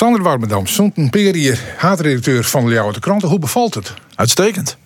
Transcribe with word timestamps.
Sander 0.00 0.22
Warmerdam, 0.22 0.66
stond 0.66 0.96
een 0.96 1.10
periode 1.10 1.56
haatredacteur 1.76 2.44
van 2.44 2.64
de 2.64 2.72
Jouwte 2.72 3.00
Kranten. 3.00 3.28
Hoe 3.28 3.38
bevalt 3.38 3.74
het? 3.74 3.94
Uitstekend. 4.14 4.76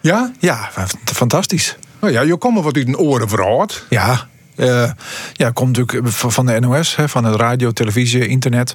Ja? 0.00 0.32
Ja, 0.38 0.70
fantastisch. 1.04 1.76
Nou 2.00 2.12
ja, 2.12 2.20
je 2.20 2.36
komt 2.36 2.62
wat 2.62 2.76
uit 2.76 2.86
een 2.86 2.98
oren 2.98 3.28
verhaald. 3.28 3.84
Ja, 3.88 4.26
uh, 4.56 4.90
ja, 5.32 5.50
komt 5.50 5.76
natuurlijk 5.76 6.08
van 6.08 6.46
de 6.46 6.60
NOS, 6.60 6.96
hè, 6.96 7.08
van 7.08 7.22
de 7.22 7.36
radio, 7.36 7.70
televisie, 7.70 8.26
internet. 8.26 8.74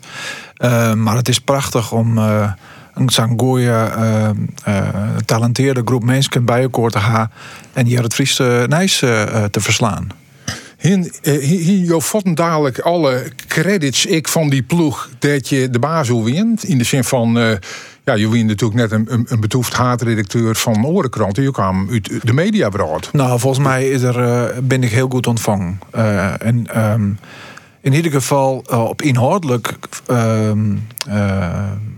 Uh, 0.58 0.94
maar 0.94 1.16
het 1.16 1.30
is 1.30 1.40
prachtig 1.40 1.92
om 1.92 2.18
uh, 2.18 2.52
een 2.94 3.10
zo'n 3.10 3.40
goeie, 3.40 3.72
talenteerde 5.26 5.82
groep 5.86 6.04
mensen 6.04 6.46
bij 6.46 6.62
elkaar 6.62 6.90
te 6.90 7.00
gaan 7.00 7.32
en 7.74 7.86
hier 7.86 8.04
het 8.04 8.14
Friese 8.14 8.66
Nijs 8.70 8.98
te 9.52 9.60
verslaan. 9.60 10.08
Hier, 10.80 11.12
hier, 11.22 11.86
je 11.86 12.34
dadelijk 12.34 12.80
alle 12.80 13.32
credits 13.48 14.06
ik 14.06 14.28
van 14.28 14.50
die 14.50 14.64
ploeg 14.64 15.10
dat 15.20 15.50
je 15.50 15.70
de 15.70 15.80
baas 15.80 16.10
wint. 16.10 16.64
In 16.64 16.78
de 16.78 16.84
zin 16.84 17.04
van 17.04 17.60
ja, 18.10 18.16
je 18.16 18.30
wint 18.30 18.48
natuurlijk 18.48 18.80
net 18.80 18.92
een, 18.92 19.14
een, 19.14 19.26
een 19.30 19.40
betoefd 19.40 19.74
haatredacteur 19.74 20.56
van 20.56 20.86
Orenkranten. 20.86 21.44
Je 21.44 21.52
kwam 21.52 21.90
uit 21.92 22.10
de 22.24 22.34
mediabraad. 22.34 23.10
Nou, 23.14 23.40
volgens 23.40 23.66
mij 23.66 23.90
is 23.90 24.02
er, 24.02 24.20
uh, 24.20 24.58
ben 24.64 24.84
ik 24.84 24.92
heel 24.92 25.10
goed 25.10 25.28
ontvangen. 25.28 25.80
Uh, 25.96 26.46
en 26.46 26.84
um, 26.92 27.20
in 27.82 27.94
ieder 27.94 28.12
geval 28.12 28.64
uh, 28.72 28.84
op 28.84 29.02
inhoudelijk 29.02 29.74
ehm, 30.06 30.76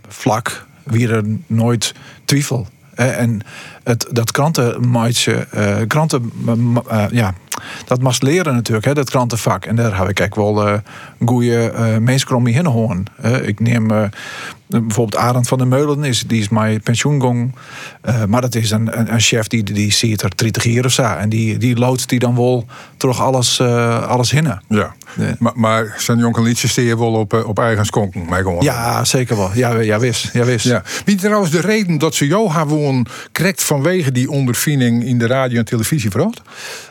vlak 0.08 0.66
wie 0.84 1.08
er 1.08 1.24
nooit 1.48 1.94
twijfel. 2.26 2.68
En 2.96 3.42
het, 3.84 4.08
dat 4.12 4.32
krantenmaatje, 4.32 5.48
kranten, 5.88 6.32
ja, 7.12 7.34
dat 7.86 8.02
mag 8.02 8.20
leren 8.20 8.54
natuurlijk, 8.54 8.86
hè, 8.86 8.94
dat 8.94 9.10
krantenvak. 9.10 9.66
En 9.66 9.76
daar 9.76 9.98
heb 9.98 10.10
ik 10.10 10.20
eigenlijk 10.20 10.36
wel 10.36 10.68
uh, 10.68 10.78
goede 11.26 11.74
uh, 11.76 11.98
mensen 11.98 12.36
om 12.36 12.48
horen. 12.72 13.06
ik 13.44 13.60
neem 13.60 13.92
uh, 13.92 14.04
bijvoorbeeld 14.80 15.16
Arend 15.16 15.48
van 15.48 15.58
der 15.58 15.68
Meulen, 15.68 16.04
is, 16.04 16.24
die 16.28 16.42
is 16.42 16.50
mijn 16.50 16.82
pensioengong. 16.82 17.56
Uh, 18.06 18.26
maar 18.26 18.42
dat 18.42 18.56
is 18.56 18.72
een, 18.72 19.00
een, 19.00 19.14
een, 19.14 19.20
chef 19.20 19.48
die, 19.48 19.64
die 19.64 19.92
ziet 19.92 20.22
er 20.22 20.36
30 20.36 20.64
jaar 20.64 20.86
of 20.86 20.92
zo. 20.92 21.04
En 21.04 21.30
die, 21.30 21.58
die 21.58 21.78
loodst 21.78 22.10
die 22.10 22.20
dan 22.20 22.36
wel 22.36 22.66
terug 22.98 23.22
alles, 23.22 23.60
uh, 23.60 24.08
alles 24.08 24.32
hinnen. 24.32 24.62
Ja. 24.68 24.94
ja. 25.18 25.36
Maar, 25.40 25.54
maar 25.56 25.96
zijn 25.98 26.18
jonge 26.18 26.42
liedjes 26.42 26.72
steer 26.72 26.98
wel 26.98 27.14
op, 27.14 27.34
op 27.34 27.60
eigen 27.60 27.86
skonken, 27.86 28.26
mij 28.30 28.42
gewoon. 28.42 28.64
Ja, 28.64 29.06
zeker 29.06 29.38
wel. 29.38 29.50
Ja, 29.54 29.80
ja 29.80 30.00
wist. 30.00 30.30
Ja, 30.34 30.44
wist. 30.46 30.66
Ja. 30.66 30.84
Wie 31.06 31.16
trouwens 31.16 31.52
de 31.52 31.62
reden 31.62 31.98
dat 31.98 32.16
ze 32.16 32.28
jou 32.28 32.50
gewoon 32.50 33.06
krijgt 33.32 33.64
vanwege 33.64 34.12
die 34.12 34.30
ondervinding 34.30 35.06
in 35.06 35.18
de 35.18 35.28
radio 35.28 35.58
en 35.58 35.66
televisie 35.66 36.12
verhoogd? 36.12 36.42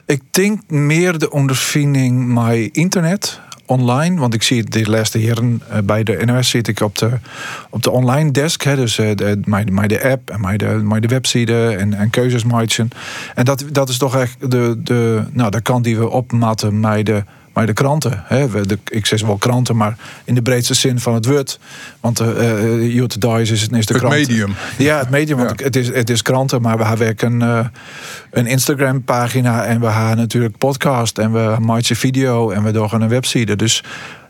Ik 0.07 0.23
denk 0.31 0.71
meer 0.71 1.19
de 1.19 1.31
ondervinding 1.31 2.27
met 2.27 2.69
internet 2.73 3.41
online. 3.71 4.21
Want 4.21 4.35
ik 4.35 4.43
zie 4.43 4.65
de 4.65 4.91
laatste 4.91 5.21
jaren 5.21 5.63
uh, 5.73 5.79
bij 5.85 6.03
de 6.03 6.23
NOS 6.25 6.49
zit 6.49 6.69
ik 6.69 6.81
op 6.81 6.99
de, 6.99 7.11
op 7.71 7.83
de 7.83 7.91
online 7.91 8.31
desk. 8.31 8.63
Hè, 8.63 8.77
dus 8.77 8.99
uh, 8.99 9.15
de, 9.15 9.41
mijn, 9.45 9.89
de 9.89 10.09
app 10.11 10.31
en 10.31 10.41
mijn 10.41 10.59
de, 10.59 10.67
mijn 10.67 11.03
de 11.03 11.09
website 11.09 11.77
en, 11.79 11.95
en 11.95 12.11
keuzes. 12.11 12.45
En 13.35 13.45
dat, 13.45 13.65
dat 13.73 13.89
is 13.89 13.99
toch 13.99 14.17
echt 14.17 14.51
de, 14.51 14.81
de, 14.83 15.23
nou, 15.33 15.51
de 15.51 15.61
kant 15.61 15.85
die 15.85 15.99
we 15.99 16.09
opmatten 16.09 16.81
met 16.81 17.07
de 17.07 17.25
maar 17.53 17.67
de 17.67 17.73
kranten, 17.73 18.23
hè, 18.27 18.67
de, 18.67 18.79
ik 18.89 19.07
zeg 19.07 19.21
wel 19.21 19.37
kranten, 19.37 19.77
maar 19.77 19.97
in 20.25 20.35
de 20.35 20.43
breedste 20.43 20.75
zin 20.75 20.99
van 20.99 21.15
het 21.15 21.27
woord. 21.27 21.59
Want 22.01 22.21
uh, 22.21 22.95
uh, 22.97 23.05
Dice 23.19 23.41
is, 23.41 23.51
is 23.51 23.69
de 23.69 23.77
het 23.77 23.93
krant. 23.93 24.15
medium. 24.15 24.55
Ja, 24.79 24.99
het 24.99 25.11
medium, 25.11 25.39
want 25.39 25.63
het, 25.63 25.77
is, 25.77 25.89
het 25.89 26.11
is 26.11 26.23
kranten, 26.23 26.63
maar 26.63 26.79
we 26.79 26.85
hebben 26.85 27.09
ook 27.09 27.23
een, 27.23 27.41
uh, 27.41 27.67
een 28.31 28.47
Instagram 28.47 29.03
pagina 29.03 29.65
en 29.65 29.81
we 29.81 29.87
hebben 29.87 30.17
natuurlijk 30.17 30.59
podcast 30.59 31.19
en 31.19 31.33
we 31.33 31.57
maken 31.61 31.97
video 31.97 32.51
en 32.51 32.63
we 32.63 32.73
doen 32.73 33.03
een 33.03 33.09
website. 33.09 33.57
Dus 33.57 33.85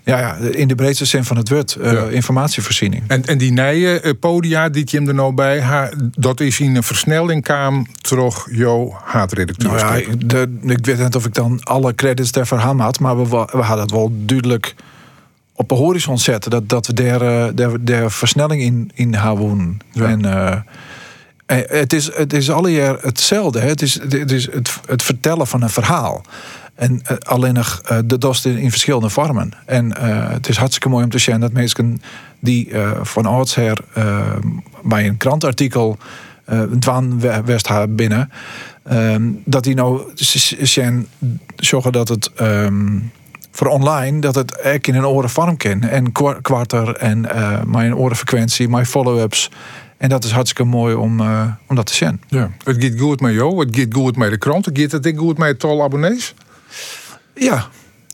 ja, 0.05 0.19
ja, 0.19 0.35
in 0.35 0.69
de 0.69 0.75
breedste 0.75 1.05
zin 1.05 1.25
van 1.25 1.37
het 1.37 1.49
woord. 1.49 1.77
Uh, 1.81 2.13
Informatievoorziening. 2.13 3.03
En, 3.07 3.25
en 3.25 3.39
die 3.39 3.53
nieuwe 3.53 4.03
uh, 4.03 4.13
podia 4.21 4.69
die 4.69 4.83
je 4.87 4.97
hem 4.97 5.09
er 5.09 5.15
nou 5.15 5.35
bij 5.35 5.61
ha, 5.61 5.91
dat 6.19 6.41
is 6.41 6.61
in 6.61 6.77
een 6.77 6.83
versnelling 6.83 7.43
kwam 7.43 7.87
terug 8.01 8.47
jouw 8.51 8.99
haatredacteur. 9.05 9.73
Nou 9.73 9.99
ja, 9.99 10.15
de, 10.19 10.59
ik 10.63 10.85
weet 10.87 10.99
niet 10.99 11.17
of 11.17 11.27
ik 11.27 11.35
dan 11.35 11.63
alle 11.63 11.95
credits 11.95 12.31
verhaal 12.43 12.79
had, 12.79 13.01
maar 13.01 13.17
we, 13.17 13.29
we 13.29 13.63
hadden 13.63 13.81
het 13.81 13.91
wel 13.91 14.13
duidelijk 14.13 14.75
op 15.55 15.69
de 15.69 15.75
horizon 15.75 16.19
zetten 16.19 16.51
dat, 16.51 16.69
dat 16.69 16.87
we 16.87 16.93
daar, 16.93 17.55
daar, 17.55 17.71
daar 17.81 18.11
versnelling 18.11 18.63
in, 18.63 18.91
in 18.95 19.15
houden. 19.15 19.79
Ja. 19.93 20.05
En, 20.07 20.25
uh, 20.25 20.57
het 21.51 21.93
is, 21.93 22.15
het 22.15 22.33
is 22.33 22.51
alle 22.51 22.73
jaar 22.73 22.99
hetzelfde. 23.01 23.61
Hè? 23.61 23.69
Het 23.69 23.83
is, 23.83 24.01
het, 24.01 24.33
is 24.33 24.53
het, 24.53 24.81
het 24.87 25.03
vertellen 25.03 25.47
van 25.47 25.63
een 25.63 25.71
verhaal. 25.71 26.23
En 26.81 27.03
uh, 27.03 27.17
alleen 27.19 27.55
nog 27.55 27.81
uh, 27.91 27.99
de 28.05 28.19
dost 28.19 28.47
in, 28.47 28.71
verschillende 28.71 29.09
vormen. 29.09 29.53
En 29.67 29.87
uh, 29.87 30.31
het 30.31 30.49
is 30.49 30.57
hartstikke 30.57 30.89
mooi 30.89 31.05
om 31.05 31.11
te 31.11 31.19
zien 31.19 31.41
dat 31.41 31.53
mensen 31.53 32.03
die 32.39 32.73
van 33.03 33.27
oudsher 33.27 33.79
bij 34.83 35.07
een 35.07 35.17
krantartikel 35.17 35.99
een 36.45 36.81
twaan 36.81 37.21
west 37.45 37.69
binnen, 37.89 38.31
dat 39.45 39.65
die 39.65 39.75
nou 39.75 40.03
zien 40.55 41.07
zorgen 41.57 41.93
dat 41.93 42.09
het 42.09 42.31
um, 42.41 43.13
voor 43.51 43.67
online 43.67 44.21
dat 44.21 44.35
het 44.35 44.61
echt 44.61 44.87
in 44.87 44.95
een 44.95 45.07
oren 45.07 45.31
vorm 45.31 45.57
kan. 45.57 45.83
En 45.83 46.13
kwarter 46.43 46.97
en 46.97 47.21
mijn 47.67 47.97
orenfrequentie, 47.97 48.69
mijn 48.69 48.87
follow-ups. 48.87 49.51
En 49.97 50.09
dat 50.09 50.25
is 50.25 50.31
hartstikke 50.31 50.71
mooi 50.71 50.95
om, 50.95 51.21
om 51.67 51.77
dat 51.77 51.87
te 51.87 51.95
zien. 51.95 52.21
Ja. 52.29 52.51
Het 52.65 52.85
gaat 52.85 53.01
goed 53.01 53.21
met 53.21 53.33
jou, 53.33 53.59
het 53.59 53.77
gaat 53.77 53.95
goed 53.95 54.17
met 54.17 54.31
de 54.31 54.39
krant, 54.39 54.65
het 54.65 54.79
gaat 54.79 54.93
het 54.93 55.13
goed 55.17 55.39
met 55.39 55.59
tal 55.59 55.83
abonnees? 55.83 56.35
Ja, 57.35 57.69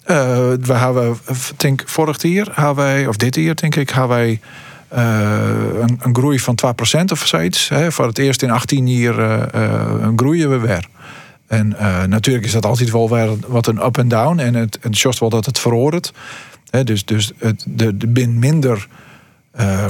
uh, 0.07 0.53
we 0.61 0.73
hebben, 0.73 1.19
denk 1.57 1.83
vorig 1.87 2.23
jaar 2.23 2.49
hebben 2.53 2.85
wij, 2.85 3.07
of 3.07 3.17
dit 3.17 3.35
jaar 3.35 3.55
denk 3.55 3.77
ik, 3.77 3.91
hebben 3.91 4.17
wij 4.17 4.41
uh, 4.95 5.81
een, 5.81 5.99
een, 6.03 6.15
groei 6.15 6.39
van 6.39 6.59
2% 7.01 7.05
of 7.13 7.27
zoiets. 7.27 7.69
Hè. 7.69 7.93
Voor 7.93 8.07
het 8.07 8.19
eerst 8.19 8.43
in 8.43 8.51
18 8.51 8.89
jaar 8.89 9.49
groeien 10.17 10.51
we 10.51 10.59
weer. 10.59 10.89
En 11.47 11.69
natuurlijk 12.09 12.45
is 12.45 12.53
dat 12.53 12.67
altijd 12.67 12.91
wel 12.91 13.09
wat 13.47 13.67
een 13.67 13.85
up 13.85 13.99
en 13.99 14.09
down. 14.09 14.39
En 14.39 14.55
het, 14.55 14.79
het 14.81 14.99
just 14.99 15.19
wel 15.19 15.29
dat 15.29 15.47
het 15.47 15.59
veroordeelt. 15.59 16.13
Dus, 16.85 17.05
dus 17.05 17.33
het, 17.39 17.65
de, 17.69 17.97
de 17.97 18.07
bin 18.07 18.39
minder 18.39 18.89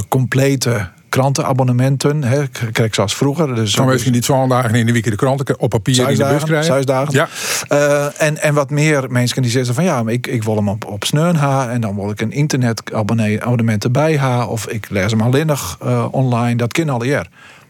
complete 0.09 0.89
krantenabonnementen. 1.09 2.23
Hè, 2.23 2.47
krijg 2.71 2.95
zoals 2.95 3.15
vroeger. 3.15 3.55
Dus 3.55 3.73
Dan 3.73 3.85
misschien 3.87 4.13
niet 4.13 4.25
zo 4.25 4.47
dagen 4.47 4.75
in 4.75 4.85
de 4.85 4.91
week 4.91 5.03
de 5.03 5.15
kranten 5.15 5.59
op 5.59 5.69
papier 5.69 6.09
in 6.09 6.17
de 6.17 6.23
bus 6.25 6.43
krijgen. 6.43 6.73
Zes 6.73 6.85
dagen. 6.85 7.13
Ja. 7.13 7.27
Uh, 7.71 8.21
en, 8.21 8.41
en 8.41 8.53
wat 8.53 8.69
meer 8.69 9.11
mensen 9.11 9.41
die 9.41 9.51
zeggen 9.51 9.75
van 9.75 9.83
ja, 9.83 10.03
ik, 10.05 10.27
ik 10.27 10.43
wil 10.43 10.55
hem 10.55 10.69
op, 10.69 10.85
op 10.85 11.03
Sneun 11.03 11.35
ha 11.35 11.69
en 11.69 11.81
dan 11.81 11.95
wil 11.95 12.09
ik 12.09 12.21
een 12.21 12.31
internetabonnement 12.31 13.83
erbij 13.83 14.17
ha 14.17 14.45
of 14.45 14.67
ik 14.67 14.89
lees 14.89 15.11
hem 15.11 15.21
alleen 15.21 15.47
nog 15.47 15.77
uh, 15.83 16.05
online. 16.11 16.55
Dat 16.55 16.71
kan 16.71 16.89
al 16.89 17.03
jaar. 17.03 17.29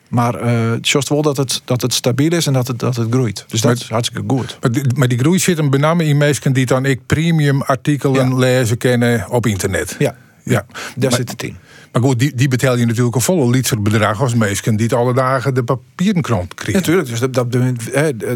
Maar 0.09 0.43
uh, 0.43 0.71
het 0.71 0.95
is 0.95 1.09
wel 1.09 1.21
dat 1.21 1.37
het, 1.37 1.61
dat 1.65 1.81
het 1.81 1.93
stabiel 1.93 2.31
is 2.31 2.47
en 2.47 2.53
dat 2.53 2.67
het, 2.67 2.79
dat 2.79 2.95
het 2.95 3.07
groeit. 3.09 3.45
Dus 3.47 3.61
dat 3.61 3.71
maar, 3.71 3.81
is 3.81 3.89
hartstikke 3.89 4.33
goed. 4.33 4.57
Maar 4.61 4.71
die, 4.71 4.83
maar 4.95 5.07
die 5.07 5.17
groei 5.17 5.39
zit 5.39 5.57
hem 5.57 5.69
bename 5.69 6.05
in 6.05 6.17
mensen 6.17 6.53
die 6.53 6.65
dan 6.65 6.85
ik 6.85 6.99
premium 7.05 7.61
artikelen 7.61 8.29
ja. 8.29 8.35
lezen 8.35 8.77
kennen 8.77 9.25
op 9.29 9.45
internet. 9.45 9.95
Ja, 9.99 10.15
ja. 10.43 10.65
daar 10.95 11.11
zit 11.11 11.31
het 11.31 11.43
in. 11.43 11.57
Maar 11.97 12.09
goed, 12.09 12.19
die, 12.19 12.35
die 12.35 12.47
betaal 12.47 12.77
je 12.77 12.85
natuurlijk 12.85 13.15
een 13.15 13.21
volle 13.21 13.49
liter 13.49 13.81
bedrag 13.81 14.21
als 14.21 14.35
mensen 14.35 14.75
die 14.75 14.85
het 14.85 14.95
alle 14.95 15.13
dagen 15.13 15.53
de 15.53 15.63
papierenkrant 15.63 16.53
krijgen. 16.53 16.79
Natuurlijk, 16.79 17.07
dus 17.07 17.19
dat, 17.19 17.33
dat, 17.33 17.51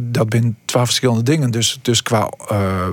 dat 0.02 0.26
zijn 0.30 0.58
twee 0.66 0.86
verschillende 0.86 1.24
dingen. 1.24 1.52
Dus, 1.52 1.80
dus 1.82 2.04
qua 2.04 2.32
uh, 2.52 2.88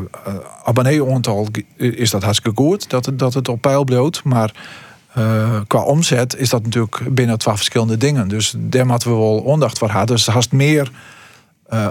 abonnee-aantal 0.65 1.49
is 1.77 2.11
dat 2.11 2.23
hartstikke 2.23 2.63
goed 2.63 2.91
dat 2.91 3.07
het, 3.07 3.19
dat 3.19 3.35
het 3.35 3.49
op 3.49 3.61
peil 3.61 3.85
bloot. 3.85 4.25
Maar 4.25 4.53
uh, 5.19 5.61
qua 5.67 5.81
omzet 5.83 6.37
is 6.37 6.49
dat 6.49 6.63
natuurlijk 6.63 7.15
binnen 7.15 7.39
twee 7.39 7.55
verschillende 7.55 7.97
dingen. 7.97 8.29
Dus 8.29 8.55
daar 8.57 8.87
moeten 8.87 9.11
we 9.11 9.17
wel 9.17 9.53
aandacht 9.53 9.79
voor 9.79 9.91
hebben. 9.91 10.07
Dus 10.07 10.27
er 10.27 10.33
haast 10.33 10.53
meer 10.53 10.91
uh, 11.73 11.89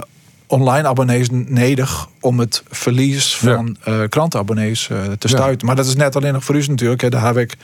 online 0.48 0.88
abonnees 0.88 1.28
nodig 1.32 2.08
om 2.20 2.40
het 2.40 2.64
verlies 2.70 3.36
van 3.36 3.78
ja. 3.84 4.02
uh, 4.02 4.08
krantenabonnees 4.10 4.90
te 5.18 5.28
stuiten. 5.28 5.60
Ja. 5.60 5.66
Maar 5.66 5.76
dat 5.76 5.86
is 5.86 5.96
net 5.96 6.16
alleen 6.16 6.34
nog 6.34 6.44
voor 6.44 6.56
u 6.56 6.66
natuurlijk. 6.68 7.02
Hè. 7.02 7.10
Daar 7.10 7.26
heb 7.26 7.38
ik 7.38 7.58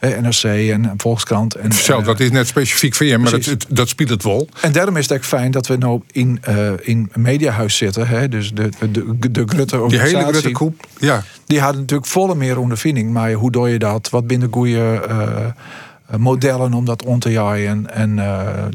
NRC 0.00 0.44
en 0.44 0.92
Volkskrant. 0.96 1.54
En, 1.54 1.72
Zelf, 1.72 2.04
dat 2.04 2.20
is 2.20 2.30
net 2.30 2.46
specifiek 2.46 2.94
voor 2.94 3.06
je, 3.06 3.18
maar 3.18 3.30
dat, 3.30 3.44
het, 3.44 3.66
dat 3.68 3.88
speelt 3.88 4.08
het 4.08 4.22
wel. 4.22 4.48
En 4.60 4.72
daarom 4.72 4.96
is 4.96 5.08
het 5.08 5.18
echt 5.18 5.26
fijn 5.26 5.50
dat 5.50 5.66
we 5.66 5.76
nou 5.76 6.00
in, 6.12 6.42
uh, 6.48 6.70
in 6.80 7.10
mediahuis 7.14 7.76
zitten. 7.76 8.08
Hè? 8.08 8.28
Dus 8.28 8.52
de, 8.52 8.68
de, 8.78 9.18
de, 9.18 9.30
de 9.30 9.42
Grutte 9.46 9.84
Die 9.88 9.98
hele 9.98 10.22
Grutte 10.22 10.72
ja. 10.98 11.22
Die 11.46 11.60
hadden 11.60 11.80
natuurlijk 11.80 12.10
volle 12.10 12.34
meer 12.34 12.58
ondervinding. 12.58 13.12
Maar 13.12 13.32
hoe 13.32 13.50
doe 13.50 13.68
je 13.68 13.78
dat? 13.78 14.10
Wat 14.10 14.26
binnen 14.26 14.48
goede 14.52 15.06
uh, 15.08 16.16
modellen 16.18 16.74
om 16.74 16.84
dat 16.84 17.04
om 17.04 17.18
te 17.18 17.30
jaaien? 17.30 17.94
En 17.94 18.14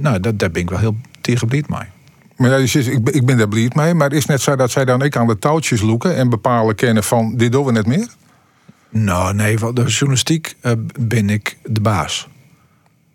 nou, 0.02 0.20
dat, 0.20 0.40
daar 0.40 0.52
ben 0.52 0.62
ik 0.62 0.70
wel 0.70 0.80
heel 0.80 0.96
tegenblied 1.22 1.70
mee. 1.70 1.94
Maar 2.36 2.50
ja, 2.50 2.58
dus 2.58 2.76
ik, 2.76 3.10
ik 3.10 3.26
ben 3.26 3.38
daar 3.38 3.48
blij 3.48 3.72
mee. 3.74 3.94
Maar 3.94 4.12
is 4.12 4.18
het 4.18 4.28
net 4.28 4.42
zo 4.42 4.56
dat 4.56 4.72
zij 4.72 4.86
dan 4.86 5.02
ik 5.02 5.18
aan 5.18 5.28
de 5.28 5.40
touwtjes 5.40 5.82
loeken 5.82 6.16
en 6.16 6.30
bepalen 6.30 6.76
kennen 6.76 7.04
van 7.04 7.34
dit 7.38 7.52
doen 7.52 7.66
we 7.66 7.72
net 7.72 7.86
meer? 7.86 8.08
Nou, 8.98 9.34
nee, 9.34 9.60
van 9.60 9.76
de 9.76 9.84
journalistiek 9.84 10.56
uh, 10.62 10.72
ben 11.00 11.30
ik 11.30 11.58
de 11.64 11.82
baas. 11.82 12.28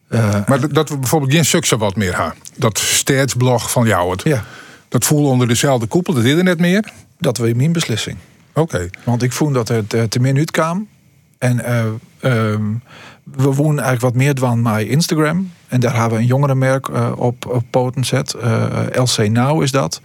Uh, 0.08 0.46
maar 0.46 0.72
dat 0.72 0.88
we 0.88 0.98
bijvoorbeeld 0.98 1.32
geen 1.32 1.44
succes 1.44 1.78
wat 1.78 1.96
meer 1.96 2.16
hebben. 2.16 2.34
Dat 2.56 2.78
staatsblog 2.78 3.70
van 3.70 3.86
jou 3.86 4.10
het. 4.10 4.22
Ja. 4.22 4.44
Dat 4.88 5.04
voelde 5.04 5.28
onder 5.28 5.48
dezelfde 5.48 5.86
koepel, 5.86 6.14
dat 6.14 6.24
net 6.24 6.58
meer? 6.58 6.92
Dat 7.18 7.38
was 7.38 7.52
mijn 7.52 7.72
beslissing. 7.72 8.16
Oké. 8.50 8.60
Okay. 8.60 8.90
Want 9.04 9.22
ik 9.22 9.32
vond 9.32 9.54
dat 9.54 9.68
het 9.68 9.94
uh, 9.94 10.02
te 10.02 10.20
minuut 10.20 10.50
kwam. 10.50 10.88
En 11.38 11.56
uh, 11.58 11.84
we 13.24 13.52
wonen 13.52 13.84
eigenlijk 13.84 14.00
wat 14.00 14.14
meer 14.14 14.34
dan 14.34 14.62
bij 14.62 14.86
Instagram. 14.86 15.52
En 15.68 15.80
daar 15.80 15.94
hebben 15.94 16.12
we 16.12 16.22
een 16.22 16.28
jongerenmerk 16.28 17.16
op, 17.18 17.46
op 17.46 17.64
poten 17.70 18.04
zet. 18.04 18.34
LC 18.92 19.28
Now 19.28 19.62
is 19.62 19.70
dat. 19.70 20.00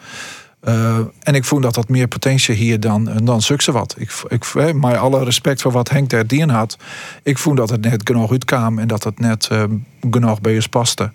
En 1.20 1.36
ik 1.36 1.46
voel 1.46 1.60
dat 1.60 1.74
dat 1.74 1.90
meer 1.90 2.08
potentie 2.08 2.56
hier 2.56 2.80
dan, 2.80 3.20
dan 3.24 3.42
sukse 3.42 3.72
wat. 3.72 3.96
Ik, 3.98 4.12
ik, 4.28 4.74
maar 4.74 4.98
alle 4.98 5.24
respect 5.24 5.62
voor 5.62 5.72
wat 5.72 5.90
Henk 5.90 6.10
daar 6.10 6.28
dien 6.28 6.50
had. 6.50 6.78
Ik 7.24 7.38
voel 7.38 7.56
dat 7.56 7.70
het 7.70 7.82
net 7.82 8.02
genoeg 8.04 8.32
uitkwam 8.32 8.80
en 8.80 8.88
dat 8.88 9.04
het 9.04 9.20
net 9.20 9.50
genoeg 10.12 10.42
bij 10.42 10.56
ons 10.56 10.68
paste. 10.68 11.12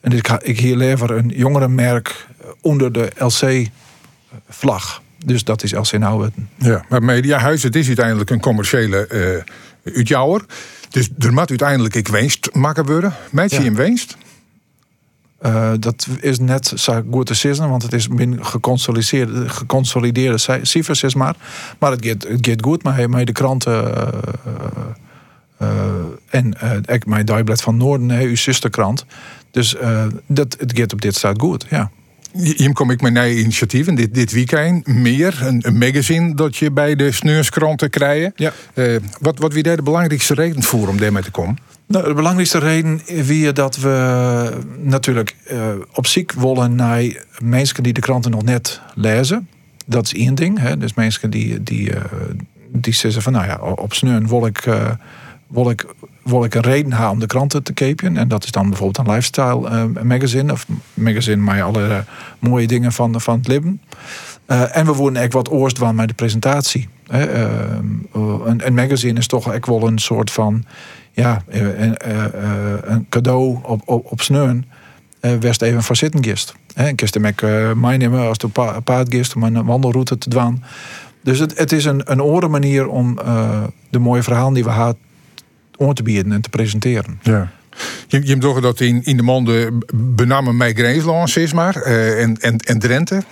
En 0.00 0.12
ik, 0.12 0.28
ik 0.28 0.60
hier 0.60 0.76
lever 0.76 1.10
een 1.10 1.32
jongerenmerk 1.34 2.26
onder 2.60 2.92
de 2.92 3.10
LC-vlag. 3.18 5.02
Dus 5.24 5.44
dat 5.44 5.62
is 5.62 5.72
LC 5.72 5.98
Now. 5.98 6.28
Ja, 6.58 6.84
maar 6.88 7.02
Mediahuis, 7.02 7.62
het 7.62 7.76
is 7.76 7.86
uiteindelijk 7.86 8.30
een 8.30 8.40
commerciële 8.40 9.08
uh, 9.12 9.94
uitjouwer. 9.94 10.44
Dus 10.90 11.08
er 11.18 11.32
moet 11.32 11.48
uiteindelijk 11.48 11.94
ik 11.94 12.08
winst 12.08 12.48
maken 12.52 12.86
worden. 12.86 13.14
Meid 13.30 13.50
je 13.50 13.60
ja. 13.60 13.64
in 13.64 13.74
winst? 13.74 14.16
Uh, 15.42 15.72
dat 15.78 16.06
is 16.20 16.38
net 16.38 16.72
zo 16.74 17.02
goed 17.10 17.26
te 17.26 17.34
zeggen, 17.34 17.68
want 17.68 17.82
het 17.82 17.92
is 17.92 18.08
min 18.08 18.44
geconsolideerde, 18.44 19.48
geconsolideerde 19.48 20.38
cijfers, 20.62 21.02
is 21.02 21.14
maar. 21.14 21.36
Maar 21.78 21.90
het 21.90 22.06
gaat, 22.06 22.26
het 22.28 22.46
gaat 22.46 22.62
goed, 22.62 22.82
maar 22.82 23.10
met 23.10 23.26
de 23.26 23.32
kranten. 23.32 23.84
Uh, 25.62 25.68
en 26.30 26.54
uh, 26.64 26.98
mijn 27.06 27.24
Dagblad 27.24 27.62
van 27.62 27.76
Noorden, 27.76 28.10
uw 28.10 28.36
zusterkrant. 28.36 29.04
Dus 29.50 29.76
dat, 30.26 30.56
het 30.58 30.78
gaat 30.78 30.92
op 30.92 31.00
dit 31.00 31.14
staat 31.16 31.40
goed, 31.40 31.66
ja. 31.70 31.90
Hier 32.32 32.72
kom 32.72 32.90
ik 32.90 33.00
met 33.00 33.16
een 33.16 33.38
initiatieven 33.38 33.94
dit, 33.94 34.14
dit 34.14 34.32
weekend. 34.32 34.86
Meer, 34.86 35.42
een, 35.42 35.66
een 35.66 35.78
magazine 35.78 36.34
dat 36.34 36.56
je 36.56 36.70
bij 36.70 36.94
de 36.94 37.12
sneurskranten 37.12 37.90
krijgt. 37.90 38.32
Ja. 38.34 38.52
Uh, 38.74 38.96
wat, 39.20 39.38
wat 39.38 39.52
wie 39.52 39.62
daar 39.62 39.76
de 39.76 39.82
belangrijkste 39.82 40.34
reden 40.34 40.62
voor 40.62 40.88
om 40.88 40.98
daarmee 40.98 41.22
te 41.22 41.30
komen? 41.30 41.58
Nou, 41.86 42.08
de 42.08 42.14
belangrijkste 42.14 42.58
reden 42.58 43.00
is 43.06 43.52
dat 43.52 43.76
we 43.76 44.50
natuurlijk 44.78 45.36
uh, 45.52 45.68
op 45.92 46.06
ziek 46.06 46.32
willen 46.32 46.74
naar 46.74 47.24
mensen 47.38 47.82
die 47.82 47.92
de 47.92 48.00
kranten 48.00 48.30
nog 48.30 48.42
net 48.42 48.80
lezen. 48.94 49.48
Dat 49.86 50.04
is 50.04 50.14
één 50.14 50.34
ding. 50.34 50.58
Hè? 50.58 50.76
Dus 50.76 50.94
mensen 50.94 51.30
die, 51.30 51.62
die, 51.62 51.90
uh, 51.90 52.00
die 52.68 52.92
zeggen 52.92 53.22
van 53.22 53.32
nou 53.32 53.46
ja, 53.46 53.56
op 53.58 53.92
sneur 53.92 54.26
wil 54.26 54.46
ik, 54.46 54.68
wil 55.46 55.70
ik 55.70 55.86
wil 56.26 56.44
ik 56.44 56.54
een 56.54 56.62
reden 56.62 56.92
hebben 56.92 57.10
om 57.10 57.18
de 57.18 57.26
kranten 57.26 57.62
te 57.62 57.72
kopen. 57.72 58.16
En 58.16 58.28
dat 58.28 58.44
is 58.44 58.50
dan 58.50 58.68
bijvoorbeeld 58.68 59.08
een 59.08 59.14
lifestyle 59.14 59.70
uh, 59.70 60.02
magazine. 60.02 60.52
Of 60.52 60.66
magazine 60.94 61.42
met 61.42 61.62
alle 61.62 61.88
uh, 61.88 61.98
mooie 62.38 62.66
dingen 62.66 62.92
van, 62.92 63.20
van 63.20 63.38
het 63.38 63.48
leven. 63.48 63.80
Uh, 64.46 64.76
en 64.76 64.86
we 64.86 64.92
worden 64.92 65.22
echt 65.22 65.32
wat 65.32 65.50
oorst 65.50 65.80
met 65.92 66.08
de 66.08 66.14
presentatie. 66.14 66.88
Een, 67.06 68.66
een, 68.66 68.74
magazine 68.74 69.18
is 69.18 69.26
toch 69.26 69.52
echt 69.52 69.66
wel 69.66 69.86
een 69.86 69.98
soort 69.98 70.30
van... 70.30 70.64
Ja, 71.12 71.42
een, 71.48 71.96
een 72.92 73.06
cadeau 73.08 73.58
op, 73.62 73.82
op, 73.84 74.12
op 74.12 74.20
sneun. 74.20 74.64
West 75.20 75.62
even 75.62 75.82
voor 75.82 75.96
zitten 75.96 76.24
gist. 76.24 76.54
En 76.74 76.94
kist 76.94 77.14
hem 77.14 77.26
ook 77.26 77.40
meenemen 77.76 78.28
als 78.28 78.38
de 78.38 78.48
pa 78.48 78.80
paardgist 78.80 79.34
om 79.36 79.42
een 79.42 79.64
wandelroute 79.64 80.18
te 80.18 80.28
doen. 80.28 80.62
Dus 81.22 81.38
het, 81.38 81.58
het 81.58 81.72
is 81.72 81.84
een, 81.84 82.02
een 82.04 82.50
manier 82.50 82.88
om 82.88 83.14
de 83.90 83.98
mooie 83.98 84.22
verhalen 84.22 84.54
die 84.54 84.64
we 84.64 84.70
hadden 84.70 85.02
om 85.76 85.94
te 85.94 86.02
bieden 86.02 86.32
en 86.32 86.40
te 86.40 86.48
presenteren. 86.48 87.18
Ja. 87.22 87.50
Je, 88.06 88.26
je 88.26 88.38
toch 88.38 88.60
dat 88.60 88.80
in, 88.80 89.04
in 89.04 89.16
de 89.16 89.22
monden 89.22 89.78
benamen 89.94 90.56
mij 90.56 90.72
Greenslands 90.72 91.36
is 91.36 91.52
maar 91.52 91.76
en, 91.76 92.36
en, 92.36 92.56
en 92.56 92.78
Drenthe. 92.78 93.22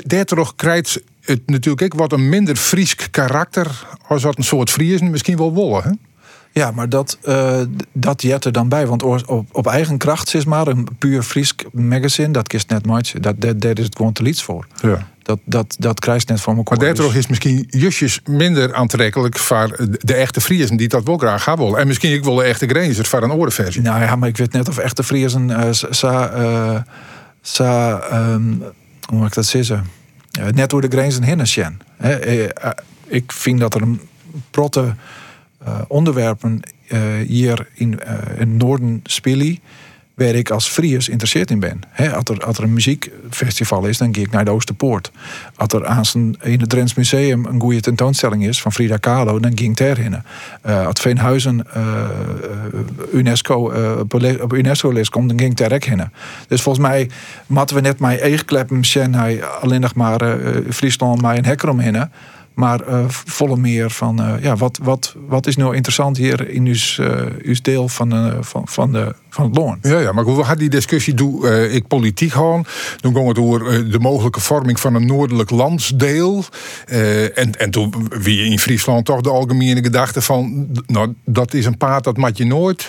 Daardoor 0.00 0.52
krijgt 0.56 1.02
het 1.20 1.40
natuurlijk 1.46 1.82
ook 1.82 2.00
wat 2.00 2.12
een 2.12 2.28
minder 2.28 2.56
Friesk 2.56 3.08
karakter 3.10 3.86
als 4.06 4.22
wat 4.22 4.38
een 4.38 4.44
soort 4.44 4.70
Friesen 4.70 5.10
misschien 5.10 5.36
wel 5.36 5.52
wollen. 5.52 5.82
Hè? 5.82 5.90
Ja, 6.52 6.70
maar 6.70 6.88
dat, 6.88 7.18
uh, 7.24 7.60
dat 7.92 8.22
jet 8.22 8.44
er 8.44 8.52
dan 8.52 8.68
bij. 8.68 8.86
Want 8.86 9.02
op, 9.02 9.44
op 9.52 9.66
eigen 9.66 9.98
kracht 9.98 10.34
is 10.34 10.44
maar 10.44 10.66
een 10.66 10.88
puur 10.98 11.22
Friesk 11.22 11.64
magazine. 11.72 12.30
Dat 12.30 12.48
kist 12.48 12.68
net 12.68 12.86
much. 12.86 13.12
Dat, 13.12 13.40
dat, 13.40 13.78
is 13.78 13.84
het 13.84 13.96
gewoon 13.96 14.12
te 14.12 14.22
lieds 14.22 14.42
voor. 14.42 14.66
Ja. 14.82 15.06
Dat, 15.22 15.38
dat, 15.44 15.76
dat 15.78 16.00
krijgt 16.00 16.28
net 16.28 16.40
van 16.40 16.56
elkaar. 16.56 16.76
Maar 16.78 16.86
daardoor 16.86 17.14
is 17.14 17.26
misschien 17.26 17.66
justjes 17.68 18.20
minder 18.24 18.74
aantrekkelijk 18.74 19.38
voor 19.38 19.76
de 20.00 20.14
echte 20.14 20.40
Friesen 20.40 20.76
die 20.76 20.88
dat 20.88 21.04
wel 21.04 21.18
graag 21.18 21.42
gaan 21.42 21.58
willen. 21.58 21.78
En 21.78 21.86
misschien 21.86 22.12
ik 22.12 22.24
wil 22.24 22.34
de 22.34 22.42
echte 22.42 22.66
Grenzers 22.66 23.08
voor 23.08 23.22
een 23.22 23.32
orenversie. 23.32 23.82
Nou 23.82 24.00
ja, 24.00 24.16
maar 24.16 24.28
ik 24.28 24.36
weet 24.36 24.52
net 24.52 24.68
of 24.68 24.78
echte 24.78 25.02
Friesen 25.02 25.48
uh, 25.48 25.66
sa, 25.70 26.36
uh, 26.36 26.80
sa 27.42 28.00
um, 28.32 28.62
hoe 29.12 29.20
moet 29.20 29.30
ik 29.30 29.34
dat 29.34 29.46
zeggen? 29.46 29.86
Uh, 30.40 30.46
net 30.46 30.70
door 30.70 30.80
de 30.80 30.88
grenzen 30.88 31.22
heen 31.22 31.46
zijn. 31.46 31.80
ik 33.06 33.32
vind 33.32 33.60
dat 33.60 33.74
er 33.74 33.82
een 33.82 34.00
protte 34.50 34.94
onderwerpen 35.88 36.60
hier 37.26 37.68
in, 37.74 37.90
in 37.92 37.98
het 38.38 38.48
noorden 38.48 39.00
spelen 39.04 39.58
waar 40.14 40.34
ik 40.34 40.50
als 40.50 40.68
Fries 40.68 41.08
interesseerd 41.08 41.50
in 41.50 41.60
ben. 41.60 41.80
He, 41.88 42.12
als, 42.14 42.24
er, 42.24 42.44
als 42.44 42.58
er 42.58 42.64
een 42.64 42.72
muziekfestival 42.72 43.84
is, 43.84 43.98
dan 43.98 44.14
ga 44.14 44.20
ik 44.20 44.30
naar 44.30 44.44
de 44.44 44.50
Oosterpoort. 44.50 45.10
Als 45.56 45.72
er 45.72 45.86
aan 45.86 46.04
in 46.40 46.60
het 46.60 46.68
Drents 46.68 46.94
Museum 46.94 47.44
een 47.44 47.60
goede 47.60 47.80
tentoonstelling 47.80 48.46
is 48.46 48.60
van 48.62 48.72
Frida 48.72 48.96
Kahlo, 48.96 49.40
dan 49.40 49.58
ging 49.58 49.70
ik 49.70 49.86
daarheen. 49.86 50.22
Uh, 50.66 50.86
als 50.86 51.00
Veenhuizen 51.00 51.66
uh, 51.76 52.08
UNESCO, 53.12 53.72
uh, 53.72 54.40
op 54.42 54.52
UNESCO-list 54.52 55.10
komt, 55.10 55.28
dan 55.28 55.38
ging 55.38 55.50
ik 55.50 55.56
daar 55.56 55.80
heen. 55.84 56.10
Dus 56.48 56.62
volgens 56.62 56.86
mij 56.86 57.10
moeten 57.46 57.76
we 57.76 57.82
net 57.82 57.98
mijn 57.98 58.18
eigen 58.18 58.44
kleppen 58.44 58.84
hij 59.14 59.44
alleen 59.44 59.80
nog 59.80 59.94
maar 59.94 60.38
Friesland 60.70 61.22
maar 61.22 61.36
een 61.36 61.44
hekker 61.44 61.68
omheen. 61.68 62.10
Maar 62.54 62.88
uh, 62.88 63.04
volle 63.08 63.56
meer 63.56 63.90
van 63.90 64.20
uh, 64.20 64.42
ja, 64.42 64.56
wat, 64.56 64.78
wat, 64.82 65.14
wat 65.26 65.46
is 65.46 65.56
nou 65.56 65.74
interessant 65.74 66.16
hier 66.16 66.48
in 66.48 66.66
uw, 66.66 67.04
uw 67.42 67.54
deel 67.62 67.88
van, 67.88 68.38
van, 68.44 68.62
van, 68.68 68.92
de, 68.92 69.14
van 69.28 69.44
het 69.44 69.56
loon? 69.56 69.78
Ja, 69.82 69.98
ja, 69.98 70.12
maar 70.12 70.24
hoe 70.24 70.42
had 70.42 70.58
die 70.58 70.68
discussie 70.68 71.14
doe 71.14 71.70
ik 71.70 71.86
politiek 71.86 72.32
gewoon. 72.32 72.66
Toen 73.00 73.14
ging 73.14 73.28
het 73.28 73.38
over 73.38 73.90
de 73.90 73.98
mogelijke 73.98 74.40
vorming 74.40 74.80
van 74.80 74.94
een 74.94 75.06
noordelijk 75.06 75.50
landsdeel. 75.50 76.44
en, 76.86 77.58
en 77.58 77.70
toen 77.70 78.08
wie 78.08 78.44
in 78.44 78.58
Friesland 78.58 79.04
toch 79.04 79.20
de 79.20 79.30
algemene 79.30 79.82
gedachte 79.82 80.22
van 80.22 80.68
nou, 80.86 81.14
dat 81.24 81.54
is 81.54 81.66
een 81.66 81.76
paard 81.76 82.04
dat 82.04 82.16
moet 82.16 82.36
je 82.36 82.44
nooit 82.44 82.88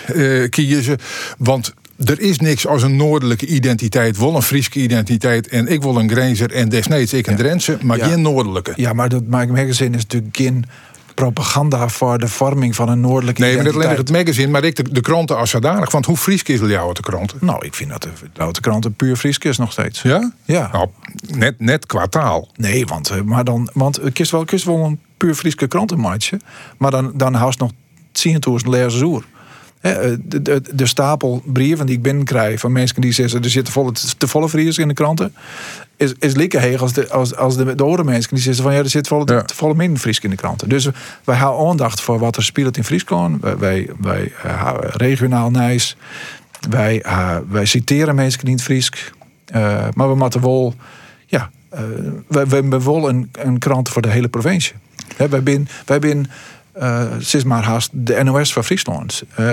kiezen. 0.49 0.97
Want 1.37 1.73
er 1.97 2.19
is 2.19 2.39
niks 2.39 2.67
als 2.67 2.83
een 2.83 2.95
noordelijke 2.95 3.45
identiteit, 3.45 4.17
wel 4.17 4.35
een 4.35 4.41
Frieske 4.41 4.79
identiteit. 4.79 5.47
En 5.47 5.67
ik 5.67 5.81
wil 5.81 5.97
een 5.97 6.09
Grenzer 6.09 6.51
en 6.51 6.69
desnoods 6.69 7.13
ik 7.13 7.27
een 7.27 7.37
ja. 7.37 7.39
Drentse, 7.39 7.77
maar 7.81 7.99
geen 7.99 8.21
noordelijke. 8.21 8.73
Ja, 8.75 8.93
maar 8.93 9.09
dat 9.09 9.27
maakt 9.27 9.51
magazine 9.51 9.97
is 9.97 10.03
natuurlijk 10.03 10.35
geen 10.35 10.65
propaganda 11.13 11.87
voor 11.87 12.17
de 12.17 12.27
vorming 12.27 12.75
van 12.75 12.89
een 12.89 12.99
noordelijke 12.99 13.41
nee, 13.41 13.49
identiteit. 13.49 13.79
Nee, 13.79 13.87
maar 13.87 13.97
dat 13.97 14.07
het 14.07 14.17
magazine, 14.17 14.51
maar 14.51 14.63
ik 14.63 14.75
de, 14.75 14.91
de 14.91 15.01
kranten 15.01 15.37
als 15.37 15.49
zodanig. 15.49 15.91
Want 15.91 16.05
hoe 16.05 16.17
Friesk 16.17 16.47
is 16.47 16.59
jouw 16.59 16.91
de 16.91 17.01
kranten? 17.01 17.37
Nou, 17.41 17.65
ik 17.65 17.75
vind 17.75 17.89
dat 17.89 18.01
de, 18.01 18.09
de 18.51 18.61
kranten 18.61 18.93
puur 18.93 19.15
Friesk 19.15 19.43
is 19.43 19.57
nog 19.57 19.71
steeds. 19.71 20.01
Ja? 20.01 20.31
Ja. 20.45 20.69
Nou, 20.71 20.87
net, 21.27 21.59
net 21.59 21.85
qua 21.85 22.07
taal. 22.07 22.49
Nee, 22.55 22.85
want, 22.85 23.09
eh, 23.09 23.21
maar 23.21 23.43
dan, 23.43 23.69
want 23.73 24.05
ik 24.05 24.13
kies 24.13 24.31
wel, 24.31 24.45
wel 24.65 24.85
een 24.85 24.99
puur 25.17 25.35
Frieske 25.35 25.67
krantenmaatje. 25.67 26.39
Maar 26.77 26.91
dan, 26.91 27.11
dan 27.15 27.33
haast 27.33 27.59
nog 27.59 27.71
10.000 28.27 28.33
lezers 28.67 29.01
oer. 29.01 29.23
Eh, 29.83 30.13
de, 30.19 30.41
de, 30.41 30.61
de, 30.73 30.85
stapel 30.85 31.41
brieven 31.45 31.85
die 31.85 31.95
ik 31.95 32.01
binnenkrijg 32.01 32.59
van 32.59 32.71
mensen 32.71 33.01
die 33.01 33.11
zeggen 33.11 33.43
er 33.43 33.49
zitten 33.49 33.73
volle, 33.73 33.91
te 34.17 34.27
volle 34.27 34.49
vrienden 34.49 34.77
in 34.77 34.87
de 34.87 34.93
kranten, 34.93 35.33
is, 35.97 36.13
is 36.19 36.35
lekker 36.35 36.61
heeg 36.61 36.81
als 36.81 36.93
de, 36.93 37.09
als, 37.09 37.35
als 37.35 37.57
de, 37.57 37.75
de 37.75 37.83
andere 37.83 38.03
mensen 38.03 38.33
die 38.33 38.43
zeggen 38.43 38.63
van 38.63 38.73
ja, 38.73 38.79
er 38.79 38.89
zit 38.89 39.07
volle, 39.07 39.33
ja. 39.33 39.41
te 39.41 39.55
volle 39.55 39.75
min 39.75 39.99
Fries 39.99 40.19
in 40.19 40.29
de 40.29 40.35
kranten. 40.35 40.69
Dus 40.69 40.89
wij 41.23 41.35
houden 41.35 41.67
aandacht 41.67 42.01
voor 42.01 42.19
wat 42.19 42.35
er 42.35 42.43
speelt 42.43 42.77
in 42.77 42.83
Friesland. 42.83 43.41
Wij, 43.41 43.57
wij, 43.57 43.89
wij 43.99 44.31
uh, 44.45 44.73
regionaal 44.79 45.51
nijs. 45.51 45.97
Wij, 46.69 47.05
uh, 47.05 47.37
wij 47.49 47.65
citeren 47.65 48.15
mensen 48.15 48.45
niet 48.45 48.63
Fries. 48.63 48.91
Uh, 49.55 49.87
maar 49.93 50.09
we 50.09 50.15
moeten 50.15 50.41
wel, 50.41 50.73
ja, 51.25 51.49
wij, 52.27 52.47
wij 52.47 52.59
hebben 52.59 52.83
wel 52.83 53.09
een, 53.09 53.29
een 53.31 53.59
krant 53.59 53.89
voor 53.89 54.01
de 54.01 54.09
hele 54.09 54.27
provincie. 54.27 54.73
He, 55.15 55.29
wij 55.29 55.41
zijn 55.43 55.67
wij 55.85 55.99
zijn 56.01 56.27
uh, 56.79 57.19
is 57.19 57.43
maar 57.43 57.63
haast 57.63 57.89
de 57.91 58.23
NOS 58.23 58.53
van 58.53 58.63
Friesland. 58.63 59.23
Uh, 59.39 59.51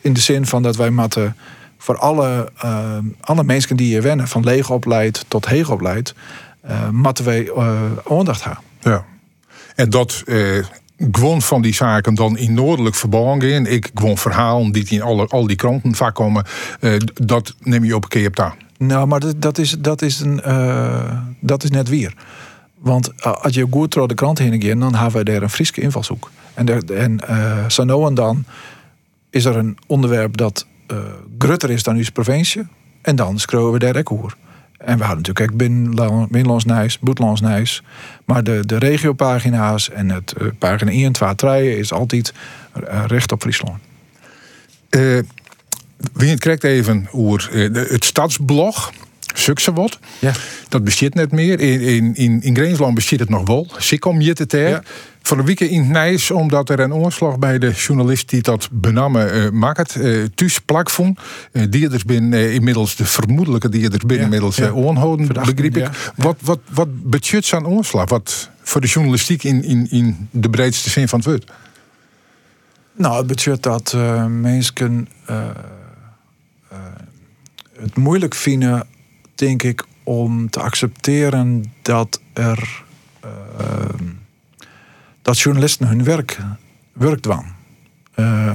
in 0.00 0.12
de 0.12 0.20
zin 0.20 0.46
van 0.46 0.62
dat 0.62 0.76
wij 0.76 0.90
moeten 0.90 1.36
voor 1.78 1.98
alle, 1.98 2.52
uh, 2.64 2.96
alle 3.20 3.44
mensen 3.44 3.76
die 3.76 3.94
je 3.94 4.00
wennen, 4.00 4.28
van 4.28 4.44
leeg 4.44 4.70
opleid 4.70 5.24
tot 5.28 5.48
heeg 5.48 5.70
opleid, 5.70 6.14
uh, 6.68 6.88
moeten 6.88 7.24
wij 7.24 7.50
aandacht 8.08 8.44
hebben. 8.44 8.62
Ja. 8.80 9.04
En 9.74 9.90
dat 9.90 10.24
gewoon 11.10 11.42
van 11.42 11.62
die 11.62 11.74
zaken 11.74 12.14
dan 12.14 12.38
in 12.38 12.54
noordelijk 12.54 12.94
verband 12.94 13.42
in. 13.42 13.66
Ik 13.66 13.90
gewoon 13.94 14.18
verhalen 14.18 14.72
die 14.72 14.86
in 14.88 15.02
alle, 15.02 15.26
al 15.26 15.46
die 15.46 15.56
kranten 15.56 15.94
vaak 15.94 16.14
komen. 16.14 16.44
dat 17.14 17.54
neem 17.60 17.84
je 17.84 17.94
op 17.94 18.02
een 18.02 18.08
keer 18.08 18.26
op 18.26 18.36
daar. 18.36 18.56
Nou, 18.78 19.06
maar 19.06 19.20
dat, 19.20 19.42
dat, 19.42 19.58
is, 19.58 19.76
dat, 19.78 20.02
is 20.02 20.20
een, 20.20 20.40
dat 21.40 21.64
is 21.64 21.70
net 21.70 21.88
weer. 21.88 22.14
Want 22.80 23.08
uh, 23.08 23.32
als 23.32 23.54
je 23.54 23.66
goed 23.70 23.92
de 23.92 24.14
krant 24.14 24.38
heen 24.38 24.62
gaat, 24.62 24.80
dan 24.80 24.94
hebben 24.94 25.12
we 25.12 25.24
daar 25.24 25.42
een 25.42 25.50
Friese 25.50 25.80
invalshoek. 25.80 26.30
En, 26.54 26.66
de, 26.66 26.94
en 26.94 27.20
zo 27.70 27.84
nou 27.84 28.06
en 28.06 28.14
dan 28.14 28.44
is 29.30 29.44
er 29.44 29.56
een 29.56 29.78
onderwerp 29.86 30.36
dat 30.36 30.66
uh, 30.92 30.98
grutter 31.38 31.70
is 31.70 31.82
dan 31.82 31.96
uw 31.96 32.04
provincie. 32.12 32.66
En 33.02 33.16
dan 33.16 33.38
schreeuwen 33.38 33.72
we 33.72 33.78
daar 33.78 33.96
ook 33.96 34.12
over. 34.12 34.36
En 34.78 34.98
we 34.98 35.04
hadden 35.04 35.22
natuurlijk 35.22 35.50
ook 35.50 35.58
binnenlands 36.30 36.64
Nijs, 36.64 36.98
buitenlands 36.98 37.40
Nijs. 37.40 37.82
Maar 38.24 38.44
de, 38.44 38.66
de 38.66 38.76
regiopagina's 38.76 39.90
en 39.90 40.10
het 40.10 40.34
uh, 40.40 40.48
pagina 40.58 40.90
1 40.90 41.12
2 41.12 41.34
3 41.34 41.76
is 41.76 41.92
altijd 41.92 42.32
recht 43.06 43.32
op 43.32 43.40
Friesland. 43.40 43.78
Uh, 44.90 45.18
wie 46.12 46.38
krijgt 46.38 46.64
even 46.64 47.08
over 47.12 47.50
het 47.72 48.04
stadsblog. 48.04 48.92
Sukse 49.34 49.72
wat. 49.72 49.98
Ja. 50.18 50.32
Dat 50.68 50.84
bestaat 50.84 51.14
net 51.14 51.32
meer. 51.32 51.60
In, 51.60 51.80
in, 51.80 52.14
in, 52.14 52.42
in 52.42 52.56
Greensland 52.56 52.94
bestaat 52.94 53.18
het 53.18 53.28
nog 53.28 53.46
wel. 53.46 53.66
Sikkom 53.76 54.20
het 54.20 54.52
ja. 54.52 54.82
Van 55.22 55.36
de 55.36 55.44
week 55.44 55.60
in 55.60 55.90
Nijs, 55.90 56.30
omdat 56.30 56.68
er 56.68 56.80
een 56.80 56.92
oorslag 56.92 57.38
bij 57.38 57.58
de 57.58 57.70
journalist 57.70 58.28
die 58.28 58.42
dat 58.42 58.68
benamen 58.72 59.36
uh, 59.36 59.50
maakt. 59.50 59.96
Uh, 59.96 60.24
thuis 60.34 60.58
plakvoen. 60.58 61.18
Uh, 61.52 61.62
dierders 61.70 62.04
bin 62.04 62.32
uh, 62.32 62.54
inmiddels, 62.54 62.96
de 62.96 63.04
vermoedelijke 63.04 63.68
dierders 63.68 64.04
bin 64.04 64.16
ja. 64.16 64.22
inmiddels 64.22 64.56
ja. 64.56 64.72
onhouden, 64.72 65.26
begreep 65.26 65.76
ik. 65.76 66.12
Wat, 66.16 66.36
wat, 66.40 66.60
wat 66.70 66.88
betjut 67.10 67.52
aan 67.52 67.66
oorslag? 67.66 68.08
Wat 68.08 68.50
voor 68.62 68.80
de 68.80 68.86
journalistiek 68.86 69.44
in, 69.44 69.64
in, 69.64 69.86
in 69.90 70.28
de 70.30 70.50
breedste 70.50 70.90
zin 70.90 71.08
van 71.08 71.18
het 71.18 71.28
woord? 71.28 71.50
Nou, 72.92 73.16
het 73.16 73.26
budget 73.26 73.62
dat 73.62 73.96
mensen 74.28 75.08
het 77.80 77.96
moeilijk 77.96 78.34
vinden, 78.34 78.86
denk 79.40 79.62
ik, 79.62 79.84
om 80.02 80.50
te 80.50 80.60
accepteren 80.60 81.64
dat 81.82 82.20
er 82.32 82.82
dat 85.22 85.38
journalisten 85.38 85.86
hun 85.86 86.04
werk, 86.04 86.38
werk 86.92 87.22
doen. 87.22 87.44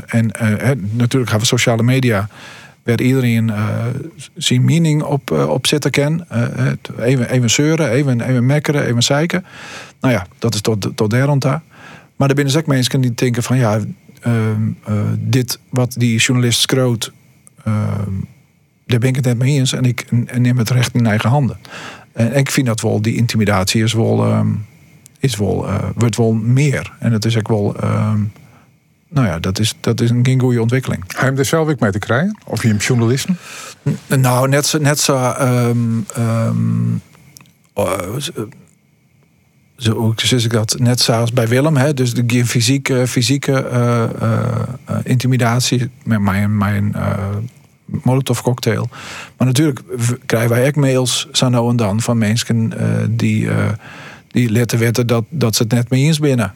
en 0.06 0.32
natuurlijk 0.92 1.32
gaan 1.32 1.40
we 1.40 1.46
sociale 1.46 1.84
media 1.84 2.30
waar 2.84 3.02
iedereen 3.02 3.52
zijn 4.36 4.66
mening 4.66 5.04
op, 5.04 5.32
op 5.32 5.68
zitten 5.68 5.92
kan. 5.92 6.26
even, 7.00 7.30
even 7.30 7.50
zeuren, 7.50 7.90
even, 7.90 8.22
even 8.22 8.46
mekkeren, 8.46 8.86
even 8.86 9.04
zeiken. 9.04 9.46
Nou 10.00 10.14
ja, 10.14 10.28
dat 10.40 10.54
is 10.54 10.62
tot, 10.62 10.92
tot 10.96 11.10
daar 11.10 11.40
daar. 11.40 11.62
Maar 12.16 12.30
er 12.30 12.36
binnen 12.36 12.58
ook 12.58 12.66
mensen 12.66 13.02
die 13.02 13.14
denken 13.14 13.44
van 13.44 13.58
ja, 13.58 13.80
Ehm, 14.26 14.70
eh, 14.84 14.96
dit 15.20 15.60
wat 15.70 15.96
die 15.98 16.20
journalist 16.20 16.60
schroot, 16.60 17.12
ehm, 17.64 18.12
daar 18.86 19.00
ben 19.00 19.10
ik 19.10 19.16
het 19.16 19.26
net 19.26 19.38
mee 19.38 19.58
eens. 19.58 19.74
En 19.74 19.84
ik 19.84 20.06
neem 20.38 20.58
het 20.58 20.70
recht 20.70 20.96
in 20.96 21.06
eigen 21.06 21.30
handen. 21.30 21.58
En 22.14 22.36
ik 22.36 22.52
vind 22.52 22.68
dat 22.68 22.82
wel, 22.82 23.02
die 23.02 23.16
intimidatie 23.16 23.84
is 23.84 23.94
wel, 23.94 24.26
ehm, 24.26 24.48
is 25.20 25.36
wel, 25.36 25.68
uh, 25.68 25.76
wordt 25.96 26.18
wel 26.18 26.34
meer. 26.34 26.94
En 27.00 27.12
het 27.12 27.26
is 27.26 27.38
ook 27.38 27.48
wel, 27.48 27.76
nou 29.10 29.28
ja, 29.28 29.40
dat 29.40 29.60
is, 29.60 29.76
dat 29.80 30.02
is 30.02 30.10
een 30.10 30.40
goede 30.40 30.62
ontwikkeling. 30.62 31.04
Ga 31.08 31.20
je 31.20 31.26
hem 31.26 31.38
er 31.38 31.46
zelf 31.46 31.70
ook 31.70 31.80
mee 31.80 31.92
te 31.92 32.00
krijgen? 32.00 32.38
Of 32.46 32.62
je 32.62 32.68
hem 32.68 32.78
journalisten? 32.78 33.38
Nou, 34.08 34.50
net 34.50 34.66
zo, 34.66 34.78
net 34.78 35.00
zo 35.00 35.34
zo 39.78 40.14
zoals 40.16 40.44
ik 40.44 40.52
dat 40.52 40.76
net 40.80 41.00
zoals 41.00 41.34
bij 41.34 41.48
Willem, 41.48 41.78
hè, 41.78 41.94
dus 41.94 42.14
de 42.14 42.46
fysieke, 42.46 43.08
fysieke 43.08 43.70
uh, 43.72 44.04
uh, 44.22 44.98
intimidatie 45.04 45.90
met 46.04 46.20
mijn, 46.20 46.58
mijn 46.58 46.94
uh, 46.96 47.14
molotov 47.86 48.42
cocktail. 48.42 48.90
Maar 49.38 49.48
natuurlijk 49.48 49.82
krijgen 50.26 50.50
wij 50.50 50.68
ook 50.68 50.76
mails 50.76 51.28
zo 51.32 51.50
nou 51.50 51.70
en 51.70 51.76
dan 51.76 52.02
van 52.02 52.18
mensen 52.18 52.74
die, 53.10 53.50
die 54.28 54.52
laten 54.52 54.80
weten 54.80 55.08
dat, 55.08 55.24
dat 55.30 55.56
ze 55.56 55.64
het 55.64 55.72
net 55.72 55.90
mee 55.90 56.04
eens 56.04 56.20
binnen. 56.20 56.54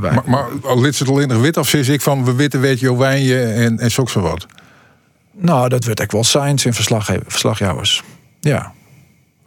Maar, 0.00 0.22
maar 0.26 0.76
lid 0.76 0.94
ze 0.94 1.02
het 1.02 1.12
alleen 1.12 1.28
nog 1.28 1.40
wit 1.40 1.56
of 1.56 1.68
zeg 1.68 1.88
ik 1.88 2.00
van 2.00 2.24
we 2.24 2.34
weten 2.34 2.60
weet 2.60 2.80
je 2.80 2.96
wijnje 2.96 3.42
en, 3.42 3.78
en 3.78 3.90
zo 3.90 4.04
wat? 4.20 4.46
Nou, 5.32 5.68
dat 5.68 5.84
werd 5.84 6.02
ook 6.02 6.12
wel 6.12 6.24
signs 6.24 6.64
in 6.64 6.74
verslagjouwers. 7.26 8.02
Ja. 8.40 8.72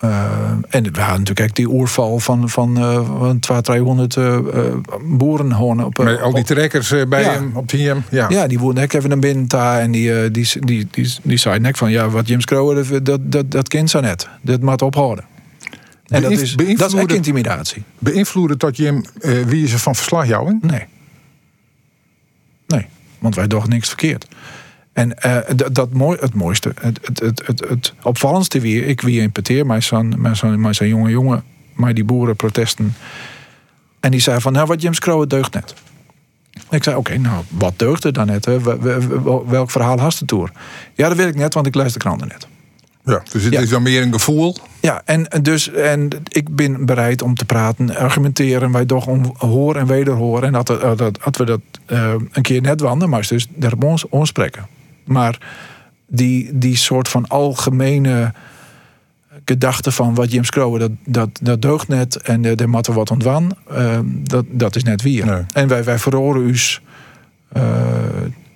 Uh, 0.04 0.32
en 0.70 0.84
we 0.84 1.00
hadden 1.00 1.18
natuurlijk 1.18 1.56
die 1.56 1.70
oerval 1.70 2.20
van, 2.20 2.50
van, 2.50 2.78
uh, 2.78 3.18
van 3.18 3.40
200, 3.62 4.14
300 4.14 4.14
uh. 5.52 5.86
Op, 5.86 5.98
Met 5.98 6.22
al 6.22 6.34
die 6.34 6.44
trekkers 6.44 6.94
bij 7.10 7.22
ja. 7.22 7.32
hem 7.32 7.52
op 7.54 7.70
die 7.70 7.94
Ja, 8.10 8.30
ja 8.30 8.48
die 8.48 8.60
woonden 8.60 8.84
even 8.90 9.12
een 9.12 9.20
binnen 9.20 9.48
daar 9.48 9.80
en 9.80 9.92
die, 9.92 10.32
die, 10.32 10.50
die, 10.60 10.88
die, 10.92 11.14
die, 11.24 11.38
zei 11.38 11.60
nek 11.60 11.78
van 11.78 11.92
ja, 11.92 12.10
wat 12.10 12.28
James 12.28 12.46
Crowe, 12.46 13.02
dat, 13.02 13.20
dat, 13.32 13.52
dat 13.52 13.68
kind 13.68 13.90
zo 13.90 14.00
net. 14.00 14.28
Dat 14.42 14.62
moet 14.62 14.82
ophouden. 14.82 15.26
En 16.08 16.22
dat 16.22 16.32
is, 16.32 16.56
dat 16.56 16.94
is 16.94 17.00
ook 17.02 17.12
intimidatie. 17.12 17.84
Beïnvloeden 18.00 18.58
dat 18.58 18.78
uh, 18.78 19.46
wie 19.46 19.68
ze 19.68 19.80
van 19.80 19.96
verslag 19.96 20.28
jouwen? 20.28 20.60
Nee. 20.62 20.86
Nee, 22.68 22.88
want 23.20 23.36
wij 23.36 23.48
doen 23.48 23.64
niks 23.68 23.88
verkeerd. 23.88 24.28
En 24.98 25.14
uh, 25.26 25.38
dat, 25.72 25.94
mooi, 25.94 26.18
het 26.22 26.34
mooiste, 26.34 26.72
het, 26.80 27.00
het, 27.02 27.20
het, 27.20 27.48
het, 27.48 27.60
het 27.70 27.94
opvallendste 28.04 28.60
weer, 28.60 28.88
ik 28.88 29.02
wie 29.02 29.22
importeer, 29.22 29.66
maar 29.66 29.84
zo'n 29.84 30.28
zo'n 30.72 30.88
jonge 30.88 31.10
jongen, 31.10 31.44
maar 31.74 31.94
die 31.94 32.04
boerenprotesten. 32.04 32.96
En 34.00 34.12
die 34.12 34.20
zei 34.20 34.42
van, 34.42 34.54
nou 34.54 34.68
wat 34.68 34.82
James 34.82 35.00
Crowe 35.00 35.28
deugt 35.28 35.54
net. 35.54 35.74
Ik 36.70 36.84
zei, 36.84 36.96
oké, 36.96 37.18
nou, 37.18 37.44
wat 37.50 37.74
deugde 37.76 38.12
dan 38.12 38.26
net? 38.26 38.46
Hè? 38.46 38.60
Welk 39.48 39.72
verhaal 39.72 40.00
hast 40.00 40.20
het 40.20 40.28
door? 40.28 40.52
Ja, 40.94 41.08
dat 41.08 41.18
weet 41.18 41.28
ik 41.28 41.36
net, 41.36 41.54
want 41.54 41.68
ik 41.68 41.76
luister 41.76 42.02
de 42.02 42.08
kranten 42.08 42.28
net. 42.28 42.48
Ja, 43.04 43.22
dus 43.32 43.44
het 43.44 43.54
is 43.54 43.70
dan 43.70 43.82
meer 43.82 44.02
een 44.02 44.14
gevoel. 44.14 44.58
Ja, 44.82 45.02
en, 45.06 45.28
dus, 45.42 45.72
en 45.72 46.10
ik 46.28 46.56
ben 46.56 46.86
bereid 46.86 47.22
om 47.22 47.36
te 47.36 47.46
praten, 47.46 47.96
argumenteren, 47.96 48.72
wij 48.72 48.86
toch 48.86 49.08
om 49.08 49.34
hoor 49.38 49.76
en 49.76 49.88
wederhoor. 49.88 50.44
En 50.44 50.52
dat, 50.52 50.68
dat, 50.68 50.98
dat 50.98 51.38
we 51.38 51.46
dat 51.46 51.62
uh, 51.88 52.14
een 52.32 52.42
keer 52.42 52.62
net 52.62 52.82
wanden, 52.82 53.10
maar 53.10 53.28
dus 53.30 53.48
daarop 53.56 53.84
ons, 53.84 54.10
ons 54.10 54.30
spreken. 54.30 54.76
Maar 55.08 55.38
die, 56.08 56.58
die 56.58 56.78
soort 56.78 57.08
van 57.08 57.28
algemene 57.28 58.34
gedachte 59.46 59.92
van 59.92 60.16
wat 60.16 60.32
James 60.32 60.50
Crowe, 60.50 60.80
dat, 60.80 60.92
dat, 61.06 61.30
dat 61.42 61.62
deugt 61.62 61.88
net 61.88 62.16
en 62.16 62.42
de, 62.42 62.56
de 62.56 62.68
matte 62.68 62.94
wat 62.94 63.12
ontwan, 63.12 63.56
uh, 63.72 64.00
dat, 64.04 64.46
dat 64.50 64.76
is 64.76 64.84
net 64.84 65.02
weer. 65.02 65.46
En 65.54 65.68
wij, 65.68 65.84
wij 65.84 66.00
verhoren 66.00 66.42
u's, 66.42 66.82
uh, 67.58 67.64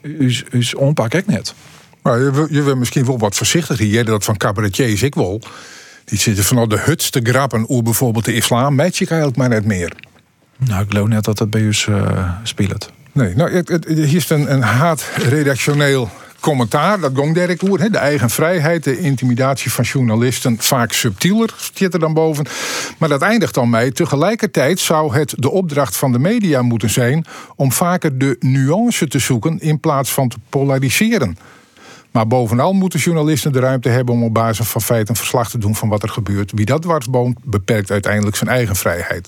u's, 0.02 0.44
u's 0.52 0.76
onpak 0.78 1.14
ik 1.14 1.28
net. 1.28 1.54
Maar 2.02 2.20
je, 2.20 2.48
je 2.50 2.62
wil 2.62 2.76
misschien 2.76 3.06
wel 3.06 3.18
wat 3.18 3.36
voorzichtig 3.36 3.78
hier. 3.78 4.06
Dat 4.06 4.24
van 4.24 4.38
cabaretiers 4.38 5.04
ik 5.04 5.16
wel. 5.16 5.42
Die 6.06 6.20
zitten 6.20 6.44
vanuit 6.44 6.70
de 6.70 6.80
hutste 6.80 7.22
te 7.22 7.30
grappen 7.30 7.70
over 7.70 7.84
bijvoorbeeld 7.84 8.26
de 8.26 8.34
islam. 8.34 8.76
Match 8.76 9.02
ik 9.02 9.10
eigenlijk 9.10 9.40
maar 9.40 9.50
net 9.50 9.66
meer. 9.66 9.94
Nou, 10.58 10.84
ik 10.84 10.90
geloof 10.90 11.08
net 11.08 11.24
dat 11.24 11.38
dat 11.38 11.50
bij 11.50 11.62
u 11.62 11.74
uh, 11.90 12.30
speelt. 12.44 12.92
Nee, 13.12 13.36
nou, 13.36 13.52
het, 13.52 13.70
het, 13.70 13.86
hier 13.86 14.16
is 14.16 14.30
een, 14.30 14.54
een 14.54 14.62
haat 14.62 15.10
redactioneel 15.16 16.10
commentaar, 16.42 17.00
dat 17.00 17.12
gong 17.16 17.34
Derek 17.34 17.62
Oer, 17.62 17.92
de 17.92 17.98
eigen 17.98 18.30
vrijheid, 18.30 18.84
de 18.84 18.98
intimidatie 18.98 19.72
van 19.72 19.84
journalisten, 19.84 20.56
vaak 20.60 20.92
subtieler 20.92 21.54
zit 21.74 21.94
er 21.94 22.00
dan 22.00 22.14
boven. 22.14 22.46
Maar 22.98 23.10
dat 23.10 23.22
eindigt 23.22 23.54
dan 23.54 23.70
mee. 23.70 23.92
Tegelijkertijd 23.92 24.80
zou 24.80 25.16
het 25.16 25.34
de 25.38 25.50
opdracht 25.50 25.98
van 25.98 26.12
de 26.12 26.20
media 26.20 26.62
moeten 26.62 26.90
zijn 26.90 27.26
om 27.56 27.72
vaker 27.72 28.18
de 28.18 28.36
nuance 28.40 29.08
te 29.08 29.20
zoeken 29.20 29.60
in 29.60 29.80
plaats 29.80 30.12
van 30.12 30.30
te 30.30 30.38
polariseren. 30.50 31.38
Maar 32.12 32.28
bovenal 32.28 32.74
moeten 32.74 33.00
journalisten 33.00 33.52
de 33.52 33.60
ruimte 33.60 33.90
hebben 33.90 34.16
om 34.16 34.24
op 34.24 34.34
basis 34.34 34.68
van 34.68 34.82
feiten 34.82 35.16
verslag 35.16 35.50
te 35.50 35.58
doen 35.58 35.76
van 35.76 35.90
wat 35.90 36.04
er 36.04 36.10
gebeurt. 36.10 36.52
Wie 36.56 36.66
dat 36.66 36.82
dwarsboont, 36.82 37.38
beperkt 37.44 37.92
uiteindelijk 37.92 38.36
zijn 38.36 38.50
eigen 38.50 38.76
vrijheid. 38.76 39.28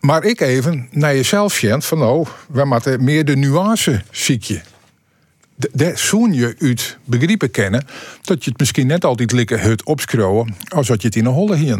Maar 0.00 0.24
ik 0.24 0.40
even 0.40 0.88
naar 0.90 1.14
jezelf, 1.14 1.60
Jent, 1.60 1.84
van 1.84 2.02
oh, 2.02 2.26
we 2.48 2.64
moeten 2.64 3.04
meer 3.04 3.24
de 3.24 3.36
nuance 3.36 4.02
ziekje 4.10 4.62
daar 5.72 5.98
zoen 5.98 6.32
je 6.32 6.54
uit 6.58 6.98
begrippen 7.04 7.50
kennen 7.50 7.84
dat 8.22 8.44
je 8.44 8.50
het 8.50 8.58
misschien 8.58 8.86
net 8.86 9.04
altijd 9.04 9.32
likken 9.32 9.60
het 9.60 9.84
opschrouwen 9.84 10.54
als 10.68 10.86
dat 10.86 11.00
je 11.02 11.06
het 11.06 11.16
in 11.16 11.26
een 11.26 11.32
holle 11.32 11.56
hier. 11.56 11.78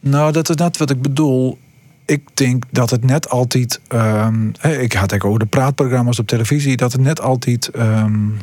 Nou, 0.00 0.32
dat 0.32 0.48
is 0.48 0.56
net 0.56 0.76
wat 0.76 0.90
ik 0.90 1.02
bedoel. 1.02 1.58
Ik 2.04 2.22
denk 2.34 2.64
dat 2.70 2.90
het 2.90 3.04
net 3.04 3.28
altijd. 3.28 3.80
Um, 3.92 4.52
ik 4.78 4.92
had 4.92 5.14
ook 5.14 5.24
over 5.24 5.38
de 5.38 5.46
praatprogramma's 5.46 6.18
op 6.18 6.26
televisie, 6.26 6.76
dat 6.76 6.92
het 6.92 7.00
net 7.00 7.20
altijd 7.20 7.70
um, 7.76 8.36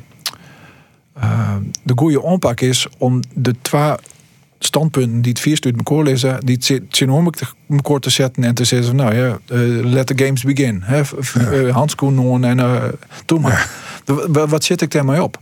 uh, 1.17 1.55
de 1.83 1.93
goede 1.95 2.21
onpak 2.21 2.61
is 2.61 2.87
om 2.97 3.19
de 3.33 3.55
twee 3.61 3.95
standpunten 4.59 5.21
die 5.21 5.31
het 5.31 5.41
vier 5.41 5.57
stuurt 5.57 5.77
elkaar 5.77 6.03
lezen, 6.03 6.45
die 6.45 6.55
het 6.55 7.01
elkaar 7.69 7.99
te 7.99 8.09
zetten 8.09 8.43
en 8.43 8.53
te 8.53 8.63
zeggen 8.63 8.87
van 8.87 8.95
nou 8.95 9.15
ja, 9.15 9.39
uh, 9.51 9.85
let 9.85 10.07
the 10.07 10.23
games 10.23 10.43
begin. 10.43 10.81
Hè? 10.83 11.01
Ja. 11.33 11.69
handschoenen 11.69 12.43
en 12.43 12.57
uh, 12.57 12.83
doe 13.25 13.39
maar. 13.39 13.69
Wat 14.27 14.63
zit 14.63 14.81
ik 14.81 14.91
daarmee 14.91 15.23
op? 15.23 15.39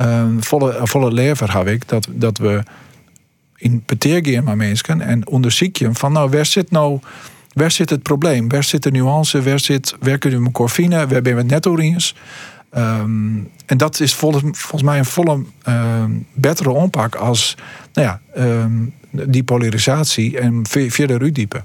Um, 0.00 0.42
volle, 0.44 0.80
volle 0.82 1.12
lever 1.12 1.56
heb 1.56 1.66
ik 1.66 1.88
dat, 1.88 2.08
dat 2.10 2.38
we 2.38 2.62
in 3.56 3.82
peteergeer 3.82 4.44
met 4.44 4.56
mensen 4.56 5.00
en 5.00 5.26
onderzoek 5.26 5.76
je 5.76 5.88
van 5.92 6.12
nou, 6.12 6.30
waar 6.30 6.46
zit 6.46 6.70
nou, 6.70 6.98
waar 7.52 7.70
zit 7.70 7.90
het 7.90 8.02
probleem? 8.02 8.48
Waar 8.48 8.64
zit 8.64 8.82
de 8.82 8.90
nuance? 8.90 9.42
Waar, 9.42 9.60
zit, 9.60 9.94
waar 10.00 10.18
kunnen 10.18 10.38
we 10.38 10.46
elkaar 10.46 10.70
vinden? 10.70 11.08
Waar 11.08 11.22
ben 11.22 11.46
we 11.46 11.68
over 11.68 11.80
eens? 11.80 12.14
Um, 12.76 13.50
en 13.66 13.76
dat 13.76 14.00
is 14.00 14.14
volgens 14.14 14.82
mij 14.82 14.98
een 14.98 15.04
volle 15.04 15.44
uh, 15.68 16.04
betere 16.32 16.70
onpak 16.70 17.14
als 17.14 17.56
nou 17.92 18.06
ja, 18.06 18.20
die 19.10 19.42
polarisatie 19.42 20.38
en 20.38 20.60
verder 20.66 21.20
uitdiepen. 21.20 21.64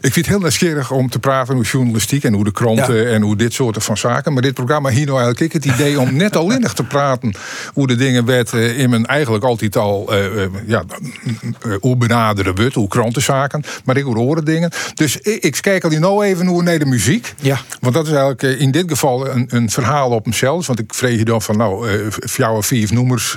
Ik 0.00 0.12
vind 0.12 0.14
het 0.14 0.26
heel 0.26 0.38
nieuwsgierig 0.38 0.90
om 0.90 1.10
te 1.10 1.18
praten 1.18 1.54
over 1.54 1.66
journalistiek 1.66 2.24
en 2.24 2.32
hoe 2.32 2.44
de 2.44 2.52
kranten 2.52 3.10
en 3.10 3.22
hoe 3.22 3.36
dit 3.36 3.52
soort 3.52 3.84
van 3.84 3.96
zaken. 3.96 4.32
Maar 4.32 4.42
dit 4.42 4.54
programma 4.54 4.88
hier 4.88 5.06
nou 5.06 5.18
eigenlijk 5.20 5.54
ik 5.54 5.62
het 5.62 5.72
idee 5.74 6.00
om 6.00 6.16
net 6.16 6.36
alleen 6.36 6.66
te 6.74 6.84
praten 6.84 7.34
hoe 7.74 7.86
de 7.86 7.94
dingen 7.94 8.24
werd 8.24 8.52
in 8.52 8.90
mijn 8.90 9.06
eigenlijk 9.06 9.44
altijd 9.44 9.76
al 9.76 10.14
uh, 10.14 10.42
ja, 10.66 10.84
hoe 11.80 11.96
benaderen 11.96 12.54
we 12.54 12.62
het, 12.62 12.74
hoe 12.74 12.88
krantenzaken, 12.88 13.62
maar 13.84 13.96
ik 13.96 14.04
hoor 14.04 14.44
dingen. 14.44 14.70
Dus 14.94 15.16
ik, 15.16 15.42
ik 15.42 15.58
kijk 15.60 15.84
al 15.84 15.90
nou 15.90 16.24
even 16.24 16.46
hoe 16.46 16.62
naar 16.62 16.78
de 16.78 16.84
muziek. 16.86 17.34
Ja. 17.40 17.60
Want 17.80 17.94
dat 17.94 18.06
is 18.06 18.12
eigenlijk 18.12 18.42
in 18.42 18.70
dit 18.70 18.84
geval 18.88 19.28
een, 19.28 19.46
een 19.48 19.70
verhaal 19.70 20.10
op 20.10 20.24
hemzelf. 20.24 20.66
Want 20.66 20.78
ik 20.78 20.94
vreeg 20.94 21.18
je 21.18 21.24
dan 21.24 21.42
van 21.42 21.56
nou, 21.56 21.90
uh, 21.90 22.06
jouw 22.36 22.62
vier 22.62 22.88
noemers, 22.92 23.36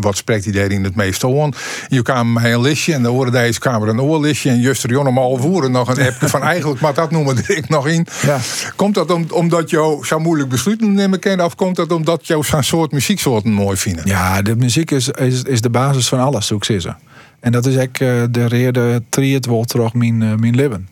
wat 0.00 0.16
spreekt 0.16 0.44
hij 0.44 0.52
daar 0.52 0.70
in 0.70 0.84
het 0.84 0.96
meest 0.96 1.24
aan? 1.24 1.52
Je 1.88 2.02
kwam 2.02 2.32
mij 2.32 2.52
een 2.52 2.60
listje 2.60 2.92
en 2.92 3.02
dan 3.02 3.12
hoorde 3.12 3.30
deze 3.30 3.60
kamer 3.60 3.88
een 3.88 4.00
oorlistje 4.00 4.50
en 4.50 4.60
juist 4.60 4.84
er 4.84 4.98
om 4.98 5.18
al 5.18 5.36
voeren 5.36 5.70
nog 5.70 5.91
appje 5.98 6.28
van 6.28 6.42
eigenlijk 6.42 6.80
maar 6.80 6.94
dat 6.94 7.10
noemen 7.10 7.36
ik 7.58 7.68
nog 7.68 7.88
in. 7.88 8.06
Ja. 8.22 8.38
Komt 8.76 8.94
dat 8.94 9.10
om, 9.10 9.26
omdat 9.30 9.70
jou 9.70 10.06
zo 10.06 10.18
moeilijk 10.18 10.48
besluiten 10.48 10.92
nemen 10.92 11.18
kan 11.18 11.40
of 11.40 11.54
komt 11.54 11.76
dat 11.76 11.92
omdat 11.92 12.26
jou 12.26 12.44
zo'n 12.44 12.62
soort 12.62 12.92
muzieksoorten 12.92 13.52
mooi 13.52 13.76
vinden? 13.76 14.06
Ja, 14.06 14.42
de 14.42 14.56
muziek 14.56 14.90
is, 14.90 15.08
is, 15.08 15.42
is 15.42 15.60
de 15.60 15.70
basis 15.70 16.08
van 16.08 16.18
alles, 16.18 16.46
zoek 16.46 16.64
ze. 16.64 16.94
En 17.40 17.52
dat 17.52 17.66
is 17.66 17.76
ook 17.76 17.98
uh, 17.98 18.22
de 18.30 18.46
reden 18.46 19.06
triet 19.08 19.46
wordt 19.46 19.68
terug 19.68 19.94
mijn, 19.94 20.20
uh, 20.20 20.34
mijn 20.34 20.54
leven. 20.54 20.88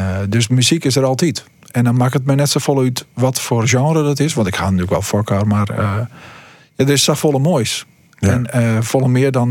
Uh, 0.00 0.06
dus 0.28 0.48
muziek 0.48 0.84
is 0.84 0.96
er 0.96 1.04
altijd. 1.04 1.44
En 1.70 1.84
dan 1.84 1.96
maakt 1.96 2.12
het 2.12 2.26
me 2.26 2.34
net 2.34 2.50
zo 2.50 2.60
vol 2.60 2.80
uit 2.80 3.06
wat 3.14 3.40
voor 3.40 3.68
genre 3.68 4.02
dat 4.02 4.20
is. 4.20 4.34
Want 4.34 4.46
ik 4.46 4.56
ga 4.56 4.64
natuurlijk 4.64 4.90
wel 4.90 5.02
voor 5.02 5.18
elkaar, 5.18 5.46
maar 5.46 5.68
het 6.76 6.88
is 6.88 7.04
zo 7.04 7.14
volle 7.14 7.38
moois. 7.38 7.86
Ja. 8.18 8.42
En 8.42 8.84
volle 8.84 9.08
meer 9.08 9.30
dan 9.30 9.50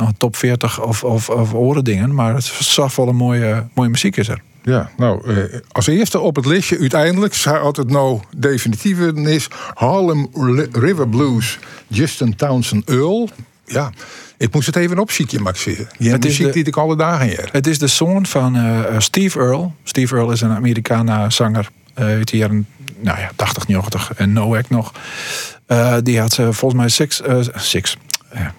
nog 0.00 0.12
top 0.16 0.36
40 0.36 0.82
of, 0.82 1.04
of, 1.04 1.30
of 1.30 1.54
oren 1.54 1.84
dingen. 1.84 2.14
Maar 2.14 2.34
het 2.34 2.52
is 2.58 2.74
zo 2.74 3.12
mooie, 3.12 3.66
mooie 3.74 3.88
muziek 3.88 4.16
is 4.16 4.28
er. 4.28 4.42
Ja, 4.62 4.90
nou, 4.96 5.34
eh, 5.34 5.60
als 5.72 5.86
eerste 5.86 6.18
op 6.18 6.36
het 6.36 6.46
lijstje 6.46 6.78
uiteindelijk 6.78 7.34
zou 7.34 7.66
het 7.66 7.90
nou 7.90 8.20
definitief 8.36 8.98
is 8.98 9.48
Harlem 9.74 10.28
River 10.72 11.08
Blues, 11.08 11.58
Justin 11.86 12.36
Townsend 12.36 12.88
Earl. 12.88 13.28
Ja, 13.64 13.92
ik 14.36 14.54
moest 14.54 14.66
het 14.66 14.76
even 14.76 14.98
opzieken, 14.98 15.42
Max. 15.42 15.64
Je 15.64 15.86
het 15.98 16.24
muziek 16.24 16.52
die 16.52 16.64
ik 16.64 16.76
alle 16.76 16.96
dagen 16.96 17.26
hier. 17.26 17.48
Het 17.52 17.66
is 17.66 17.78
de 17.78 17.86
zoon 17.86 18.26
van 18.26 18.56
uh, 18.56 18.80
Steve 18.98 19.38
Earl. 19.38 19.74
Steve 19.84 20.14
Earl 20.16 20.30
is 20.30 20.40
een 20.40 20.50
Amerikaanse 20.50 21.36
zanger 21.36 21.70
uh, 21.98 22.04
uit 22.04 22.30
de 22.30 22.36
jaren 22.36 22.66
nou 23.00 23.18
ja, 23.18 23.30
80, 23.36 23.68
90 23.68 24.12
en 24.14 24.32
Noack 24.32 24.68
nog. 24.68 24.92
Uh, 25.68 25.96
die 26.02 26.20
had 26.20 26.32
ze 26.32 26.52
volgens 26.52 26.80
mij 26.80 26.88
six, 26.88 27.22
six 27.54 27.96
ja, 28.32 28.52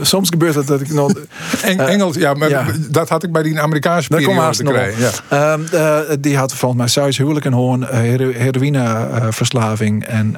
soms 0.00 0.28
gebeurt 0.28 0.54
het 0.54 0.66
dat 0.66 0.80
ik 0.80 0.92
nog. 0.92 1.12
Eng, 1.62 1.78
uh, 1.78 1.92
Engels, 1.92 2.16
ja, 2.16 2.34
maar 2.34 2.74
dat 2.90 3.08
had 3.08 3.22
ik 3.22 3.32
bij 3.32 3.42
die 3.42 3.60
Amerikaanse 3.60 4.08
periode 4.08 4.56
te 4.56 4.62
krijgen. 4.62 5.12
Ja. 5.30 5.58
Uh, 5.72 6.16
die 6.20 6.36
had 6.36 6.54
volgens 6.54 6.80
mij 6.80 6.90
thuis 6.90 7.18
huwelijk 7.18 7.44
en 7.44 7.52
hoorn, 7.52 7.88
eh, 7.88 7.98
heroïneverslaving. 8.36 10.04
en, 10.04 10.36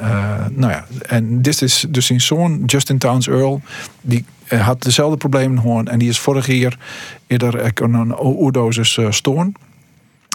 nou 0.51 0.73
ja, 0.73 0.85
en 1.07 1.43
dit 1.43 1.63
is 1.63 1.87
dus 1.89 2.07
zijn 2.07 2.21
zoon, 2.21 2.63
Justin 2.67 2.99
Towns 2.99 3.29
Earl. 3.29 3.61
Die 4.01 4.25
had 4.49 4.83
dezelfde 4.83 5.17
problemen 5.17 5.59
hoorn. 5.59 5.89
En 5.89 5.99
die 5.99 6.09
is 6.09 6.19
vorig 6.19 6.47
jaar 6.47 6.79
eerder 7.27 7.73
een 7.75 8.21
oerdosis 8.21 8.99
stoorn. 9.09 9.55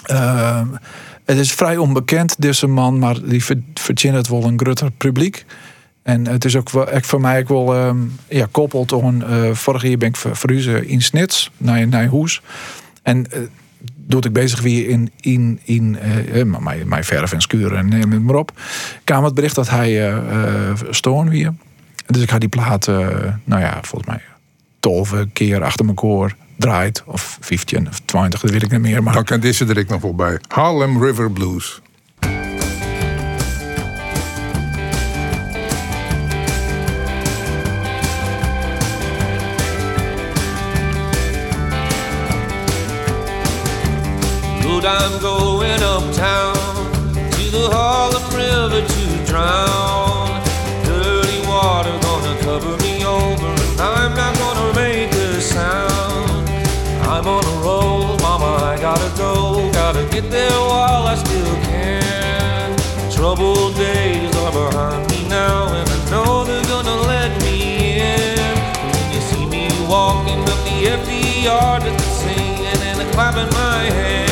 Ehm, 0.02 0.66
het 1.24 1.38
is 1.38 1.52
vrij 1.52 1.76
onbekend, 1.76 2.34
deze 2.38 2.66
man, 2.66 2.98
maar 2.98 3.16
die 3.24 3.44
verdient 3.74 4.14
het 4.14 4.28
wel 4.28 4.44
een 4.44 4.60
groter 4.60 4.90
publiek. 4.90 5.44
En 6.02 6.26
het 6.26 6.44
is 6.44 6.56
ook 6.56 6.70
wel, 6.70 6.86
voor 6.90 7.20
mij 7.20 7.40
ook 7.40 7.48
wel 7.48 7.86
um, 7.86 8.16
ja, 8.28 8.46
koppeld 8.50 8.92
aan. 8.92 9.22
Uh, 9.30 9.54
vorig 9.54 9.82
jaar 9.82 9.96
ben 9.96 10.08
ik 10.08 10.16
verhuizen 10.16 10.86
in 10.88 11.02
Snits 11.02 11.50
naar, 11.56 11.88
naar 11.88 12.06
Hoes. 12.06 12.42
En 13.02 13.26
uh, 13.34 13.40
doet 13.94 14.24
ik 14.24 14.32
bezig 14.32 14.60
weer 14.60 14.88
in, 14.88 15.10
in, 15.20 15.60
in 15.64 15.98
uh, 16.34 16.58
mijn, 16.58 16.88
mijn 16.88 17.04
verf 17.04 17.32
en 17.32 17.40
skuren 17.40 17.78
en 17.78 17.88
neem 17.88 18.12
het 18.12 18.22
maar 18.22 18.34
op. 18.34 18.52
kwam 19.04 19.24
het 19.24 19.34
bericht 19.34 19.54
dat 19.54 19.68
hij 19.68 20.12
uh, 20.12 20.72
stoorn 20.90 21.28
weer. 21.28 21.54
Dus 22.06 22.22
ik 22.22 22.30
had 22.30 22.40
die 22.40 22.48
plaat, 22.48 22.86
nou 23.44 23.60
ja, 23.60 23.78
volgens 23.82 24.10
mij 24.10 24.20
12 24.80 25.14
keer 25.32 25.64
achter 25.64 25.84
mijn 25.84 25.96
koor 25.96 26.34
draait. 26.56 27.02
Of 27.06 27.38
15 27.40 27.88
of 27.88 28.00
20, 28.04 28.40
dat 28.40 28.50
weet 28.50 28.62
ik 28.62 28.70
niet 28.70 28.80
meer. 28.80 29.02
Maar... 29.02 29.14
Dan 29.14 29.24
kan 29.24 29.40
deze 29.40 29.66
er 29.66 29.78
ik 29.78 29.88
nog 29.88 30.02
wel 30.02 30.14
bij. 30.14 30.38
Harlem 30.48 31.02
River 31.04 31.30
Blues. 31.30 31.80
I'm 44.84 45.20
going 45.20 45.80
uptown 45.80 46.56
to 47.14 47.50
the 47.52 47.70
Harlem 47.70 48.24
River 48.34 48.84
to 48.84 49.26
drown. 49.30 50.42
Dirty 50.82 51.38
water 51.46 51.96
gonna 52.02 52.36
cover 52.40 52.76
me 52.82 53.04
over, 53.04 53.46
and 53.46 53.80
I'm 53.80 54.12
not 54.16 54.36
gonna 54.38 54.74
make 54.74 55.12
a 55.12 55.40
sound. 55.40 56.48
I'm 57.06 57.28
on 57.28 57.44
a 57.44 57.56
roll, 57.62 58.18
mama, 58.18 58.58
I 58.64 58.76
gotta 58.80 59.08
go. 59.16 59.70
Gotta 59.70 60.04
get 60.10 60.28
there 60.32 60.50
while 60.50 61.06
I 61.06 61.14
still 61.14 61.54
can. 61.62 62.76
Troubled 63.12 63.76
days 63.76 64.34
are 64.34 64.50
behind 64.50 65.08
me 65.12 65.28
now, 65.28 65.72
and 65.74 65.88
I 65.88 66.10
know 66.10 66.42
they're 66.42 66.64
gonna 66.64 67.02
let 67.06 67.30
me 67.42 68.00
in. 68.00 68.56
When 68.90 69.14
you 69.14 69.20
see 69.30 69.46
me 69.46 69.68
walking 69.88 70.42
up 70.42 70.58
the 70.66 70.88
empty 70.90 71.42
yard 71.42 71.84
singing 72.02 72.82
and 72.82 73.12
clapping 73.12 73.50
my 73.54 73.84
hands. 73.94 74.31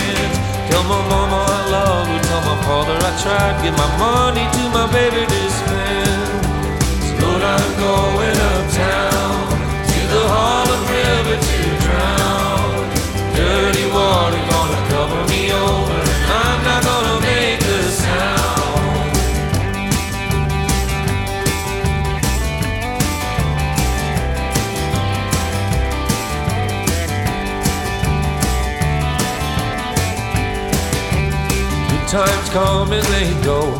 My 0.91 0.99
mama 1.09 1.41
I 1.47 1.61
love 1.71 2.07
her, 2.11 2.21
tell 2.29 2.43
my 2.51 2.57
father 2.67 2.97
I 2.99 3.13
tried. 3.23 3.55
Give 3.63 3.77
my 3.79 3.91
money 3.97 4.45
to 4.57 4.63
my 4.75 4.87
baby 4.91 5.23
to 5.33 5.43
spend. 5.59 6.31
So 7.07 7.29
I'm 7.55 7.71
going 7.79 8.37
uptown 8.51 9.39
to 9.91 10.01
the 10.15 10.23
Harlem 10.35 10.83
River 10.91 11.39
to 11.49 11.61
drown. 11.85 12.75
Dirty 13.39 13.87
water 13.95 14.43
gonna 14.51 14.81
cover 14.91 15.21
me 15.31 15.43
over, 15.53 16.00
times 32.11 32.49
come 32.51 32.91
and 32.91 33.07
they 33.15 33.31
go. 33.47 33.71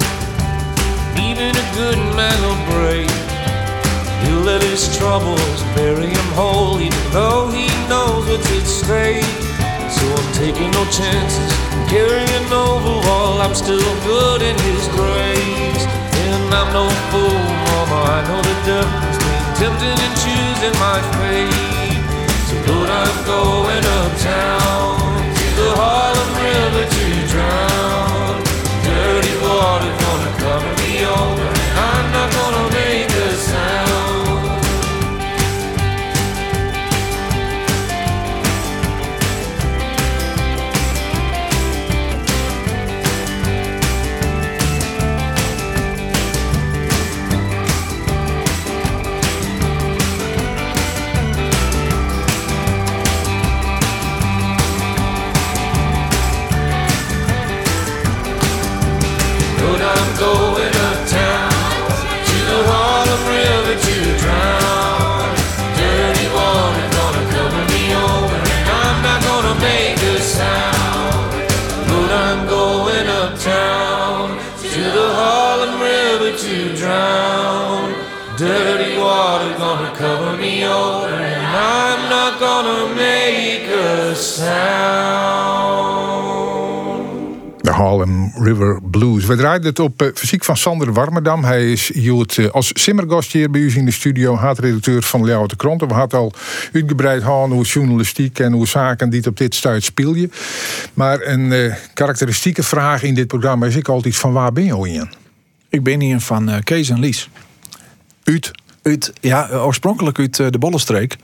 Even 1.19 1.51
a 1.51 1.67
good 1.75 1.99
man 2.15 2.39
will 2.47 2.63
break. 2.71 3.11
He'll 4.23 4.47
let 4.47 4.63
his 4.63 4.87
troubles 4.97 5.61
bury 5.75 6.07
him 6.07 6.29
whole, 6.39 6.79
even 6.79 7.07
though 7.11 7.51
he 7.51 7.67
knows 7.91 8.23
what's 8.31 8.47
at 8.55 8.67
stake. 8.71 9.27
So 9.91 10.07
I'm 10.07 10.31
taking 10.39 10.71
no 10.71 10.87
chances, 10.95 11.51
carrying 11.91 12.47
over 12.55 13.03
while 13.03 13.43
I'm 13.43 13.55
still 13.55 13.91
good 14.07 14.43
in 14.43 14.57
his 14.63 14.87
grace. 14.95 15.85
And 16.31 16.55
I'm 16.55 16.71
no 16.71 16.87
fool, 17.11 17.35
mama, 17.67 17.99
I 18.15 18.21
know 18.31 18.43
the 18.47 18.57
difference 18.63 19.19
between 19.19 19.43
tempting 19.59 19.99
and 20.07 20.15
choosing 20.23 20.77
my 20.79 21.03
fate. 21.19 21.99
So 22.47 22.55
Lord, 22.71 22.91
I'm 22.95 23.19
going 23.27 23.85
uptown 23.99 25.19
to 25.35 25.47
the 25.59 25.71
Harlem 25.75 26.31
River 26.39 26.87
to 26.95 27.27
drown 27.27 28.10
dirty 29.21 29.37
water 29.43 29.93
gonna 30.01 30.33
cover 30.39 30.73
me 30.81 31.05
over. 31.05 31.49
I'm 31.77 32.13
not 32.13 32.33
gonna 32.33 32.75
make 32.75 33.10
We 89.31 89.37
draaiden 89.37 89.69
het 89.69 89.79
op 89.79 90.03
uh, 90.03 90.09
fysiek 90.15 90.45
van 90.45 90.57
Sander 90.57 90.93
Warmerdam. 90.93 91.45
Hij 91.45 91.73
is 91.73 91.91
Joet, 91.95 92.37
uh, 92.37 92.51
als 92.51 92.71
simmergast 92.75 93.33
hier 93.33 93.51
bij 93.51 93.61
u 93.61 93.77
in 93.77 93.85
de 93.85 93.91
studio, 93.91 94.37
haatredacteur 94.37 95.03
van 95.03 95.25
Leeuwen 95.25 95.49
de 95.49 95.57
Krant. 95.57 95.81
We 95.81 95.95
hadden 95.95 96.19
al 96.19 96.33
uitgebreid 96.73 97.23
gaan 97.23 97.53
hoe 97.53 97.65
journalistiek 97.65 98.39
en 98.39 98.53
hoe 98.53 98.69
zaken 98.69 99.11
die 99.11 99.27
op 99.27 99.37
dit 99.37 99.55
stuit 99.55 99.85
speel 99.85 100.15
je. 100.15 100.29
Maar 100.95 101.23
een 101.23 101.41
uh, 101.41 101.75
karakteristieke 101.95 102.63
vraag 102.63 103.03
in 103.03 103.15
dit 103.15 103.27
programma 103.27 103.67
is 103.67 103.77
ik 103.77 103.89
altijd 103.89 104.17
van 104.17 104.33
waar 104.33 104.53
ben 104.53 104.65
je 104.65 104.89
in? 104.89 105.11
Ik 105.69 105.83
ben 105.83 106.01
hier 106.01 106.21
van 106.21 106.63
Kees 106.65 106.89
en 106.89 106.99
Lies. 106.99 107.29
Uit? 108.25 108.51
Uit, 108.83 109.13
ja, 109.21 109.49
oorspronkelijk 109.51 110.19
uit 110.19 110.37
de 110.37 110.59
Bollenstreek. 110.59 111.17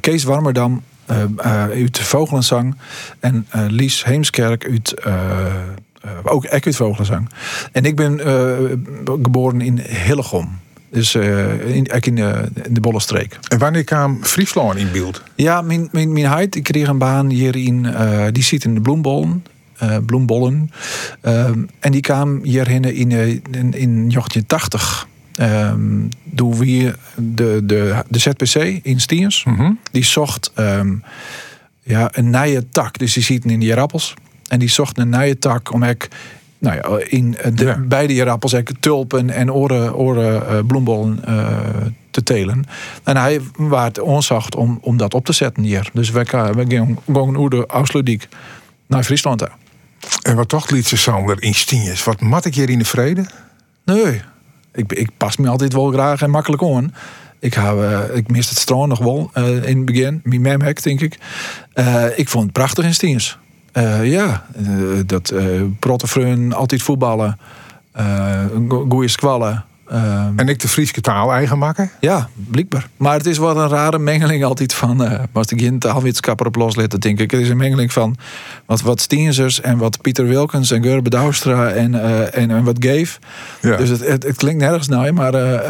Kees 0.00 0.24
Warmerdam 0.24 0.82
uh, 1.10 1.16
uh, 1.38 1.62
uit 1.62 1.98
Vogelenzang. 1.98 2.76
En 3.20 3.46
uh, 3.56 3.64
Lies 3.68 4.04
Heemskerk 4.04 4.66
uit, 4.66 4.94
ook 6.22 6.44
ik 6.44 6.66
uit 6.66 6.76
Vogelenzang. 6.76 7.28
En 7.72 7.84
ik 7.84 7.96
ben 7.96 8.20
geboren 9.04 9.60
in 9.60 9.78
Hillegom. 9.78 10.58
Dus 10.90 11.14
in, 11.14 11.84
in, 11.84 12.14
de, 12.14 12.48
in 12.62 12.74
de 12.74 12.80
Bollenstreek. 12.80 13.38
En 13.48 13.58
wanneer 13.58 13.84
kwam 13.84 14.24
Friesland 14.24 14.78
in 14.78 14.88
beeld? 14.92 15.22
Ja, 15.34 15.62
mijn, 15.62 15.88
mijn, 15.92 16.12
mijn 16.12 16.26
heid, 16.26 16.54
ik 16.54 16.62
kreeg 16.62 16.88
een 16.88 16.98
baan 16.98 17.30
hier 17.30 17.56
in, 17.56 17.86
die 18.32 18.42
zit 18.42 18.64
in 18.64 18.74
de 18.74 18.80
bloembollen. 18.80 19.44
bloembollen. 20.06 20.70
Ehm, 21.20 21.58
en 21.80 21.92
die 21.92 22.00
kwam 22.00 22.42
hierheen 22.42 22.84
in, 22.84 23.10
in, 23.10 23.74
in 23.74 24.10
1980. 24.10 25.06
Um, 25.40 26.08
doen 26.24 26.58
we 26.58 26.94
de, 27.16 27.60
de, 27.64 28.04
de 28.08 28.18
ZPC 28.18 28.54
in 28.82 29.00
Stiens. 29.00 29.44
Mm 29.44 29.78
Die 29.90 30.04
zocht 30.04 30.52
um, 30.56 31.02
ja, 31.82 32.08
een 32.12 32.30
nieuwe 32.30 32.68
tak. 32.68 32.98
Dus 32.98 33.12
die 33.12 33.22
ziet 33.22 33.44
in 33.44 33.60
die 33.60 33.74
rappels. 33.74 34.14
En 34.48 34.58
die 34.58 34.68
zocht 34.68 34.98
een 34.98 35.08
nieuwe 35.08 35.38
tak 35.38 35.72
om 35.72 35.82
ik 35.82 36.08
nou 36.58 36.76
ja, 36.76 37.06
in 37.06 37.36
de, 37.54 37.64
ja. 37.64 37.78
beide 37.78 38.14
jarappels 38.14 38.54
tulpen 38.80 39.30
en 39.30 39.52
oren, 39.52 39.96
oren 39.96 40.42
uh, 40.42 40.58
bloembollen 40.66 41.22
uh, 41.28 41.56
te 42.10 42.22
telen. 42.22 42.64
En 43.04 43.16
hij 43.16 43.40
waard 43.56 44.00
onzacht 44.00 44.56
om, 44.56 44.78
om 44.82 44.96
dat 44.96 45.14
op 45.14 45.24
te 45.24 45.32
zetten 45.32 45.62
hier. 45.62 45.90
Dus 45.92 46.10
we, 46.10 46.24
we 46.54 46.64
gingen 46.68 46.98
hoe 47.34 47.50
de 47.50 47.66
afsluiting 47.66 48.22
naar 48.86 49.02
Friesland. 49.02 49.42
En 50.22 50.36
wat 50.36 50.48
toch 50.48 50.70
liet 50.70 50.86
ze 50.86 50.96
Sander 50.96 51.42
in 51.42 51.54
Stiens? 51.54 52.04
Wat 52.04 52.20
mat 52.20 52.44
ik 52.44 52.54
hier 52.54 52.70
in 52.70 52.78
de 52.78 52.84
vrede? 52.84 53.26
Nee, 53.84 54.20
ik, 54.72 54.92
ik 54.92 55.10
pas 55.16 55.36
me 55.36 55.48
altijd 55.48 55.72
wel 55.72 55.90
graag 55.90 56.22
en 56.22 56.30
makkelijk 56.30 56.62
aan. 56.62 56.94
Ik, 57.40 57.54
hou, 57.54 57.84
uh, 57.84 58.16
ik 58.16 58.30
mis 58.30 58.48
het 58.48 58.58
stroom 58.58 58.88
nog 58.88 58.98
wel 58.98 59.30
in 59.64 59.76
het 59.76 59.84
begin. 59.84 60.20
Mijn 60.24 60.40
memhek, 60.40 60.82
denk 60.82 61.00
ik. 61.00 61.18
Ik 62.16 62.28
vond 62.28 62.44
het 62.44 62.52
prachtig 62.52 62.84
in 62.84 63.20
Stiens. 63.78 64.12
ja, 64.12 64.44
dat 65.06 65.32
uh, 65.32 66.52
altijd 66.52 66.82
voetballen. 66.82 67.38
goede 68.88 69.08
squallen. 69.08 69.64
Um, 69.92 70.32
en 70.36 70.48
ik 70.48 70.60
de 70.60 70.68
Frieske 70.68 71.00
taal 71.00 71.32
eigen 71.32 71.58
maken? 71.58 71.90
Ja, 72.00 72.28
blijkbaar. 72.34 72.88
Maar 72.96 73.16
het 73.16 73.26
is 73.26 73.38
wel 73.38 73.56
een 73.56 73.68
rare 73.68 73.98
mengeling 73.98 74.44
altijd 74.44 74.74
van... 74.74 75.02
Uh, 75.02 75.20
als 75.32 75.46
ik 75.46 75.60
in 75.60 75.78
taalwetenschapper 75.78 76.46
op 76.46 76.56
loslitten, 76.56 77.00
denk 77.00 77.18
ik. 77.18 77.30
Het 77.30 77.40
is 77.40 77.48
een 77.48 77.56
mengeling 77.56 77.92
van 77.92 78.16
wat, 78.66 78.80
wat 78.80 79.00
Stienzers 79.00 79.60
en 79.60 79.78
wat 79.78 80.00
Pieter 80.00 80.26
Wilkens 80.26 80.70
en 80.70 80.82
Gerbe 80.82 81.10
Douwstra 81.10 81.68
en, 81.68 81.92
uh, 81.92 82.36
en, 82.36 82.50
en, 82.50 82.64
wat 82.64 82.76
Gave. 82.78 83.18
Ja. 83.60 83.76
Dus 83.76 83.88
het, 83.88 84.06
het, 84.06 84.22
het, 84.22 84.36
klinkt 84.36 84.60
nergens 84.60 84.88
nou, 84.88 85.12
maar 85.12 85.34
uh, 85.34 85.60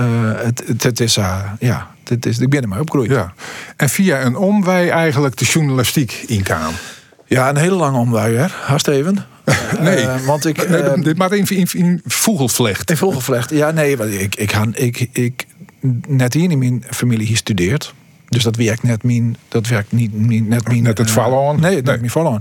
het, 0.44 0.62
het, 0.66 0.82
het, 0.82 1.00
is... 1.00 1.14
ja, 1.58 1.90
het 2.04 2.26
is, 2.26 2.38
ik 2.38 2.50
ben 2.50 2.62
er 2.62 2.68
maar 2.68 2.80
opgegroeid. 2.80 3.10
Ja. 3.10 3.32
En 3.76 3.88
via 3.88 4.22
een 4.22 4.36
omwij 4.36 4.90
eigenlijk 4.90 5.36
de 5.36 5.44
journalistiek 5.44 6.24
inkwam? 6.26 6.72
Ja, 7.28 7.48
een 7.48 7.56
hele 7.56 7.74
lange 7.74 7.98
omwij, 7.98 8.32
hè? 8.32 8.46
Haast 8.46 8.88
even. 8.88 9.24
nee, 9.80 10.02
uh, 10.02 10.26
want 10.26 10.46
ik, 10.46 10.68
nee, 10.68 10.82
uh, 10.82 10.92
dit 10.94 11.16
maar 11.16 11.32
in, 11.32 11.46
in, 11.48 11.68
in 11.72 12.00
vogelvlecht. 12.04 12.90
In 12.90 12.96
vogelvlecht, 12.96 13.50
ja, 13.50 13.70
nee, 13.70 13.96
want 13.96 14.12
ik, 14.12 14.34
ik, 14.34 14.52
ik, 14.74 15.08
ik 15.12 15.46
net 16.06 16.34
hier 16.34 16.50
in 16.50 16.58
mijn 16.58 16.84
familie 16.90 17.26
hier 17.26 17.36
studeert. 17.36 17.94
Dus 18.28 18.42
dat 18.42 18.56
werkt 18.56 18.82
net 18.82 19.02
mijn, 19.02 19.36
dat 19.48 19.66
werkt 19.66 19.92
niet, 19.92 20.12
niet 20.12 20.48
net 20.48 20.68
mijn. 20.68 20.82
Net 20.82 20.98
het 20.98 21.10
vallen 21.10 21.54
uh, 21.54 21.60
Nee, 21.60 21.74
net 21.74 21.84
nee. 21.84 21.98
mijn 21.98 22.10
vallen 22.10 22.40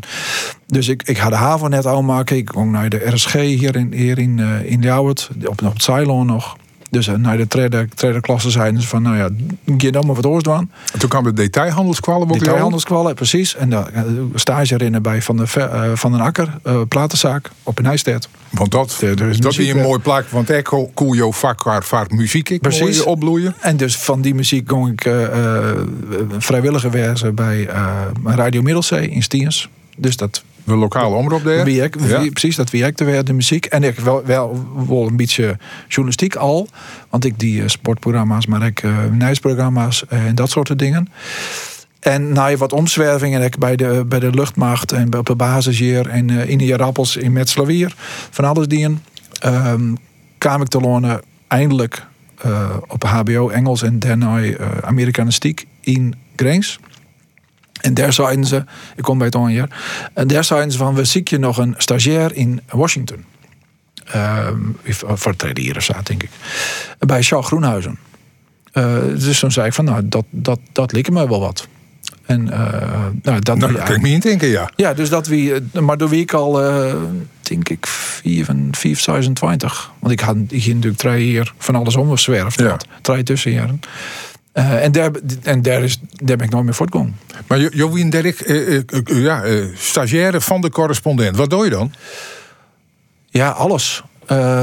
Dus 0.66 0.88
ik, 0.88 1.04
ik 1.04 1.18
ga 1.18 1.30
de 1.30 1.36
haven 1.36 1.70
net 1.70 1.86
al 1.86 2.04
maken. 2.04 2.38
Ik 2.38 2.50
ging 2.50 2.72
naar 2.72 2.90
de 2.90 3.02
RSG 3.06 3.34
hier 3.34 3.76
in, 3.76 3.94
hier 3.94 4.18
in, 4.18 4.38
uh, 4.38 4.72
in 4.72 4.82
Ljouwert, 4.82 5.30
op, 5.46 5.62
op 5.62 5.74
het 5.74 5.84
Ceylon 5.84 6.26
nog. 6.26 6.58
Dus 6.90 7.08
naar 7.18 7.38
de 7.38 7.48
tweede, 7.48 7.88
tweede 7.96 8.22
klasse 8.22 8.50
zijn 8.50 8.82
ze 8.82 8.88
van, 8.88 9.02
nou 9.02 9.18
ja, 9.18 9.30
je 9.78 9.92
dan 9.92 10.06
maar 10.06 10.16
wat 10.16 10.26
oors 10.26 10.44
doen. 10.44 10.72
En 10.94 11.00
toen 11.00 11.10
kwam 11.10 11.24
de 11.24 11.34
detailhandelskwallen 11.34 12.30
ook 12.30 12.40
Detailhandelskwallen, 12.40 13.16
precies. 13.16 13.56
En 13.56 13.70
daar 13.70 13.92
stage 14.36 14.74
erin 14.74 15.02
bij 15.02 15.22
Van, 15.22 15.38
de, 15.38 15.46
uh, 15.58 15.92
van 15.94 16.12
den 16.12 16.22
Akker, 16.22 16.58
uh, 16.64 16.82
platenzaak 16.88 17.52
op 17.64 17.78
een 17.78 17.84
Nijstedt. 17.84 18.30
Want 18.50 18.72
dat, 18.72 18.98
de, 19.00 19.16
de 19.16 19.40
dat 19.40 19.58
is 19.58 19.70
een 19.70 19.82
mooi 19.82 20.00
plaat, 20.00 20.30
want 20.30 20.50
ik 20.50 20.64
koel 20.94 21.16
jouw 21.16 21.32
vak 21.32 21.64
waar 21.64 21.84
vaart 21.84 22.12
muziek 22.12 22.50
ik 22.50 22.62
precies. 22.62 23.04
opbloeien. 23.04 23.56
En 23.60 23.78
dus 23.78 23.98
van 23.98 24.22
die 24.22 24.36
muziek 24.36 24.70
ging 24.70 24.92
ik 24.92 25.06
uh, 25.06 25.24
vrijwilliger 26.38 26.92
werken 26.92 27.36
bij 27.36 27.70
Radio 28.24 28.62
Middelzee 28.62 29.10
in 29.10 29.24
Stiens. 29.24 29.70
Dus 29.98 30.18
dat 30.18 30.44
de 30.68 30.76
lokale 30.76 31.16
omroep 31.16 31.44
daar. 31.44 31.64
Wie 31.64 31.84
ik, 31.84 31.96
wie, 31.96 32.10
ja. 32.10 32.30
Precies, 32.30 32.56
dat 32.56 32.70
wie 32.70 32.86
ik 32.86 32.98
de, 32.98 33.24
de 33.24 33.34
muziek. 33.34 33.66
En 33.66 33.84
ik 33.84 34.00
wel, 34.00 34.26
wel, 34.26 34.68
wel 34.88 35.08
een 35.08 35.16
beetje 35.16 35.58
journalistiek 35.88 36.36
al. 36.36 36.68
Want 37.10 37.26
ik 37.26 37.40
die 37.40 37.62
uh, 37.62 37.68
sportprogramma's, 37.68 38.46
maar 38.46 38.66
ik 38.66 38.84
uh, 38.84 38.98
nieuwsprogramma's 39.12 40.04
uh, 40.10 40.26
en 40.26 40.36
dat 40.36 40.50
soort 40.50 40.80
dingen. 40.80 41.08
En 42.00 42.34
na 42.34 42.46
je 42.46 42.58
wat 42.58 42.74
omzwervingen 42.74 43.42
ik 43.42 43.58
bij 43.58 43.76
de, 43.76 44.06
bij 44.08 44.20
de 44.20 44.30
luchtmacht 44.30 44.92
en 44.92 45.18
op 45.18 45.26
de 45.26 45.36
basis 45.36 45.80
hier 45.80 46.10
en 46.10 46.30
uh, 46.30 46.50
in 46.50 46.58
de 46.58 46.78
Rappels 46.78 47.16
in 47.16 47.32
Metslavier, 47.32 47.96
van 48.30 48.46
alles 48.46 48.68
dingen, 48.68 49.04
um, 49.46 49.98
kwam 50.38 50.62
ik 50.62 50.68
te 50.68 50.80
lonen 50.80 51.22
eindelijk 51.48 52.06
uh, 52.46 52.70
op 52.88 53.04
HBO 53.04 53.50
Engels 53.50 53.82
en 53.82 54.00
daarna 54.00 54.40
uh, 54.40 54.56
Amerikanistiek 54.82 55.68
in 55.82 56.16
Grains. 56.36 56.80
En 57.82 57.94
daar 57.94 58.14
zeiden 58.14 58.46
ze, 58.46 58.64
ik 58.96 59.04
kom 59.04 59.18
bij 59.18 59.28
het 59.28 59.36
onjaar, 59.36 59.70
en 60.14 60.28
daar 60.28 60.44
zeiden 60.44 60.72
ze 60.72 60.78
van, 60.78 60.96
we 60.96 61.06
ziek 61.06 61.28
je 61.28 61.38
nog 61.38 61.58
een 61.58 61.74
stagiair 61.78 62.36
in 62.36 62.62
Washington. 62.70 63.26
Um, 64.16 64.78
voor 65.00 65.30
het 65.32 65.38
tweede 65.38 65.62
jaar 65.62 65.82
staat, 65.82 66.08
denk 66.08 66.24
ik. 66.24 66.30
Bij 67.00 67.22
Shaw 67.22 67.44
Groenhuizen. 67.44 68.00
Uh, 68.74 68.98
dus 69.18 69.40
toen 69.40 69.52
zei 69.52 69.68
ik 69.68 69.74
van, 69.74 69.86
nou, 69.86 70.08
dat, 70.08 70.26
dat, 70.30 70.60
dat 70.72 70.92
leek 70.92 71.10
me 71.10 71.28
wel 71.28 71.40
wat. 71.40 71.68
En 72.26 72.48
uh, 72.48 72.72
nou, 73.22 73.40
dat 73.40 73.58
nou, 73.58 73.74
kan 73.74 73.96
ik 73.96 74.02
me 74.02 74.10
niet 74.10 74.22
denken, 74.22 74.48
ja. 74.48 74.70
Ja, 74.76 74.94
dus 74.94 75.10
dat 75.10 75.28
wie, 75.28 75.54
maar 75.80 75.98
door 75.98 76.10
wie 76.10 76.22
ik 76.22 76.34
al, 76.34 76.64
uh, 76.64 76.94
denk 77.42 77.70
ik, 77.70 77.88
2020. 78.72 79.92
Want 80.00 80.14
ik 80.14 80.20
had 80.20 80.36
hier 80.50 80.76
natuurlijk 80.76 81.02
drie 81.02 81.32
jaar 81.32 81.54
van 81.58 81.76
alles 81.76 81.96
omgezwerfd. 81.96 82.60
Ja. 82.60 82.78
Drie 83.02 83.24
tussenjaren. 83.24 83.80
Uh, 84.58 84.84
en, 84.84 84.92
daar, 84.92 85.12
en 85.44 85.62
daar, 85.62 85.84
is, 85.84 86.00
daar 86.12 86.38
ben 86.38 86.46
ik 86.46 86.52
nooit 86.52 86.66
meer 86.66 86.74
voortgekomen. 86.74 87.16
Maar 87.48 87.60
Jovien 87.60 88.10
Derk, 88.10 88.48
uh, 88.48 88.74
uh, 88.74 89.24
ja, 89.24 89.44
stagiaire 89.76 90.42
van 90.42 90.62
de 90.62 90.70
correspondent. 90.70 91.36
Wat 91.36 91.50
doe 91.50 91.64
je 91.64 91.70
dan? 91.70 91.92
Ja, 93.30 93.50
alles. 93.50 94.04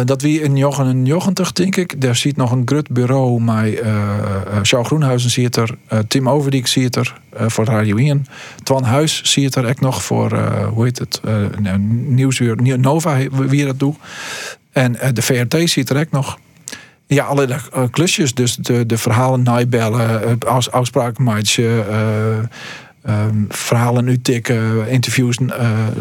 dat 0.05 0.23
wie 0.23 0.41
in 0.41 0.57
Jochen 0.57 0.87
en 0.87 1.05
Jochentug, 1.05 1.53
denk 1.53 1.77
ik. 1.77 2.01
Daar 2.01 2.17
ziet 2.17 2.37
nog 2.37 2.51
een 2.51 2.63
grut 2.65 2.89
bureau. 2.89 3.41
Maar 3.41 3.69
Sjouw 4.63 4.83
Groenhuizen 4.83 5.31
ziet 5.31 5.57
er. 5.57 5.79
Tim 6.09 6.29
Overdiek 6.29 6.67
ziet 6.67 6.97
er 6.97 7.21
voor 7.33 7.65
Radio 7.65 7.97
1. 7.97 8.27
Twan 8.63 8.85
Huis 8.85 9.23
ziet 9.23 9.55
er 9.55 9.69
ook 9.69 9.81
nog 9.81 10.05
voor, 10.05 10.39
hoe 10.73 10.85
heet 10.85 10.99
het? 10.99 11.21
Nieuwsuur, 12.07 12.79
Nova, 12.79 13.19
wie 13.31 13.65
dat 13.65 13.79
doet. 13.79 13.97
En 14.73 14.97
de 15.13 15.23
VRT 15.23 15.71
ziet 15.71 15.91
er 15.91 16.01
ook 16.01 16.11
nog. 16.11 16.39
Ja, 17.07 17.25
alle 17.25 17.49
uh, 17.49 17.83
klusjes. 17.91 18.35
Dus 18.35 18.57
de, 18.57 18.87
de 18.87 18.99
verhalen 18.99 19.43
nabellen, 19.43 20.39
als 20.39 20.71
afspraken 20.71 21.25
maken, 21.25 21.65
uh, 21.65 23.27
um, 23.27 23.47
verhalen 23.49 24.09
utikken, 24.09 24.89
interviews 24.89 25.39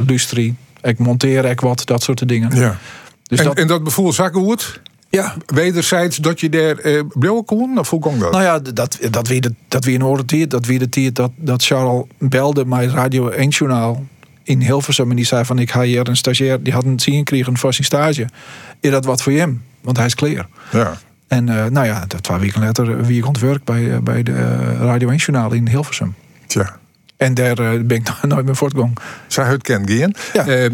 lustrie. 0.07 0.55
Ik 0.81 0.99
monteer 0.99 1.45
ik 1.45 1.61
wat, 1.61 1.81
dat 1.85 2.03
soort 2.03 2.27
dingen. 2.27 2.55
Ja. 2.55 2.77
Dus 3.23 3.39
en, 3.39 3.45
dat, 3.45 3.57
en 3.57 3.67
dat 3.67 3.83
bevoel 3.83 4.13
zakken 4.13 4.41
goed? 4.41 4.81
Ja. 5.09 5.35
Wederzijds 5.45 6.17
dat 6.17 6.39
je 6.39 6.49
daar 6.49 7.05
blauwe 7.13 7.43
kon? 7.43 7.79
Of 7.79 7.89
hoe 7.89 7.99
kon 7.99 8.19
dat? 8.19 8.31
Nou 8.31 8.43
ja, 8.43 8.59
dat, 8.59 8.97
dat 9.09 9.25
de, 9.25 9.53
dat 9.67 9.85
in 9.85 10.03
orde 10.03 10.47
dat 10.47 10.65
weer 10.65 10.79
de 10.79 10.89
tier 10.89 11.13
dat, 11.13 11.31
dat 11.35 11.63
Charles 11.63 12.03
belde 12.17 12.65
mijn 12.65 12.89
Radio 12.89 13.29
1 13.29 13.49
journaal 13.49 14.03
in 14.43 14.61
Hilversum 14.61 15.09
en 15.09 15.15
die 15.15 15.25
zei 15.25 15.45
van 15.45 15.59
ik 15.59 15.71
ga 15.71 15.81
hier 15.81 16.07
een 16.07 16.15
stagiair 16.15 16.63
die 16.63 16.73
had 16.73 16.83
een 16.83 16.99
zien 16.99 17.17
gekregen 17.17 17.57
voor 17.57 17.73
zijn 17.73 17.85
stage. 17.85 18.27
Is 18.79 18.91
dat 18.91 19.05
wat 19.05 19.21
voor 19.21 19.31
hem? 19.31 19.61
Want 19.83 19.97
hij 19.97 20.05
is 20.05 20.15
clear. 20.15 20.47
Ja. 20.71 20.97
En 21.27 21.47
uh, 21.47 21.65
nou 21.65 21.85
ja, 21.85 22.05
twee 22.21 22.39
weken 22.39 22.61
later 22.61 23.05
wie 23.05 23.17
ik 23.17 23.27
ontwerp 23.27 23.61
bij, 23.65 23.81
uh, 23.81 23.97
bij 23.97 24.23
de 24.23 24.33
Radio 24.77 25.09
1 25.09 25.17
Journaal 25.17 25.51
in 25.51 25.67
Hilversum. 25.67 26.15
Tja. 26.47 26.77
En 27.17 27.33
daar 27.33 27.55
ben 27.85 27.97
ik 27.97 28.09
nooit 28.21 28.45
meer 28.45 28.55
voortgegaan. 28.55 28.93
Zij 29.27 29.45
het 29.45 29.63
ken 29.63 29.89
gaan. 29.89 30.13
Ja. 30.33 30.69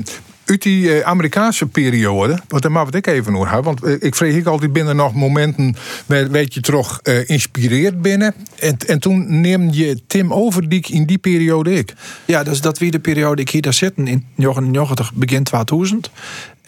uit 0.49 0.61
die 0.61 0.93
eh, 0.93 1.07
Amerikaanse 1.07 1.65
periode, 1.65 2.39
want 2.47 2.61
daar 2.61 2.71
mag 2.71 2.89
ik 2.89 3.07
even 3.07 3.35
over 3.35 3.51
hebben. 3.51 3.63
Want 3.63 3.83
eh, 3.83 4.07
ik 4.07 4.15
vreeg 4.15 4.35
ik 4.35 4.45
altijd 4.45 4.73
binnen 4.73 4.95
nog 4.95 5.13
momenten, 5.13 5.75
weet 6.07 6.53
je 6.53 6.61
toch, 6.61 6.99
eh 7.03 7.29
inspireerd 7.29 8.01
binnen. 8.01 8.33
En, 8.59 8.77
en 8.87 8.99
toen 8.99 9.41
neem 9.41 9.69
je 9.71 10.01
Tim 10.07 10.33
Overdiek 10.33 10.89
in 10.89 11.05
die 11.05 11.17
periode 11.17 11.73
ik. 11.73 11.93
Ja, 12.25 12.43
dus 12.43 12.61
dat 12.61 12.77
wie 12.77 12.91
de 12.91 12.99
periode 12.99 13.41
ik 13.41 13.49
hier 13.49 13.61
daar 13.61 13.73
zitten 13.73 14.07
in 14.07 14.25
99, 14.35 15.13
begin 15.13 15.43
2000. 15.43 16.11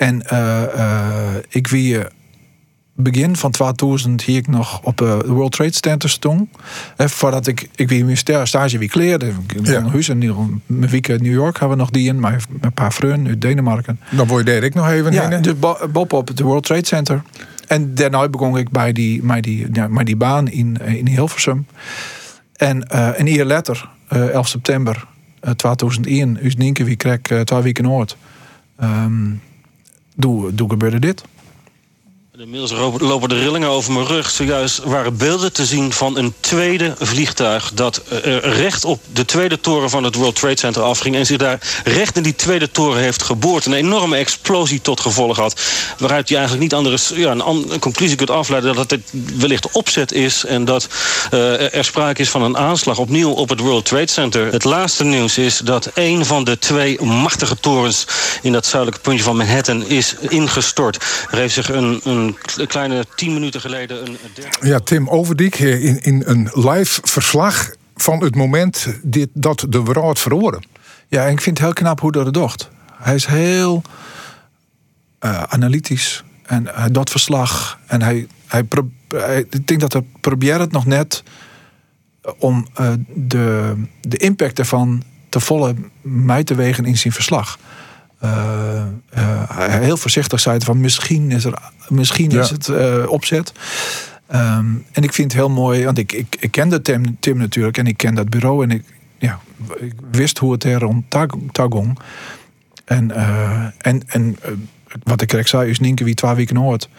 En 0.01 0.21
eh, 0.27 0.63
eh, 0.63 1.35
ik 1.49 1.67
wie 1.67 1.99
eh, 1.99 2.05
begin 2.95 3.35
van 3.35 3.51
2000 3.51 4.21
hier 4.23 4.37
ik 4.37 4.47
nog 4.47 4.81
op 4.83 5.01
eh, 5.01 5.19
de 5.19 5.27
World 5.27 5.51
Trade 5.51 5.73
Center 5.73 6.09
stond. 6.09 6.49
Eh, 6.97 7.07
voordat 7.07 7.47
ik, 7.47 7.69
ik 7.75 7.89
wie 7.89 8.05
mijn 8.05 8.17
sta- 8.17 8.45
stage 8.45 8.77
wie 8.77 8.89
kleerde. 8.89 9.25
Ik 9.47 9.67
Ja. 9.67 9.83
huis 9.89 10.09
in 10.09 10.61
mijn 10.65 10.89
week 10.91 11.09
uit 11.09 11.21
New 11.21 11.33
York 11.33 11.59
hebben 11.59 11.77
we 11.77 11.83
nog 11.83 11.91
die 11.91 12.07
in. 12.07 12.19
Mijn, 12.19 12.41
mijn 12.61 12.73
paar 12.73 12.93
vrienden 12.93 13.27
uit 13.27 13.41
Denemarken. 13.41 13.99
Dan 14.09 14.27
word 14.27 14.45
je 14.47 14.51
daar 14.53 14.63
ik 14.63 14.73
nog 14.73 14.89
even 14.89 15.11
Ja, 15.13 15.29
hè? 15.29 15.39
dus 15.41 15.59
bo- 15.59 15.87
Bob 15.91 16.13
op 16.13 16.27
het 16.27 16.39
World 16.39 16.63
Trade 16.63 16.85
Center. 16.85 17.21
En 17.67 17.95
daarna 17.95 18.29
begon 18.29 18.57
ik 18.57 18.69
bij 18.69 18.91
die, 18.91 19.21
bij 19.23 19.41
die, 19.41 19.67
ja, 19.73 19.89
bij 19.89 20.03
die 20.03 20.15
baan 20.15 20.47
in, 20.47 20.77
eh, 20.81 20.93
in 20.93 21.07
Hilversum. 21.07 21.65
En 22.55 22.87
eh, 22.87 23.09
een 23.15 23.25
jaar 23.27 23.45
later, 23.45 23.89
eh 24.07 24.27
11 24.29 24.47
september 24.47 25.07
eh, 25.39 25.51
2001, 25.51 26.41
is 26.41 26.55
Nienke 26.55 26.83
wie 26.83 26.95
kreeg 26.95 27.17
twee 27.43 27.61
weken 27.61 27.85
oud. 27.85 28.17
Ehm 28.77 29.29
doe, 30.15 30.55
doe 30.55 30.69
gebeurde 30.69 30.99
dit. 30.99 31.23
Inmiddels 32.41 32.71
lopen 32.99 33.29
de 33.29 33.39
rillingen 33.39 33.69
over 33.69 33.93
mijn 33.93 34.05
rug. 34.05 34.29
Zojuist 34.29 34.83
waren 34.83 35.17
beelden 35.17 35.53
te 35.53 35.65
zien 35.65 35.93
van 35.93 36.17
een 36.17 36.33
tweede 36.39 36.93
vliegtuig... 36.99 37.71
dat 37.73 37.97
eh, 37.97 38.37
recht 38.37 38.85
op 38.85 38.99
de 39.13 39.25
tweede 39.25 39.59
toren 39.59 39.89
van 39.89 40.03
het 40.03 40.15
World 40.15 40.35
Trade 40.35 40.57
Center 40.57 40.81
afging... 40.81 41.15
en 41.15 41.25
zich 41.25 41.37
daar 41.37 41.81
recht 41.83 42.17
in 42.17 42.23
die 42.23 42.35
tweede 42.35 42.71
toren 42.71 43.01
heeft 43.01 43.23
geboord. 43.23 43.65
Een 43.65 43.73
enorme 43.73 44.17
explosie 44.17 44.81
tot 44.81 44.99
gevolg 44.99 45.37
had. 45.37 45.61
Waaruit 45.97 46.29
je 46.29 46.35
eigenlijk 46.35 46.63
niet 46.63 46.73
anders 46.73 47.11
ja, 47.15 47.31
een 47.31 47.79
conclusie 47.79 48.17
kunt 48.17 48.29
afleiden... 48.29 48.75
dat 48.75 48.91
het 48.91 49.01
wellicht 49.37 49.71
opzet 49.71 50.11
is... 50.11 50.45
en 50.45 50.65
dat 50.65 50.87
eh, 51.31 51.75
er 51.75 51.85
sprake 51.85 52.21
is 52.21 52.29
van 52.29 52.41
een 52.41 52.57
aanslag 52.57 52.97
opnieuw 52.97 53.31
op 53.31 53.49
het 53.49 53.59
World 53.59 53.85
Trade 53.85 54.11
Center. 54.11 54.51
Het 54.51 54.63
laatste 54.63 55.03
nieuws 55.03 55.37
is 55.37 55.57
dat 55.57 55.91
een 55.93 56.25
van 56.25 56.43
de 56.43 56.59
twee 56.59 57.01
machtige 57.01 57.59
torens... 57.59 58.05
in 58.41 58.51
dat 58.51 58.65
zuidelijke 58.65 59.03
puntje 59.03 59.23
van 59.23 59.37
Manhattan 59.37 59.85
is 59.85 60.15
ingestort. 60.19 60.95
Er 61.31 61.37
heeft 61.37 61.53
zich 61.53 61.69
een, 61.69 62.01
een 62.03 62.29
kleine 62.67 63.05
tien 63.15 63.33
minuten 63.33 63.61
geleden... 63.61 64.05
een 64.05 64.17
derde... 64.33 64.67
Ja, 64.67 64.79
Tim 64.79 65.09
Overdiek 65.09 65.55
eh, 65.59 65.85
in, 65.85 66.01
in 66.01 66.23
een 66.25 66.49
live 66.53 66.99
verslag 67.03 67.71
van 67.95 68.23
het 68.23 68.35
moment 68.35 68.87
dit, 69.03 69.29
dat 69.33 69.65
de 69.69 69.83
wereld 69.83 70.19
verloren. 70.19 70.63
Ja, 71.07 71.25
en 71.25 71.31
ik 71.31 71.41
vind 71.41 71.57
het 71.57 71.65
heel 71.65 71.75
knap 71.75 71.99
hoe 71.99 72.11
dat 72.11 72.25
het 72.25 72.33
docht. 72.33 72.69
Hij 72.93 73.15
is 73.15 73.25
heel 73.25 73.81
eh, 75.19 75.43
analytisch. 75.43 76.23
En 76.43 76.67
hij 76.73 76.91
doet 76.91 77.09
verslag. 77.09 77.79
En 77.87 78.01
hij, 78.01 78.27
hij, 78.47 78.63
pro- 78.63 78.89
hij- 79.07 79.45
ik 79.49 79.67
denk 79.67 79.79
dat 79.79 79.93
hij 79.93 80.03
probeert 80.19 80.59
het 80.59 80.71
nog 80.71 80.85
net 80.85 81.23
om 82.37 82.67
eh, 82.73 82.91
de, 83.07 83.73
de 84.01 84.17
impact 84.17 84.59
ervan 84.59 85.03
te 85.29 85.39
volle 85.39 85.75
mij 86.01 86.43
te 86.43 86.55
wegen 86.55 86.85
in 86.85 86.97
zijn 86.97 87.13
verslag. 87.13 87.59
Hij 89.53 89.83
heel 89.83 89.97
voorzichtig 89.97 90.43
het 90.43 90.63
van 90.63 90.79
misschien 90.79 91.31
is, 91.31 91.45
er, 91.45 91.53
misschien 91.87 92.29
Ja. 92.29 92.41
is 92.41 92.49
het 92.49 92.67
eh, 92.67 93.03
opzet. 93.07 93.53
Ehm, 94.27 94.65
en 94.91 95.03
ik 95.03 95.13
vind 95.13 95.31
het 95.31 95.41
heel 95.41 95.49
mooi, 95.49 95.85
want 95.85 95.97
ik, 95.97 96.11
ik, 96.11 96.35
ik 96.39 96.51
kende 96.51 96.81
Tim, 96.81 97.17
Tim 97.19 97.37
natuurlijk 97.37 97.77
en 97.77 97.87
ik 97.87 97.97
ken 97.97 98.15
dat 98.15 98.29
bureau 98.29 98.63
en 98.63 98.71
ik, 98.71 98.83
ja, 99.17 99.39
ik 99.79 99.93
wist 100.11 100.37
hoe 100.37 100.51
het 100.51 100.63
er 100.63 100.79
rond 100.79 101.09
tag- 101.09 101.35
tagong. 101.51 101.99
En, 102.85 103.11
en, 103.77 104.03
en 104.07 104.37
wat 105.03 105.21
ik 105.21 105.47
zei, 105.47 105.69
is 105.69 105.79
Nienke 105.79 106.03
wie 106.03 106.13
twee 106.13 106.33
weken 106.33 106.55
hoort. 106.55 106.89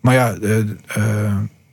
Maar 0.00 0.14
ja, 0.14 0.36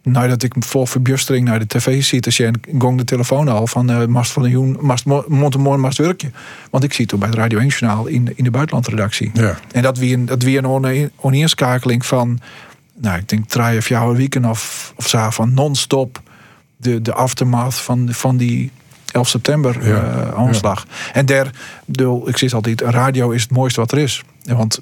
nadat 0.03 0.43
ik 0.43 0.53
vol 0.59 0.85
verbustering 0.85 1.47
naar 1.47 1.59
de 1.59 1.67
tv 1.67 2.03
zie 2.03 2.19
te 2.19 2.31
zien, 2.31 2.61
gong 2.77 2.97
de 2.97 3.03
telefoon 3.03 3.47
al 3.47 3.67
van 3.67 3.89
eh 3.89 4.05
Mast 4.05 4.31
van 4.31 4.43
de 4.43 4.49
Joen, 4.49 4.77
Mast 4.81 5.05
Mast 5.57 5.97
Werkje. 5.97 6.31
Want 6.69 6.83
ik 6.83 6.93
zie 6.93 7.05
toen 7.05 7.19
bij 7.19 7.29
het 7.29 7.37
Radio 7.37 7.59
1 7.59 7.67
journaal 7.67 8.05
in, 8.05 8.33
in 8.35 8.43
de 8.43 8.51
buitenlandredactie. 8.51 9.31
Ja. 9.33 9.57
En 9.71 9.81
dat 9.81 9.97
wie 9.97 10.13
een, 10.15 10.25
dat 10.25 10.43
wie 10.43 10.57
een 10.57 10.67
one- 10.67 11.11
oneerskakeling 11.15 12.05
van, 12.05 12.39
nou, 12.95 13.17
ik 13.17 13.29
denk 13.29 13.47
drie 13.47 13.77
of 13.77 13.87
jouw 13.87 14.15
weken 14.15 14.45
of, 14.45 14.93
of 14.95 15.07
zo, 15.07 15.29
van 15.29 15.53
non-stop 15.53 16.21
de, 16.77 17.01
de 17.01 17.13
aftermath 17.13 17.75
van, 17.75 18.07
van 18.11 18.37
die 18.37 18.71
11 19.11 19.27
september 19.27 19.87
Ja, 19.87 20.03
eh, 20.03 20.33
aanslag. 20.33 20.85
En 21.13 21.25
daar, 21.25 21.51
ik 22.25 22.37
zeg 22.37 22.53
altijd, 22.53 22.81
radio 22.81 23.29
is 23.29 23.41
het 23.41 23.51
mooiste 23.51 23.79
wat 23.79 23.91
er 23.91 23.97
is. 23.97 24.23
Want 24.43 24.81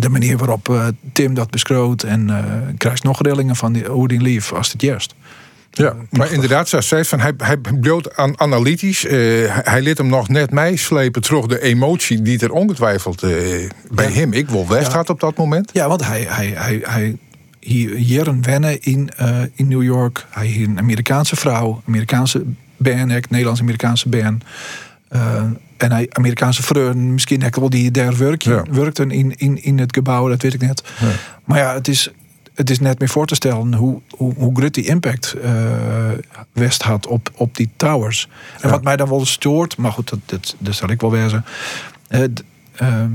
de 0.00 0.08
manier 0.08 0.36
waarop 0.36 0.68
eh, 0.68 0.86
Tim 1.12 1.34
dat 1.34 1.50
beschroot 1.50 2.02
en 2.02 2.30
eh 2.30 2.44
krijgt 2.76 3.02
nog 3.02 3.22
rillingen 3.22 3.56
van 3.56 3.72
die, 3.72 3.84
hoe 3.84 4.08
die 4.08 4.20
lief 4.20 4.52
als 4.52 4.72
het 4.72 4.82
juist. 4.82 5.14
Ja, 5.70 5.94
maar 6.10 6.32
inderdaad, 6.32 6.68
zoals 6.68 6.88
zei 6.88 7.04
van 7.04 7.20
hij, 7.20 7.32
hij 7.36 7.56
bloot 7.80 8.16
aan 8.16 8.40
analytisch. 8.40 9.04
eh, 9.06 9.14
hij, 9.62 9.80
liet 9.82 9.98
hem 9.98 10.06
nog 10.06 10.28
net 10.28 10.50
meeslepen 10.50 11.22
terug 11.22 11.46
de 11.46 11.60
emotie 11.62 12.22
die 12.22 12.38
er 12.38 12.50
ongetwijfeld 12.52 13.22
eh, 13.22 13.30
bij 13.90 14.08
Ja. 14.08 14.12
hem, 14.12 14.32
ik 14.32 14.50
Ja. 14.90 14.92
had 14.92 15.10
op 15.10 15.20
dat 15.20 15.36
moment. 15.36 15.70
Ja, 15.72 15.88
want 15.88 16.04
hij, 16.06 16.26
hij, 16.28 16.52
hij, 16.54 16.80
hij 16.82 17.16
hier 17.60 17.96
jaren 17.98 18.42
wennen 18.42 18.80
in, 18.82 19.10
eh, 19.16 19.40
in 19.54 19.68
New 19.68 19.82
York. 19.82 20.26
Hij 20.30 20.46
hier 20.46 20.68
een 20.68 20.78
Amerikaanse 20.78 21.36
vrouw, 21.36 21.82
Amerikaanse 21.86 22.42
band, 22.76 23.30
Nederlands-Amerikaanse 23.30 24.08
band. 24.08 24.44
En 25.78 25.92
hij 25.92 26.06
Amerikaanse 26.12 26.62
vreun, 26.62 27.12
misschien 27.12 27.44
ook 27.44 27.56
wel 27.56 27.70
die 27.70 27.90
daar 27.90 28.16
werkje, 28.16 28.50
Ja. 28.52 28.64
werkten 28.70 29.10
in, 29.10 29.36
in, 29.36 29.62
in 29.62 29.78
het 29.78 29.94
gebouw, 29.94 30.28
dat 30.28 30.42
weet 30.42 30.54
ik 30.54 30.60
net. 30.60 30.82
Ja. 31.00 31.06
Maar 31.44 31.58
ja, 31.58 31.74
het 31.74 31.88
is, 31.88 32.10
het 32.54 32.70
is 32.70 32.80
net 32.80 32.98
meer 32.98 33.08
voor 33.08 33.26
te 33.26 33.34
stellen 33.34 33.74
hoe, 33.74 34.00
hoe, 34.10 34.34
hoe 34.36 34.56
groot 34.56 34.74
die 34.74 34.86
impact 34.86 35.32
eh, 35.32 35.52
West 36.52 36.82
had 36.82 37.06
op, 37.06 37.30
op 37.34 37.56
die 37.56 37.70
towers. 37.76 38.28
En 38.60 38.68
Ja. 38.68 38.68
wat 38.74 38.82
mij 38.82 38.96
dan 38.96 39.08
wel 39.08 39.26
stoort, 39.26 39.76
maar 39.76 39.92
goed, 39.92 40.08
dat, 40.08 40.18
dat, 40.26 40.54
dat 40.58 40.74
zal 40.74 40.88
ik 40.90 41.00
wel 41.00 41.10
wezen. 41.10 41.44
Eh, 42.08 42.22
ehm, 42.74 43.10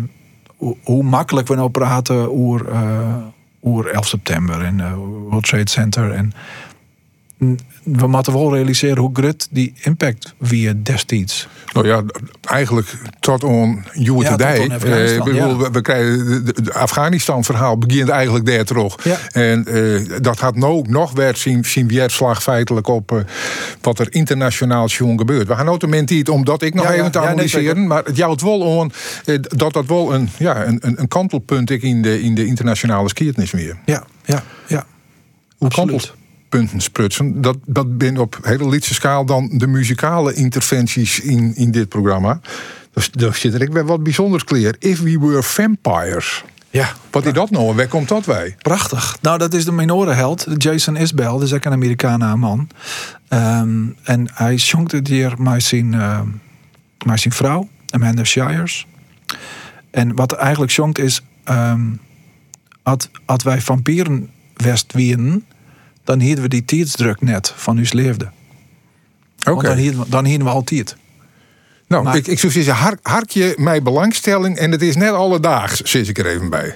hoe, 0.47 0.77
hoe 0.83 1.03
makkelijk 1.03 1.47
we 1.47 1.55
nou 1.55 1.69
praten 1.69 2.31
over, 2.37 2.69
eh, 2.69 3.15
over 3.61 3.87
11 3.87 4.07
september 4.07 4.61
en 4.63 4.95
World 4.95 5.47
Trade 5.47 5.69
Center. 5.69 6.11
En 6.11 6.33
we 7.83 8.07
moeten 8.07 8.33
wel 8.33 8.53
realiseren 8.53 8.97
hoe 8.97 9.09
groot 9.13 9.47
die 9.51 9.73
impact 9.81 10.33
wie 10.37 10.81
destijds. 10.81 11.47
Nou 11.73 11.87
ja, 11.87 12.03
eigenlijk 12.41 12.93
tot 13.19 13.43
on 13.43 13.83
you 13.93 14.21
Ja, 14.21 14.29
Afghanistan, 14.29 14.91
Eh, 14.91 15.15
ik 15.15 15.23
bedoel, 15.23 15.49
ja. 15.49 15.57
we, 15.57 15.69
we 15.71 15.81
krijgen 15.81 16.45
de 16.45 16.73
Afghanistan-verhaal 16.73 17.77
begint 17.77 18.09
eigenlijk 18.09 18.45
daar 18.45 18.63
terug. 18.63 18.95
Ja. 19.03 19.17
En 19.31 19.65
eh, 19.65 20.19
dat 20.21 20.39
had 20.39 20.55
nou 20.55 20.85
nog 20.89 21.11
werd 21.11 21.37
zien, 21.37 21.65
zien 21.65 21.87
weerslag 21.87 22.43
feitelijk 22.43 22.87
op 22.87 23.11
eh, 23.11 23.17
wat 23.81 23.99
er 23.99 24.07
internationaal 24.09 24.87
gebeurt. 24.87 25.47
We 25.47 25.55
gaan 25.55 25.69
ook 25.69 25.79
de 25.79 25.87
mentiet 25.87 26.29
omdat 26.29 26.61
ik 26.61 26.73
nog 26.73 26.91
even 26.91 27.11
te 27.11 27.19
nee, 27.19 27.27
analyseren, 27.27 27.87
maar 27.87 28.03
het 28.03 28.17
jouwt 28.17 28.41
wel 28.41 28.59
on 28.59 28.91
eh, 29.25 29.37
dat 29.41 29.73
dat 29.73 29.85
wel 29.85 30.13
een, 30.13 30.29
ja, 30.37 30.65
een, 30.65 30.77
een, 30.81 30.99
een 30.99 31.07
kantelpunt 31.07 31.71
is 31.71 31.81
in 31.81 32.01
de, 32.01 32.21
in 32.21 32.35
de 32.35 32.45
internationale 32.45 33.09
skiertnis 33.09 33.51
weer. 33.51 33.77
Ja, 33.85 34.03
ja, 34.25 34.43
ja. 34.67 34.85
Hoe 35.57 35.67
Absoluut. 35.67 36.13
Kantelpunten 36.53 36.81
sprutsen, 36.81 37.41
dat, 37.41 37.57
dat 37.65 37.97
ben 37.97 38.17
op 38.17 38.39
hele 38.41 38.69
lietse 38.69 38.93
schaal 38.93 39.25
dan 39.25 39.49
de 39.53 39.67
muzikale 39.67 40.33
interventies 40.33 41.19
in, 41.19 41.55
in 41.55 41.71
dit 41.71 41.89
programma. 41.89 42.39
Dus 42.93 43.11
daar 43.11 43.35
zit 43.35 43.53
er 43.53 43.61
ik 43.61 43.71
weer 43.71 43.85
wat 43.85 44.03
bijzonders 44.03 44.43
clear. 44.43 44.75
If 44.79 45.01
we 45.01 45.19
were 45.19 45.43
vampires. 45.43 46.43
Ja, 46.69 46.89
Wat 47.11 47.25
is 47.25 47.33
dat 47.33 47.49
nou 47.49 47.69
en 47.69 47.75
waar 47.75 47.87
komt 47.87 48.07
dat 48.07 48.25
wij? 48.25 48.55
Prachtig. 48.61 49.17
Nou, 49.21 49.37
dat 49.37 49.53
is 49.53 49.65
de 49.65 49.71
minorenheld, 49.71 50.47
Jason 50.57 50.95
Isbell. 50.95 51.25
Dat 51.25 51.41
is 51.41 51.53
ook 51.53 51.65
een 51.65 51.71
Amerikaanse 51.71 52.35
man. 52.37 52.67
Ehm, 53.27 53.85
en 54.03 54.29
hij 54.33 54.57
zongt 54.57 54.91
het 54.91 55.07
hier 55.07 55.33
met 55.37 55.63
zijn, 55.63 55.93
ehm, 55.93 56.27
met 57.05 57.19
zijn 57.19 57.33
vrouw, 57.33 57.67
Amanda 57.89 58.23
Shires. 58.23 58.87
En 59.91 60.15
wat 60.15 60.31
eigenlijk 60.31 60.71
zongt 60.71 60.99
is... 60.99 61.21
ehm 61.43 61.81
als, 62.83 63.09
als 63.25 63.43
wij 63.43 63.61
vampieren 63.61 64.29
west 64.53 64.93
wieren... 64.93 65.45
dan 66.03 66.19
hielden 66.19 66.43
we 66.43 66.49
die 66.49 66.65
tijdsdruk 66.65 67.21
net 67.21 67.53
van 67.55 67.77
uw 67.77 67.85
leefde. 67.89 68.31
Oké. 69.49 69.67
Dan 69.67 69.77
hielden 69.77 69.99
we, 69.99 70.09
dan 70.09 70.25
hielden 70.25 70.47
we 70.47 70.53
altijd. 70.53 70.95
Nou, 71.87 72.03
maar- 72.03 72.15
ik, 72.15 72.27
ik 72.27 72.39
zou 72.39 72.51
zeggen, 72.51 72.73
hark, 72.75 72.99
harkje 73.01 73.55
mijn 73.57 73.83
belangstelling 73.83 74.57
en 74.57 74.71
het 74.71 74.81
is 74.81 74.95
net 74.95 75.11
alledaags, 75.11 75.81
zit 75.81 76.07
ik 76.07 76.17
er 76.17 76.25
even 76.25 76.49
bij. 76.49 76.75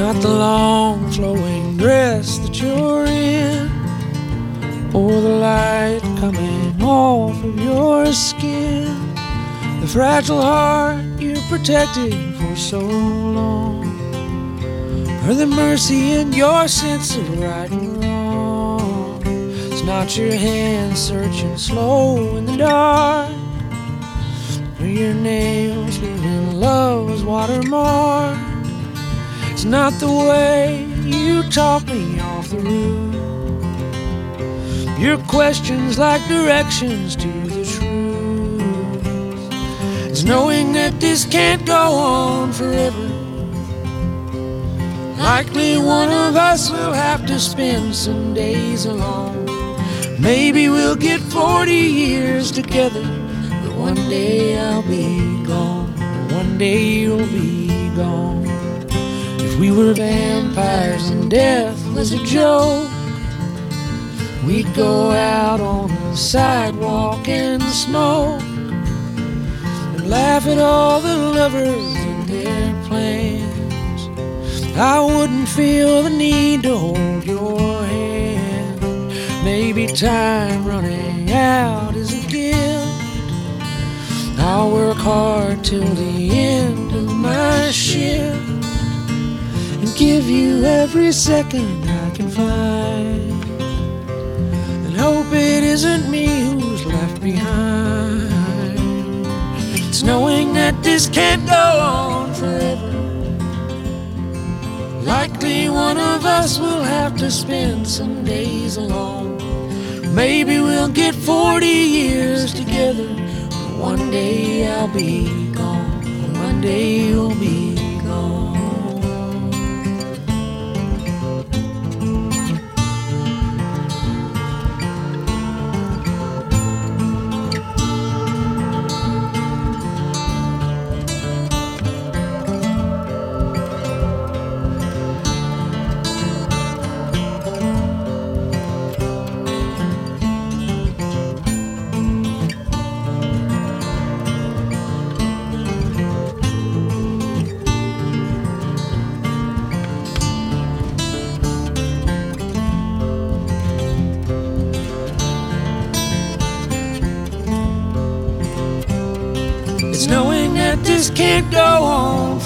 Not 0.00 0.22
the 0.22 0.28
long 0.30 1.10
flowing 1.12 1.76
dress 1.76 2.38
that 2.38 2.58
you're 2.58 3.04
in, 3.04 3.68
or 4.94 5.12
the 5.20 5.28
light 5.28 6.00
coming 6.18 6.82
off 6.82 7.44
of 7.44 7.62
your 7.62 8.06
skin. 8.06 8.86
The 9.82 9.86
fragile 9.86 10.40
heart 10.40 11.04
you 11.20 11.36
protected 11.50 12.14
for 12.36 12.56
so 12.56 12.80
long. 12.80 13.84
or 15.28 15.34
the 15.34 15.46
mercy 15.46 16.12
in 16.12 16.32
your 16.32 16.66
sense 16.66 17.16
of 17.16 17.38
right 17.38 17.70
and 17.70 18.02
wrong. 18.02 19.22
It's 19.26 19.82
not 19.82 20.16
your 20.16 20.32
hand 20.32 20.96
searching 20.96 21.58
slow 21.58 22.36
in 22.38 22.46
the 22.46 22.56
dark. 22.56 23.30
or 24.80 24.86
your 24.86 25.12
nails 25.12 25.98
leaving 25.98 26.58
love's 26.58 27.22
watermark. 27.22 28.49
It's 29.60 29.66
not 29.66 29.92
the 30.00 30.10
way 30.10 30.86
you 31.04 31.42
talk 31.50 31.84
me 31.86 32.18
off 32.18 32.48
the 32.48 32.56
roof. 32.56 33.14
Your 34.98 35.18
questions 35.28 35.98
like 35.98 36.26
directions 36.28 37.14
to 37.16 37.28
the 37.28 37.62
truth. 37.66 38.62
It's 40.08 40.24
knowing 40.24 40.72
that 40.72 40.98
this 40.98 41.26
can't 41.26 41.66
go 41.66 41.74
on 41.74 42.54
forever. 42.54 43.06
Likely 45.18 45.76
one 45.76 46.08
of 46.10 46.36
us 46.36 46.70
will 46.70 46.94
have 46.94 47.26
to 47.26 47.38
spend 47.38 47.94
some 47.94 48.32
days 48.32 48.86
alone. 48.86 49.44
Maybe 50.18 50.70
we'll 50.70 50.96
get 50.96 51.20
40 51.20 51.70
years 51.70 52.50
together, 52.50 53.04
but 53.62 53.74
one 53.76 54.08
day 54.08 54.58
I'll 54.58 54.80
be 54.80 55.44
gone. 55.44 55.92
One 56.30 56.56
day 56.56 56.82
you'll 56.82 57.26
be 57.26 57.90
gone. 57.94 58.39
We 59.60 59.70
were 59.70 59.92
vampires 59.92 61.10
and 61.10 61.30
death 61.30 61.78
was 61.94 62.14
a 62.14 62.24
joke, 62.24 62.90
we'd 64.46 64.74
go 64.74 65.10
out 65.10 65.60
on 65.60 65.88
the 65.88 66.16
sidewalk 66.16 67.28
and 67.28 67.62
smoke 67.64 68.40
and 68.40 70.08
laugh 70.08 70.46
at 70.46 70.56
all 70.56 71.02
the 71.02 71.14
lovers 71.14 71.94
and 71.94 72.26
their 72.26 72.82
plans. 72.84 74.08
I 74.78 74.98
wouldn't 74.98 75.48
feel 75.50 76.04
the 76.04 76.08
need 76.08 76.62
to 76.62 76.78
hold 76.78 77.26
your 77.26 77.82
hand. 77.84 78.80
Maybe 79.44 79.88
time 79.88 80.64
running 80.64 81.30
out 81.32 81.94
is 81.96 82.24
a 82.24 82.28
gift. 82.30 83.28
I'll 84.38 84.70
work 84.70 84.96
hard 84.96 85.62
till 85.62 85.84
the 85.84 86.30
end 86.30 86.92
of 86.94 87.14
my 87.14 87.70
shift 87.70 88.59
give 90.00 90.30
you 90.30 90.64
every 90.64 91.12
second 91.12 91.84
I 91.84 92.10
can 92.16 92.30
find. 92.30 93.44
And 94.86 94.96
hope 94.96 95.26
it 95.30 95.62
isn't 95.62 96.10
me 96.10 96.26
who's 96.26 96.86
left 96.86 97.20
behind. 97.20 98.32
It's 99.88 100.02
knowing 100.02 100.54
that 100.54 100.82
this 100.82 101.06
can't 101.06 101.46
go 101.46 101.66
on 101.98 102.32
forever. 102.32 102.92
Likely 105.02 105.68
one 105.68 105.98
of 105.98 106.24
us 106.24 106.58
will 106.58 106.82
have 106.82 107.14
to 107.18 107.30
spend 107.30 107.86
some 107.86 108.24
days 108.24 108.78
alone. 108.78 109.36
Maybe 110.14 110.60
we'll 110.60 110.94
get 111.02 111.14
40 111.14 111.66
years 111.66 112.54
together. 112.54 113.08
One 113.76 114.10
day 114.10 114.66
I'll 114.66 114.88
be 114.88 115.52
gone. 115.52 116.32
One 116.46 116.62
day 116.62 117.00
you'll 117.08 117.38
be 117.38 117.69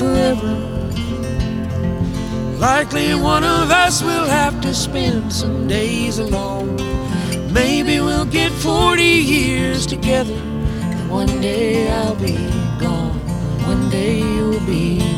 forever. 0.04 0.54
Likely 2.58 3.14
one 3.14 3.44
of 3.44 3.70
us 3.70 4.02
will 4.02 4.26
have 4.26 4.60
to 4.60 4.74
spend 4.74 5.32
some 5.32 5.66
days 5.66 6.18
alone. 6.18 6.76
Maybe 7.52 8.00
we'll 8.00 8.30
get 8.40 8.52
40 8.52 9.02
years 9.02 9.86
together. 9.86 10.38
One 11.08 11.40
day 11.40 11.90
I'll 11.90 12.16
be 12.16 12.36
gone. 12.78 13.18
One 13.70 13.88
day 13.90 14.18
you'll 14.18 14.66
be 14.66 15.13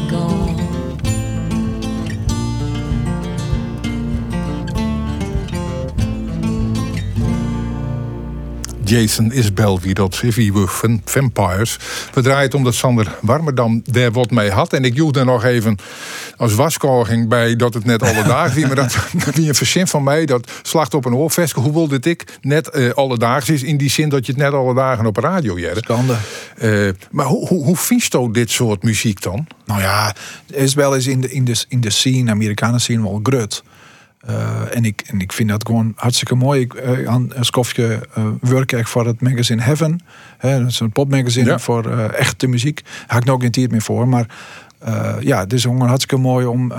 Jason 8.86 9.32
Isbell, 9.32 9.78
wie 9.80 9.94
dat 9.94 10.20
is, 10.22 10.34
wie 10.34 10.52
we 10.52 10.66
van 10.66 11.00
Vampires. 11.04 11.78
We 12.14 12.22
draaien 12.22 12.42
het 12.42 12.54
omdat 12.54 12.74
Sander 12.74 13.14
Warmerdam 13.20 13.82
daar 13.84 14.12
wat 14.12 14.30
mee 14.30 14.50
had. 14.50 14.72
En 14.72 14.84
ik 14.84 14.94
joeg 14.94 15.14
er 15.14 15.24
nog 15.24 15.44
even 15.44 15.78
als 16.36 16.54
waskorging 16.54 17.28
bij 17.28 17.56
dat 17.56 17.74
het 17.74 17.84
net 17.84 18.02
alle 18.02 18.22
dagen 18.22 18.54
wie, 18.54 18.66
maar 18.66 18.76
dat 18.76 18.96
wie 19.34 19.48
een 19.48 19.54
verzin 19.54 19.86
van 19.86 20.02
mij, 20.02 20.26
dat 20.26 20.50
slacht 20.62 20.94
op 20.94 21.04
een 21.04 21.14
oorveske. 21.14 21.60
Hoe 21.60 21.72
wilde 21.72 21.98
ik 22.10 22.38
net 22.40 22.70
eh 22.70 22.90
alledaags 22.90 23.48
is, 23.48 23.62
in 23.62 23.76
die 23.76 23.90
zin 23.90 24.08
dat 24.08 24.26
je 24.26 24.32
het 24.32 24.40
net 24.40 24.52
alle 24.52 24.74
dagen 24.74 25.06
op 25.06 25.16
radio 25.16 25.58
jette. 25.58 25.80
Skande. 25.82 26.16
Eh, 26.56 26.88
maar 27.10 27.26
hoe, 27.26 27.48
hoe, 27.48 27.64
hoe 27.64 27.76
vies 27.76 28.06
je 28.10 28.28
dit 28.32 28.50
soort 28.50 28.82
muziek 28.82 29.22
dan? 29.22 29.46
Nou 29.66 29.80
ja, 29.80 30.14
Isabel 30.56 30.94
is 30.94 31.06
in 31.06 31.20
de, 31.20 31.32
in 31.32 31.44
de, 31.44 31.64
in 31.68 31.80
de 31.80 31.90
scene, 31.90 32.30
Amerikaanse 32.30 32.78
scene, 32.78 33.02
wel 33.02 33.20
grut. 33.22 33.62
Eh, 34.26 34.76
en, 34.76 34.84
ik, 34.84 35.02
en 35.06 35.20
ik 35.20 35.32
vind 35.32 35.48
dat 35.48 35.66
gewoon 35.66 35.92
hartstikke 35.96 36.34
mooi. 36.34 36.60
Ik 36.60 36.74
uh, 36.74 37.08
aan 37.08 37.32
skofje 37.40 38.00
uh, 38.18 38.24
werk 38.40 38.72
ik 38.72 38.86
voor 38.86 39.06
het 39.06 39.20
magazine 39.20 39.62
Heaven. 39.62 40.00
Hè, 40.38 40.58
dat 40.58 40.68
is 40.68 40.80
een 40.80 40.92
popmagazine 40.92 41.50
Ja. 41.50 41.58
voor 41.58 41.90
eh, 41.90 42.18
echte 42.18 42.46
muziek. 42.46 42.82
Daar 43.06 43.18
ik 43.18 43.24
nog 43.24 43.40
geen 43.40 43.50
tijd 43.50 43.70
meer 43.70 43.82
voor. 43.82 44.08
Maar 44.08 44.26
eh, 44.78 45.14
ja, 45.20 45.38
het 45.40 45.52
is 45.52 45.62
gewoon 45.62 45.88
hartstikke 45.88 46.16
mooi 46.16 46.46
om, 46.46 46.72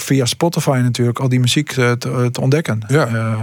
via 0.00 0.24
Spotify 0.24 0.80
natuurlijk, 0.82 1.18
al 1.18 1.28
die 1.28 1.40
muziek 1.40 1.72
te, 1.72 2.28
te 2.32 2.40
ontdekken. 2.40 2.80
Ja. 2.88 3.36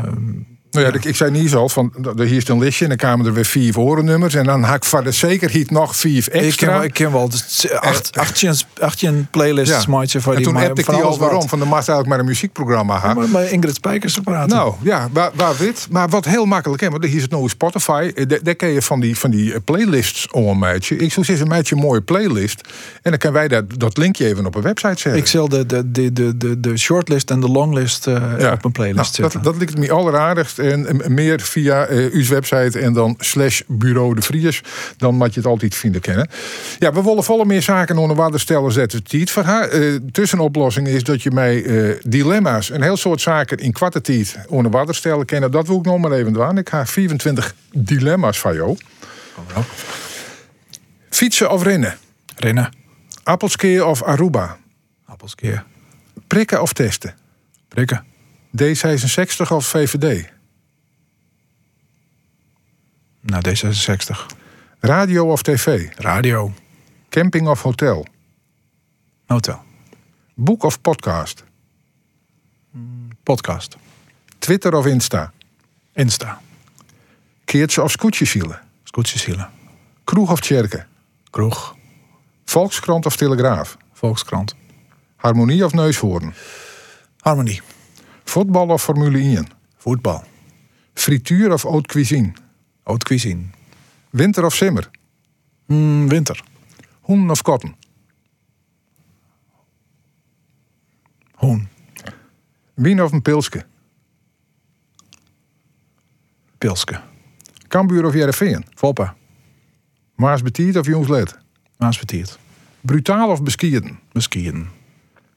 Eh, 0.78 0.84
Nou 0.84 0.94
ja, 0.94 1.00
ik, 1.00 1.06
ik 1.06 1.16
zei 1.16 1.32
niet 1.32 1.50
zo 1.50 1.68
van, 1.68 1.92
er 2.18 2.26
hier 2.26 2.38
is 2.38 2.48
een 2.48 2.60
listje 2.60 2.84
en 2.84 2.90
dan 2.90 2.98
kwamen 3.00 3.26
er 3.26 3.34
weer 3.34 3.46
vier 3.46 3.80
orennummers. 3.80 4.34
En 4.36 4.44
dan 4.46 4.64
had 4.64 4.76
ik 4.76 4.86
voor 4.86 5.04
de 5.04 5.12
zekerheid 5.12 5.72
nog 5.72 5.96
vier 5.96 6.18
ik, 6.18 6.32
ken 6.32 6.42
extra. 6.42 6.84
ik 6.84 6.94
ken 6.94 7.12
wel 7.12 7.30
dus 7.30 7.72
acht, 7.80 8.18
achtje, 8.18 8.54
achtje 8.82 9.14
playlists 9.32 9.84
Ja. 9.86 9.92
maatje 9.92 10.22
voor 10.22 10.32
en 10.32 10.38
die 10.38 10.46
toen 10.48 10.56
maar 10.56 10.64
heb 10.64 10.80
ik 10.80 10.86
van 10.86 10.96
die 10.96 11.04
al 11.04 11.18
waarom, 11.18 11.48
van 11.50 11.60
de 11.60 11.66
mast 11.66 11.76
eigenlijk 11.90 12.08
maar 12.10 12.20
een 12.20 12.26
muziekprogramma 12.26 12.98
had. 12.98 13.16
Maar 13.16 13.28
bij 13.28 13.50
Ingrid 13.50 13.76
Spijkers 13.76 14.14
te 14.14 14.22
praten. 14.22 14.56
Nou 14.56 14.74
ja, 14.82 15.10
waar, 15.12 15.32
waar 15.34 15.56
wit. 15.58 15.88
Maar 15.90 16.10
wat 16.10 16.26
heel 16.26 16.46
makkelijk 16.46 16.82
is, 16.82 16.88
want 16.90 17.04
hier 17.04 17.16
is 17.16 17.22
het 17.22 17.32
nou 17.32 17.50
Spotify. 17.50 18.12
eh, 18.16 18.28
Daar, 18.28 18.40
daar 18.44 18.56
kun 18.56 18.68
je 18.68 18.82
van 18.82 19.00
die, 19.00 19.18
van 19.18 19.32
die 19.32 19.54
eh, 19.54 19.60
playlists 19.66 20.32
om 20.32 20.48
een 20.48 20.60
meidje. 20.60 20.96
Ik 20.98 21.12
zou 21.12 21.26
zeggen, 21.26 21.46
een 21.46 21.52
meidje 21.52 21.76
een 21.76 21.82
mooie 21.82 22.02
playlist. 22.02 22.62
En 23.02 23.10
dan 23.12 23.18
kunnen 23.20 23.40
wij 23.40 23.48
dat, 23.48 23.80
dat 23.80 23.98
linkje 23.98 24.26
even 24.26 24.46
op 24.46 24.56
een 24.56 24.62
website 24.62 25.00
zetten. 25.00 25.22
Ik 25.22 25.28
zal 25.28 25.50
de, 25.50 25.66
de, 25.66 25.92
de, 25.92 26.14
de, 26.14 26.38
de, 26.38 26.60
de 26.60 26.78
shortlist 26.78 27.32
en 27.32 27.40
de 27.40 27.48
longlist 27.50 28.08
eh, 28.08 28.22
Ja. 28.40 28.52
op 28.52 28.66
een 28.66 28.72
playlist 28.72 28.96
Nou, 28.98 29.08
zetten. 29.14 29.42
dat, 29.42 29.44
dat 29.44 29.56
lijkt 29.58 29.78
me 29.78 29.92
alleraardigst. 29.92 30.60
En, 30.72 31.14
meer 31.14 31.42
via 31.42 31.86
eh 31.86 32.12
uw 32.12 32.26
website 32.26 32.80
en 32.80 32.94
dan 32.94 33.16
slash 33.20 33.62
bureau 33.68 34.16
de 34.16 34.22
Vries. 34.22 34.62
Dan 34.98 35.16
moet 35.16 35.34
je 35.34 35.40
het 35.40 35.50
altijd 35.50 35.76
vinden 35.76 36.02
kennen. 36.02 36.30
Ja, 36.80 36.94
we 36.94 37.04
willen 37.04 37.24
volle 37.24 37.46
meer 37.46 37.62
zaken 37.62 37.98
onder 37.98 38.18
water 38.18 38.40
stellen 38.40 38.72
zetten. 38.72 39.04
Tiet 39.04 39.32
voor 39.32 39.44
haar. 39.44 39.70
Eh, 39.70 39.96
tussenoplossing 40.12 40.88
is 40.88 41.04
dat 41.04 41.22
je 41.24 41.32
mij 41.32 41.64
eh, 41.64 41.96
dilemma's, 42.04 42.70
een 42.70 42.82
heel 42.82 42.98
soort 42.98 43.22
zaken 43.22 43.58
in 43.58 43.72
kwarte 43.72 44.02
tijd 44.02 44.38
onder 44.48 44.72
water 44.72 44.96
stellen 44.96 45.26
kennen. 45.26 45.52
Dat 45.52 45.68
wil 45.68 45.78
ik 45.78 45.86
nog 45.86 46.00
maar 46.00 46.12
even 46.12 46.34
doen. 46.34 46.58
Ik 46.58 46.70
ga 46.70 46.86
24 46.86 47.56
dilemma's 47.72 48.40
van 48.40 48.54
jou. 48.54 48.78
Fietsen 51.10 51.52
of 51.52 51.64
rennen? 51.64 51.98
Rennen. 52.36 52.70
Appelskeer 53.24 53.86
of 53.86 54.04
Aruba? 54.04 54.58
Appelskeer. 55.06 55.64
Prikken 56.28 56.62
of 56.62 56.74
testen? 56.74 57.16
Prikken. 57.68 58.06
D66 58.64 59.52
of 59.52 59.66
VVD? 59.66 60.36
Nou, 63.28 63.42
D66. 63.42 64.26
Radio 64.80 65.32
of 65.32 65.42
tv? 65.42 65.90
Radio. 65.96 66.54
Camping 67.10 67.48
of 67.48 67.62
hotel? 67.62 68.06
Hotel. 69.26 69.62
Boek 70.34 70.64
of 70.64 70.82
podcast? 70.82 71.44
Podcast. 73.24 73.78
Twitter 74.40 74.74
of 74.74 74.86
Insta? 74.86 75.32
Insta. 75.94 76.40
Keertje 77.46 77.82
of 77.82 77.92
scootjeszielen? 77.92 78.60
Scootjeshielen. 78.84 79.50
Kroeg 80.04 80.32
of 80.32 80.40
tjerken? 80.40 80.88
Kroeg. 81.30 81.76
Volkskrant 82.46 83.06
of 83.06 83.16
Telegraaf? 83.16 83.78
Volkskrant. 83.94 84.56
Harmonie 85.16 85.64
of 85.64 85.74
Neushoorn? 85.74 86.34
Harmonie. 87.18 87.62
Voetbal 88.24 88.70
of 88.70 88.84
Formule 88.84 89.20
1? 89.20 89.48
Voetbal. 89.78 90.24
Frituur 90.94 91.52
of 91.52 91.62
haute 91.62 91.88
cuisine? 91.88 92.34
Haute 92.88 93.06
cuisine. 93.06 93.46
Winter 94.10 94.46
of 94.46 94.56
simmer? 94.56 94.90
Mm, 95.66 96.08
winter. 96.08 96.44
Hoen 97.02 97.30
of 97.30 97.42
kotten? 97.42 97.76
Hoen. 101.32 101.70
Wien 102.74 103.04
of 103.04 103.12
een 103.12 103.22
pilske? 103.22 103.66
Pilske. 106.58 107.02
Kambuur 107.68 108.06
of 108.06 108.14
Jereveen? 108.14 108.66
Foppe. 108.76 109.14
Maas 110.16 110.42
betiert 110.42 110.76
of 110.76 110.86
jongsled? 110.86 111.38
Maasbetiert. 111.78 112.40
Brutaal 112.82 113.30
of 113.30 113.44
beskieden? 113.44 114.00
Beskiën. 114.12 114.70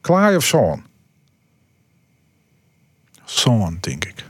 Klaai 0.01 0.37
of 0.37 0.45
zoon? 0.45 0.85
Zo'n, 3.25 3.79
denk 3.81 4.05
ik. 4.05 4.25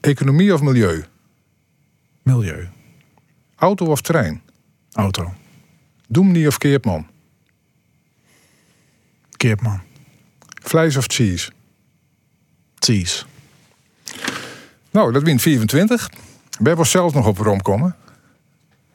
Economie 0.00 0.54
of 0.54 0.62
milieu? 0.62 1.04
Milieu. 2.24 2.68
Auto 3.56 3.86
of 3.86 4.00
trein? 4.00 4.42
Auto. 4.92 5.32
Doemnie 6.08 6.46
of 6.46 6.58
keerpman? 6.58 7.06
Keerpman. 9.36 9.80
Vlees 10.62 10.96
of 10.96 11.04
cheese? 11.06 11.50
Cheese. 12.78 13.24
Nou, 14.90 15.12
dat 15.12 15.22
wint 15.22 15.42
24. 15.42 16.10
We 16.58 16.68
hebben 16.68 16.86
zelfs 16.86 17.14
nog 17.14 17.26
op 17.26 17.36
waarom 17.36 17.62
komen. 17.62 17.96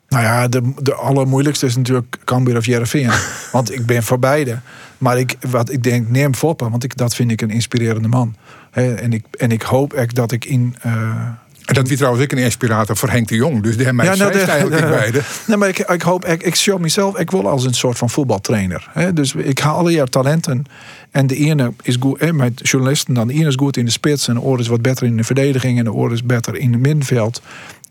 Nou 0.07 0.23
ja, 0.23 0.47
de, 0.47 0.73
de 0.81 0.93
allermoeilijkste 0.93 1.65
is 1.65 1.75
natuurlijk 1.75 2.17
Cambuur 2.23 2.57
of 2.57 2.65
Jereveen. 2.65 3.11
want 3.51 3.73
ik 3.73 3.85
ben 3.85 4.03
voor 4.03 4.19
beide. 4.19 4.59
Maar 4.97 5.17
ik, 5.17 5.37
wat 5.39 5.69
ik 5.69 5.83
denk, 5.83 6.09
neem 6.09 6.35
Foppe. 6.35 6.69
Want 6.69 6.83
ik, 6.83 6.97
dat 6.97 7.15
vind 7.15 7.31
ik 7.31 7.41
een 7.41 7.49
inspirerende 7.49 8.07
man. 8.07 8.35
En, 8.71 9.13
ik, 9.13 9.25
en 9.31 9.51
ik 9.51 9.61
hoop 9.61 9.93
echt 9.93 10.15
dat 10.15 10.31
ik 10.31 10.45
in... 10.45 10.75
eh, 10.81 11.29
En 11.69 11.75
dat 11.75 11.87
wie 11.87 11.97
trouwens 11.97 12.23
ik 12.23 12.31
een 12.31 12.37
inspirator 12.37 12.97
voor 12.97 13.09
Henk 13.09 13.27
de 13.27 13.35
Jong. 13.35 13.63
Dus 13.63 13.77
de 13.77 13.93
mij 13.93 14.05
Ja, 14.05 14.15
nou, 14.15 14.31
de- 14.31 14.39
eigenlijk 14.39 14.81
de- 14.85 14.87
beide. 14.87 15.21
Nee, 15.47 15.57
maar 15.57 15.67
ik, 15.69 15.79
ik 15.79 16.01
hoop, 16.01 16.25
ik, 16.25 16.43
ik 16.43 16.55
show 16.55 16.79
mezelf, 16.79 17.17
ik 17.17 17.31
wil 17.31 17.47
als 17.49 17.65
een 17.65 17.73
soort 17.73 17.97
van 17.97 18.09
voetbaltrainer. 18.09 18.87
Hè? 18.93 19.13
Dus 19.13 19.33
ik 19.35 19.59
haal 19.59 19.75
alle 19.77 19.91
jaar 19.91 20.07
talenten. 20.07 20.65
En 21.11 21.27
de 21.27 21.35
ene 21.35 21.73
is 21.81 21.95
goed, 21.99 22.19
hè, 22.19 22.33
met 22.33 22.59
journalisten, 22.63 23.13
dan 23.13 23.27
de 23.27 23.33
ene 23.33 23.47
is 23.47 23.55
goed 23.55 23.77
in 23.77 23.85
de 23.85 23.91
spits. 23.91 24.27
En 24.27 24.33
de 24.33 24.41
oor 24.41 24.59
is 24.59 24.67
wat 24.67 24.81
beter 24.81 25.05
in 25.07 25.17
de 25.17 25.23
verdediging. 25.23 25.77
En 25.77 25.83
de 25.83 25.93
oor 25.93 26.11
is 26.11 26.23
beter 26.23 26.55
in 26.55 26.71
het 26.71 26.81
middenveld. 26.81 27.41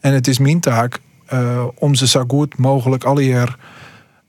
En 0.00 0.12
het 0.12 0.28
is 0.28 0.38
mijn 0.38 0.60
taak 0.60 0.98
eh, 1.26 1.64
om 1.74 1.94
ze 1.94 2.06
zo 2.06 2.24
goed 2.28 2.56
mogelijk 2.58 3.04
alle 3.04 3.24
jaar 3.26 3.56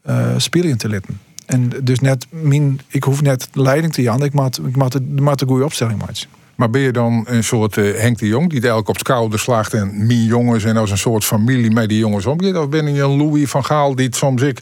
eh 0.04 0.28
spelen 0.38 0.78
te 0.78 0.90
laten. 0.90 1.20
En 1.46 1.72
dus 1.84 2.00
net, 2.00 2.26
mijn, 2.30 2.80
ik 2.88 3.04
hoef 3.04 3.22
net 3.22 3.48
leiding 3.54 3.94
te 3.94 4.02
jan, 4.02 4.24
ik 4.24 4.34
ik 4.68 4.76
moet 4.76 4.94
een 5.42 5.48
goede 5.48 5.64
opstelling 5.66 5.98
maken. 6.00 6.16
Maar 6.60 6.70
ben 6.70 6.82
je 6.82 6.92
dan 6.92 7.26
een 7.28 7.44
soort 7.44 7.78
eh, 7.78 8.00
Henk 8.00 8.18
de 8.18 8.28
Jong 8.28 8.50
die 8.50 8.68
elk 8.68 8.88
op 8.88 8.96
het 8.96 9.06
schouder 9.06 9.40
slaagt 9.40 9.74
en 9.74 10.06
min 10.06 10.24
jongens 10.24 10.64
en 10.64 10.78
als 10.78 10.92
een 10.92 10.98
soort 10.98 11.24
familie 11.24 11.72
met 11.72 11.90
die 11.90 11.98
jongens 11.98 12.26
omgeeft? 12.26 12.58
Of 12.58 12.70
ben 12.70 12.94
je 12.94 13.02
een 13.02 13.18
Louis 13.18 13.50
van 13.50 13.66
Gaal 13.66 13.96
die 13.96 14.16
soms 14.16 14.42
ik 14.42 14.60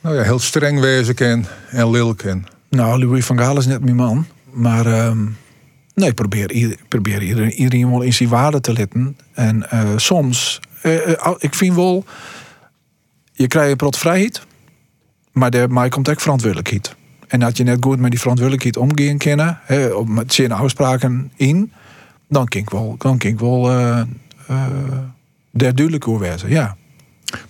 nou 0.00 0.14
ja, 0.16 0.22
heel 0.22 0.38
streng 0.38 0.80
wezen 0.80 1.14
kan 1.14 1.46
en 1.70 1.90
lil 1.90 2.14
kan? 2.14 2.46
Nou, 2.68 3.04
Louis 3.04 3.24
van 3.24 3.38
Gaal 3.38 3.58
is 3.58 3.66
net 3.66 3.84
mijn 3.84 3.96
man. 3.96 4.26
Maar 4.52 4.86
ehm, 4.86 5.24
nee, 5.94 6.08
ik 6.08 6.14
probeer, 6.14 6.76
probeer 6.88 7.22
iedereen, 7.22 7.52
iedereen 7.52 7.90
wel 7.90 8.02
in 8.02 8.12
zijn 8.12 8.28
waarde 8.28 8.60
te 8.60 8.72
letten. 8.72 9.16
En 9.32 9.70
eh, 9.70 9.88
soms, 9.96 10.60
eh, 10.82 11.32
ik 11.38 11.54
vind 11.54 11.74
wel, 11.74 12.04
je 13.32 13.46
krijgt 13.46 13.70
een 13.70 13.76
prot 13.76 13.98
vrijheid, 13.98 14.46
maar 15.32 15.50
daar 15.50 15.88
komt 15.88 16.10
ook 16.10 16.20
verantwoordelijkheid. 16.20 16.98
En 17.30 17.40
dat 17.40 17.56
je 17.56 17.64
net 17.64 17.76
goed 17.80 17.98
met 17.98 18.10
die 18.10 18.20
verantwoordelijkheid 18.20 18.76
omgaan 18.76 19.18
kennen, 19.18 19.58
hè, 19.62 20.04
met 20.04 20.32
zijn 20.32 20.52
afspraken 20.52 21.32
in, 21.36 21.72
dan 22.28 22.46
kan 22.46 22.60
ik 22.60 22.70
wel, 22.70 22.94
dan 22.98 23.18
kan 23.18 23.30
ik 23.30 23.38
wel 23.38 23.70
eh 23.70 24.02
eh, 24.50 24.66
duidelijk 25.50 26.08
over 26.08 26.20
wezen, 26.20 26.50
ja. 26.50 26.76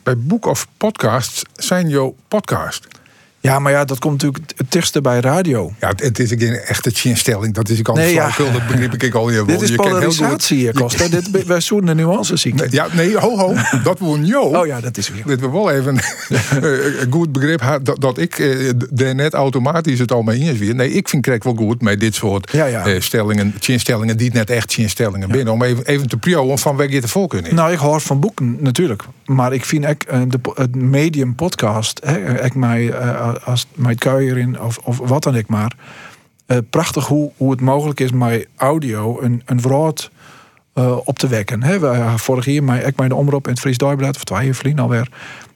Bij 0.03 0.19
boek 0.19 0.47
of 0.47 0.67
podcast 0.77 1.43
zijn 1.53 1.89
jouw 1.89 2.15
podcast. 2.29 2.89
Ja, 3.43 3.59
maar 3.59 3.73
ja, 3.73 3.85
dat 3.85 3.99
komt 3.99 4.23
natuurlijk 4.23 4.53
het 4.57 4.73
dichtste 4.73 5.01
bij 5.01 5.21
radio. 5.21 5.73
Ja, 5.81 5.89
het, 5.89 6.01
het 6.01 6.19
is 6.19 6.31
een 6.31 6.55
echte 6.55 6.91
chinstelling. 6.91 7.55
Dat 7.55 7.69
is 7.69 7.79
ik 7.79 7.89
al 7.89 7.95
Nee, 7.95 8.15
ja. 8.15 8.31
dat 8.37 8.67
begreep 8.67 9.03
ik 9.03 9.15
al 9.15 9.31
je 9.31 9.45
Dit 9.45 9.61
is 9.61 9.75
polarisatie, 9.75 10.59
hier, 10.59 10.73
Costa. 10.75 11.09
Dit, 11.09 11.45
wij 11.47 11.61
zoeken 11.61 11.87
de 11.87 11.95
nuances 11.95 12.41
zien. 12.41 12.61
Ja, 12.71 12.87
nee, 12.93 13.19
ho, 13.19 13.37
ho. 13.37 13.55
Dat 13.85 13.99
woon 13.99 14.27
jou. 14.27 14.57
Oh 14.57 14.67
ja, 14.67 14.81
dat 14.81 14.97
is 14.97 15.11
weer. 15.11 15.27
Dat 15.27 15.41
we 15.41 15.51
wel 15.51 15.71
even 15.71 15.97
eh, 15.99 17.01
een 17.01 17.13
goed 17.13 17.33
begrip 17.33 17.81
dat, 17.83 18.01
dat 18.01 18.19
ik 18.19 18.39
eh, 18.39 18.71
daar 18.91 19.15
net 19.15 19.35
automatisch 19.35 19.99
het 19.99 20.13
al 20.13 20.23
mee 20.23 20.41
eens 20.41 20.59
weer. 20.59 20.75
Nee, 20.75 20.93
ik 20.93 21.09
vind 21.09 21.23
krijg 21.23 21.45
wel 21.45 21.55
goed 21.55 21.83
met 21.83 22.01
dit 22.01 22.15
soort 22.15 22.53
Ja, 22.53 22.65
ja. 22.65 22.87
eh, 22.87 23.01
stellingen, 23.01 23.55
chinstellingen 23.59 24.17
die 24.17 24.33
net 24.33 24.51
echt 24.51 24.73
chinstellingen 24.73 25.29
binnen. 25.29 25.53
Om 25.53 25.63
even, 25.63 25.87
even 25.87 26.09
te 26.09 26.17
prio 26.17 26.57
van 26.57 26.77
waar 26.77 26.91
je 26.91 27.01
te 27.01 27.09
voor 27.09 27.29
kunnen. 27.29 27.55
Nou, 27.55 27.73
ik 27.73 27.79
hoor 27.79 28.01
van 28.01 28.21
boeken 28.21 28.57
natuurlijk. 28.59 29.03
Maar 29.25 29.53
ik 29.53 29.65
vind 29.65 29.87
ook 29.87 30.03
eh, 30.03 30.21
de, 30.29 30.39
het 30.55 30.75
medium 30.75 31.35
podcast, 31.35 32.01
hè, 32.05 32.45
ik 32.45 32.55
mij, 32.55 32.91
eh, 32.91 33.30
als 33.39 33.67
mijn 33.75 33.99
kuier 33.99 34.39
in 34.39 34.61
of, 34.61 34.79
of 34.79 34.99
wat 34.99 35.23
dan 35.23 35.37
ik 35.37 35.49
maar. 35.49 35.73
eh, 36.47 36.59
prachtig 36.71 37.07
hoe, 37.07 37.31
hoe 37.37 37.51
het 37.51 37.61
mogelijk 37.61 38.01
is 38.01 38.13
met 38.13 38.47
audio 38.57 39.21
een, 39.21 39.43
een 39.45 39.61
woord 39.61 40.11
eh, 40.73 40.97
op 41.05 41.19
te 41.19 41.29
wekken. 41.29 41.61
We, 41.81 41.87
eh, 41.87 42.15
vorig 42.17 42.45
jaar 42.45 42.63
mij, 42.65 42.83
ik 42.83 42.97
mij 42.97 43.09
de 43.09 43.15
omroep 43.15 43.45
in 43.47 43.51
het 43.53 43.61
Fries 43.61 43.79
Dagblad, 43.79 44.17
of 44.17 44.25
twee 44.25 44.45
jaar 44.45 44.55
geleden 44.55 44.79
alweer. 44.79 45.09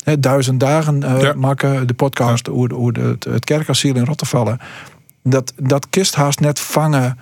Hè, 0.05 0.21
duizend 0.21 0.61
dagen 0.61 1.01
Ja. 1.01 1.33
maken 1.37 1.87
de 1.87 1.95
podcast 1.95 2.47
hoe, 2.47 2.99
het, 3.01 3.25
het 3.25 3.45
kerkasiel 3.45 3.95
in 3.95 4.05
Rottevallen. 4.05 4.59
Dat, 5.23 5.53
dat 5.57 5.89
kist 5.91 6.15
haast 6.15 6.41
net 6.41 6.61
vangen 6.61 7.19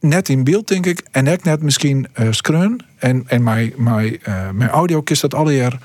net 0.00 0.28
in 0.28 0.44
beeld, 0.44 0.68
denk 0.68 0.86
ik. 0.86 1.06
En 1.10 1.26
ik 1.26 1.44
net 1.44 1.62
misschien 1.62 2.06
screen. 2.30 2.80
En, 2.98 3.24
en 3.26 3.42
mijn, 3.42 3.72
mijn, 3.76 4.18
mijn 4.52 4.70
audio 4.70 5.02
kist 5.02 5.20
dat 5.20 5.34
alle 5.34 5.56
jaar 5.56 5.78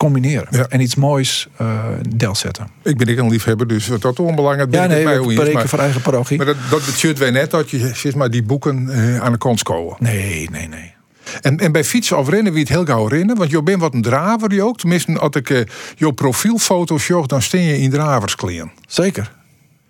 combineren. 0.00 0.46
Ja. 0.50 0.66
En 0.68 0.80
iets 0.80 0.94
moois 0.94 1.48
eh 1.56 1.84
deel 2.08 2.34
zetten. 2.34 2.68
Ik 2.82 2.96
ben 2.96 3.06
ik 3.06 3.18
een 3.18 3.30
liefhebber, 3.30 3.66
dus 3.66 3.88
wat 3.88 4.02
dat 4.02 4.20
onbelangrijk 4.20 4.70
ben 4.70 4.80
Ja, 4.80 4.86
ik 4.86 4.92
nee, 4.92 5.04
bij 5.04 5.14
we 5.14 5.22
hoe 5.22 5.32
je 5.32 5.52
is, 5.52 5.70
voor 5.70 5.78
eigen 5.78 6.00
parochie. 6.00 6.36
maar 6.36 6.46
dat, 6.46 6.56
dat 6.70 6.84
betekent 6.86 7.18
wij 7.18 7.30
net 7.30 7.50
dat 7.50 7.70
je 7.70 7.90
zeg 7.94 8.14
maar, 8.14 8.30
die 8.30 8.42
boeken 8.42 8.88
eh, 8.88 9.20
aan 9.20 9.32
de 9.32 9.38
kant 9.38 9.58
scoren. 9.58 9.96
Nee, 9.98 10.50
nee, 10.50 10.68
nee. 10.68 10.92
En, 11.40 11.58
en 11.58 11.72
bij 11.72 11.84
fietsen 11.84 12.18
of 12.18 12.28
rennen 12.28 12.52
wie 12.52 12.62
het 12.62 12.70
heel 12.70 12.84
gauw 12.84 13.06
rennen. 13.06 13.36
Want 13.36 13.50
je 13.50 13.62
bent 13.62 13.80
wat 13.80 13.94
een 13.94 14.02
draver 14.02 14.48
die 14.48 14.62
ook. 14.62 14.78
Tenminste, 14.78 15.18
als 15.18 15.36
ik 15.36 15.50
eh 15.50 15.60
jouw 15.96 16.10
profielfoto's 16.10 17.04
zag, 17.04 17.26
dan 17.26 17.42
steen 17.42 17.62
je 17.62 17.78
in 17.78 17.90
draverskleren. 17.90 18.72
Zeker. 18.86 19.32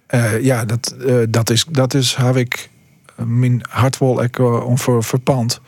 Eh, 0.06 0.42
ja, 0.42 0.64
dat, 0.64 0.94
eh, 1.06 1.14
dat 1.28 1.50
is, 1.50 1.64
dat 1.68 1.94
is, 1.94 2.14
heb 2.14 2.36
ik 2.36 2.70
eh, 3.16 3.24
mijn 3.24 3.61
hart 3.68 3.98
wel 3.98 4.22
eh, 4.22 4.66
om 4.66 4.78
ver, 4.78 5.04
verpand. 5.04 5.61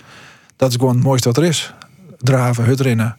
Dat 0.57 0.71
is 0.71 0.77
gewoon 0.77 0.95
het 0.95 1.05
mooiste 1.05 1.29
wat 1.29 1.37
er 1.37 1.45
is. 1.45 1.75
Draven, 2.19 2.65
hut 2.65 2.81
rennen. 2.81 3.17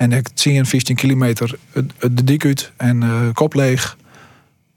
En 0.00 0.12
ik 0.12 0.28
zie 0.34 0.58
een 0.58 0.66
15 0.66 0.96
kilometer 0.96 1.58
de 2.00 2.24
dik 2.24 2.44
uit 2.44 2.72
en 2.76 3.02
eh, 3.02 3.10
kop 3.32 3.54
leeg. 3.54 3.96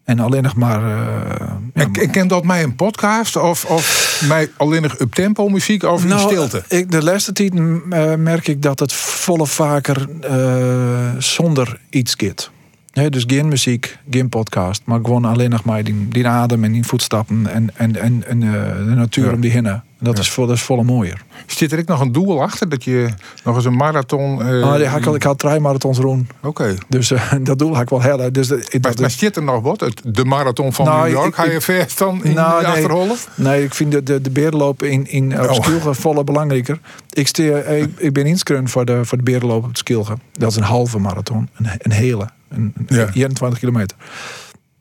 En 0.03 0.19
alleen 0.19 0.43
nog 0.43 0.55
maar... 0.55 0.83
eh, 0.83 1.47
ja, 1.73 1.81
En, 1.83 1.91
en 1.91 2.09
ken 2.11 2.27
dat 2.27 2.43
mij 2.43 2.63
een 2.63 2.75
podcast 2.75 3.35
of, 3.35 3.65
of 3.65 4.21
mij 4.27 4.51
alleen 4.57 4.81
nog 4.81 4.99
up 4.99 5.13
tempo 5.13 5.47
muziek 5.47 5.83
of 5.83 6.01
in 6.01 6.07
Nou, 6.07 6.21
stilte? 6.21 6.63
Ik, 6.67 6.91
de 6.91 7.03
laatste 7.03 7.31
tijd 7.31 7.53
eh, 7.53 8.15
merk 8.15 8.47
ik 8.47 8.61
dat 8.61 8.79
het 8.79 8.93
volle 8.93 9.47
vaker 9.47 10.07
eh, 10.21 11.11
zonder 11.17 11.79
iets 11.89 12.13
gaat. 12.17 12.51
Hè, 12.93 13.09
dus 13.09 13.23
geen 13.27 13.47
muziek, 13.47 13.97
geen 14.09 14.29
podcast, 14.29 14.81
maar 14.85 14.99
gewoon 15.03 15.25
alleen 15.25 15.49
nog 15.49 15.63
maar 15.63 15.83
die, 15.83 16.07
die 16.07 16.27
adem 16.27 16.63
en 16.63 16.71
die 16.71 16.83
voetstappen 16.83 17.47
en, 17.47 17.69
en, 17.75 17.95
en, 18.01 18.23
en 18.27 18.43
eh, 18.43 18.51
de 18.87 18.93
natuur 18.95 19.25
Ja. 19.25 19.31
om 19.33 19.39
die 19.41 19.51
heen. 19.51 19.81
Dat, 19.99 20.17
is, 20.19 20.35
dat 20.35 20.49
is 20.49 20.61
volle 20.61 20.83
mooier. 20.83 21.21
Zit 21.47 21.71
er 21.71 21.79
ook 21.79 21.85
nog 21.87 21.99
een 22.01 22.11
doel 22.11 22.41
achter 22.41 22.69
dat 22.69 22.83
je 22.83 23.09
nog 23.43 23.55
eens 23.55 23.65
een 23.65 23.75
marathon. 23.75 24.41
eh, 24.41 24.63
Ah, 24.63 24.75
die 24.75 24.85
had 24.87 24.99
ik, 24.99 25.05
al- 25.05 25.15
ik 25.15 25.23
had 25.23 25.39
drie 25.39 25.59
marathons 25.59 25.97
rond, 25.97 26.31
Oké. 26.41 26.75
dus 26.89 27.11
eh, 27.11 27.33
dat 27.41 27.59
doel 27.59 27.73
had 27.73 27.81
ik 27.81 27.89
wel 27.89 28.01
heel. 28.01 28.31
Dus 28.31 28.47
dat, 28.47 28.57
Maar, 28.59 28.81
dat 28.81 28.99
maar 28.99 29.09
zit 29.11 29.35
er 29.35 29.43
nog 29.43 29.61
wat? 29.61 29.79
Het, 29.79 30.01
de 30.05 30.25
marathon 30.25 30.73
van 30.73 30.85
Nou, 30.85 31.03
New 31.03 31.11
York? 31.11 31.27
ik- 31.27 31.35
Ga 31.35 31.43
je 31.45 31.61
ver 31.61 31.87
dan 31.97 32.23
in 32.23 32.33
Nou, 32.33 32.61
de 32.81 32.87
nee. 32.87 33.15
Nee, 33.35 33.63
ik 33.63 33.73
vind 33.73 33.91
de, 33.91 34.03
de, 34.03 34.21
de 34.21 34.51
in, 34.77 35.07
in 35.07 35.39
Oh. 35.41 35.53
Skilge 35.53 35.93
volle 35.93 36.23
belangrijker. 36.23 36.79
Ik, 37.09 37.27
steer, 37.27 37.67
ik, 37.67 37.89
ik 37.97 38.13
ben 38.13 38.25
inschreven 38.25 38.69
voor 38.69 38.85
de, 38.85 39.05
voor 39.05 39.17
de 39.17 39.23
berenloop 39.23 39.63
op 39.63 39.77
Skilge. 39.77 40.13
Dat 40.31 40.49
is 40.51 40.57
een 40.57 40.63
halve 40.63 40.99
marathon, 40.99 41.49
een, 41.57 41.67
een 41.77 41.91
hele, 41.91 42.29
een, 42.53 42.73
een 42.87 42.95
Ja. 42.95 43.09
21 43.13 43.59
kilometer. 43.59 43.97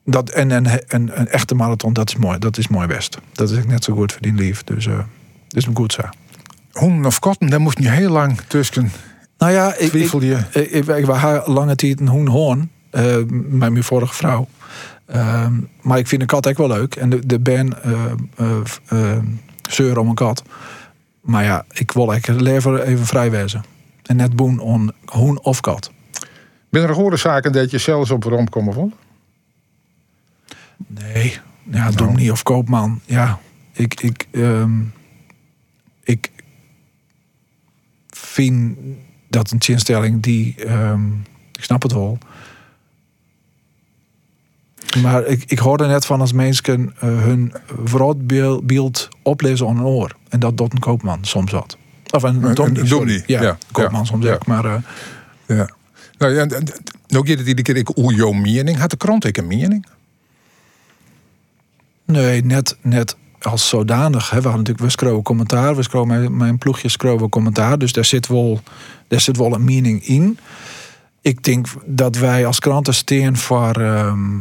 Dat, 0.05 0.31
en 0.31 0.51
een, 0.51 0.67
een, 0.87 1.11
een 1.21 1.29
echte 1.29 1.55
marathon, 1.55 1.93
dat 1.93 2.09
is 2.09 2.17
mooi. 2.17 2.39
Dat 2.39 2.59
is 2.59 2.69
mooi 2.69 2.87
best. 2.87 3.19
Dat 3.33 3.51
is 3.51 3.65
net 3.67 3.85
zo 3.85 3.95
goed 3.95 4.13
voor 4.13 4.21
die 4.23 4.33
lief. 4.35 4.65
Dus 4.65 4.87
eh 4.87 4.97
dat 5.49 5.63
is 5.63 5.69
goed 5.75 5.93
zo. 5.93 6.03
Honden 6.73 7.07
of 7.07 7.19
kotten, 7.19 7.51
daar 7.51 7.61
moest 7.61 7.79
je 7.79 7.91
heel 7.91 8.11
lang 8.11 8.41
tussen. 8.47 8.91
Nou 9.39 9.53
ja, 9.53 9.75
ik, 9.75 9.93
ik, 9.93 10.13
ik, 10.13 10.71
ik, 10.71 10.87
ik 10.87 11.07
was 11.07 11.17
haar 11.19 11.51
lange 11.51 11.75
tijd 11.75 12.01
een 12.01 12.09
hoen 12.09 12.29
hoorn. 12.29 12.71
eh, 12.91 13.17
met 13.31 13.71
mijn 13.73 13.85
vorige 13.85 14.15
vrouw. 14.15 14.49
Ehm, 15.07 15.53
maar 15.81 15.99
ik 15.99 16.07
vind 16.09 16.21
een 16.21 16.27
kat 16.27 16.49
ook 16.49 16.57
wel 16.57 16.69
leuk. 16.69 16.95
En 16.97 17.11
de, 17.11 17.27
de 17.27 17.41
ben 17.41 17.83
eh 17.83 17.93
eh, 18.37 18.57
eh, 18.89 19.19
zeur 19.71 19.99
om 19.99 20.09
een 20.09 20.15
kat. 20.15 20.43
Maar 21.21 21.45
ja, 21.45 21.65
ik 21.73 21.93
wil 21.93 22.11
eigenlijk 22.11 22.45
liever 22.45 22.83
even 22.83 23.07
vrij 23.07 23.31
wezen. 23.31 23.65
En 24.03 24.17
net 24.17 24.37
boen 24.37 24.59
on 24.59 24.93
hoen 25.05 25.41
of 25.43 25.61
kat. 25.61 25.91
Ben 26.73 26.83
er 26.83 26.95
gehoorde 26.95 27.17
zaken 27.17 27.53
dat 27.53 27.71
je 27.71 27.79
zelfs 27.79 28.11
op 28.11 28.25
waarom 28.25 28.49
komen 28.49 28.75
vond? 28.75 28.95
Nee, 30.87 31.39
ja, 31.63 31.91
Domnie 31.91 32.33
of 32.33 32.43
Koopman. 32.43 33.01
Ja, 33.05 33.39
ik, 33.73 34.01
ik, 34.01 34.27
ehm, 34.31 34.81
ik 36.03 36.31
vind 38.09 38.77
dat 39.29 39.51
een 39.51 39.63
chinstelling 39.63 40.23
die, 40.23 40.55
ehm, 40.65 41.13
ik 41.53 41.65
snap 41.65 41.83
het 41.83 41.93
wel. 41.93 42.19
Maar 45.03 45.27
ik, 45.27 45.45
ik 45.47 45.59
hoorde 45.59 45.87
net 45.87 46.07
van 46.07 46.21
als 46.21 46.33
mensen 46.33 46.95
eh, 47.01 47.09
hun 47.09 47.53
vooruitbeeld 47.85 49.09
oplezen 49.23 49.69
aan 49.69 49.77
een 49.77 49.85
oor. 49.85 50.17
En 50.29 50.41
dat 50.41 50.57
doet 50.57 50.73
een 50.73 50.79
koopman 50.79 51.25
soms 51.25 51.53
wat. 51.53 51.77
Of 52.11 52.23
een, 52.23 52.43
Een-. 52.43 52.89
Domnie, 52.89 53.23
Ja, 53.27 53.43
ja, 53.43 53.59
koopman 53.73 54.01
ja, 54.01 54.07
soms 54.07 54.25
ja. 54.25 54.33
ook. 54.35 54.47
Maar 54.47 54.65
eh, 54.65 54.77
Ja. 55.47 55.69
Nou 56.23 57.27
gaat 57.27 57.39
het 57.39 57.49
iedere 57.49 57.63
keer 57.63 57.77
ik 57.77 57.89
hoe 57.95 58.15
jouw 58.15 58.33
mening. 58.33 58.79
Had 58.79 58.91
de 58.91 58.97
krant 58.97 59.25
ik 59.25 59.37
een 59.37 59.47
mening? 59.47 59.87
Nee, 62.05 62.45
net, 62.45 62.77
net 62.81 63.17
als 63.41 63.69
zodanig. 63.69 64.31
Hè. 64.31 64.41
We 64.41 64.49
natuurlijk, 64.49 64.79
we 64.79 64.91
schreven 64.91 65.23
commentaar. 65.23 65.77
We 65.77 66.05
mijn, 66.07 66.37
mijn 66.37 66.59
ploegje 66.59 66.89
schreven 66.89 67.29
commentaar. 67.29 67.79
Dus 67.79 67.93
daar 67.93 68.05
zit, 68.05 68.27
wel, 68.27 68.61
daar 69.09 69.21
zit 69.21 69.37
wel 69.37 69.55
een 69.55 69.65
mening 69.65 70.07
in. 70.07 70.39
Ik 71.21 71.45
denk 71.45 71.67
dat 71.87 72.17
wij 72.17 72.47
als 72.47 72.59
kranten 72.59 72.95
steen 72.95 73.37
voor... 73.37 73.75
ehm, 73.81 74.39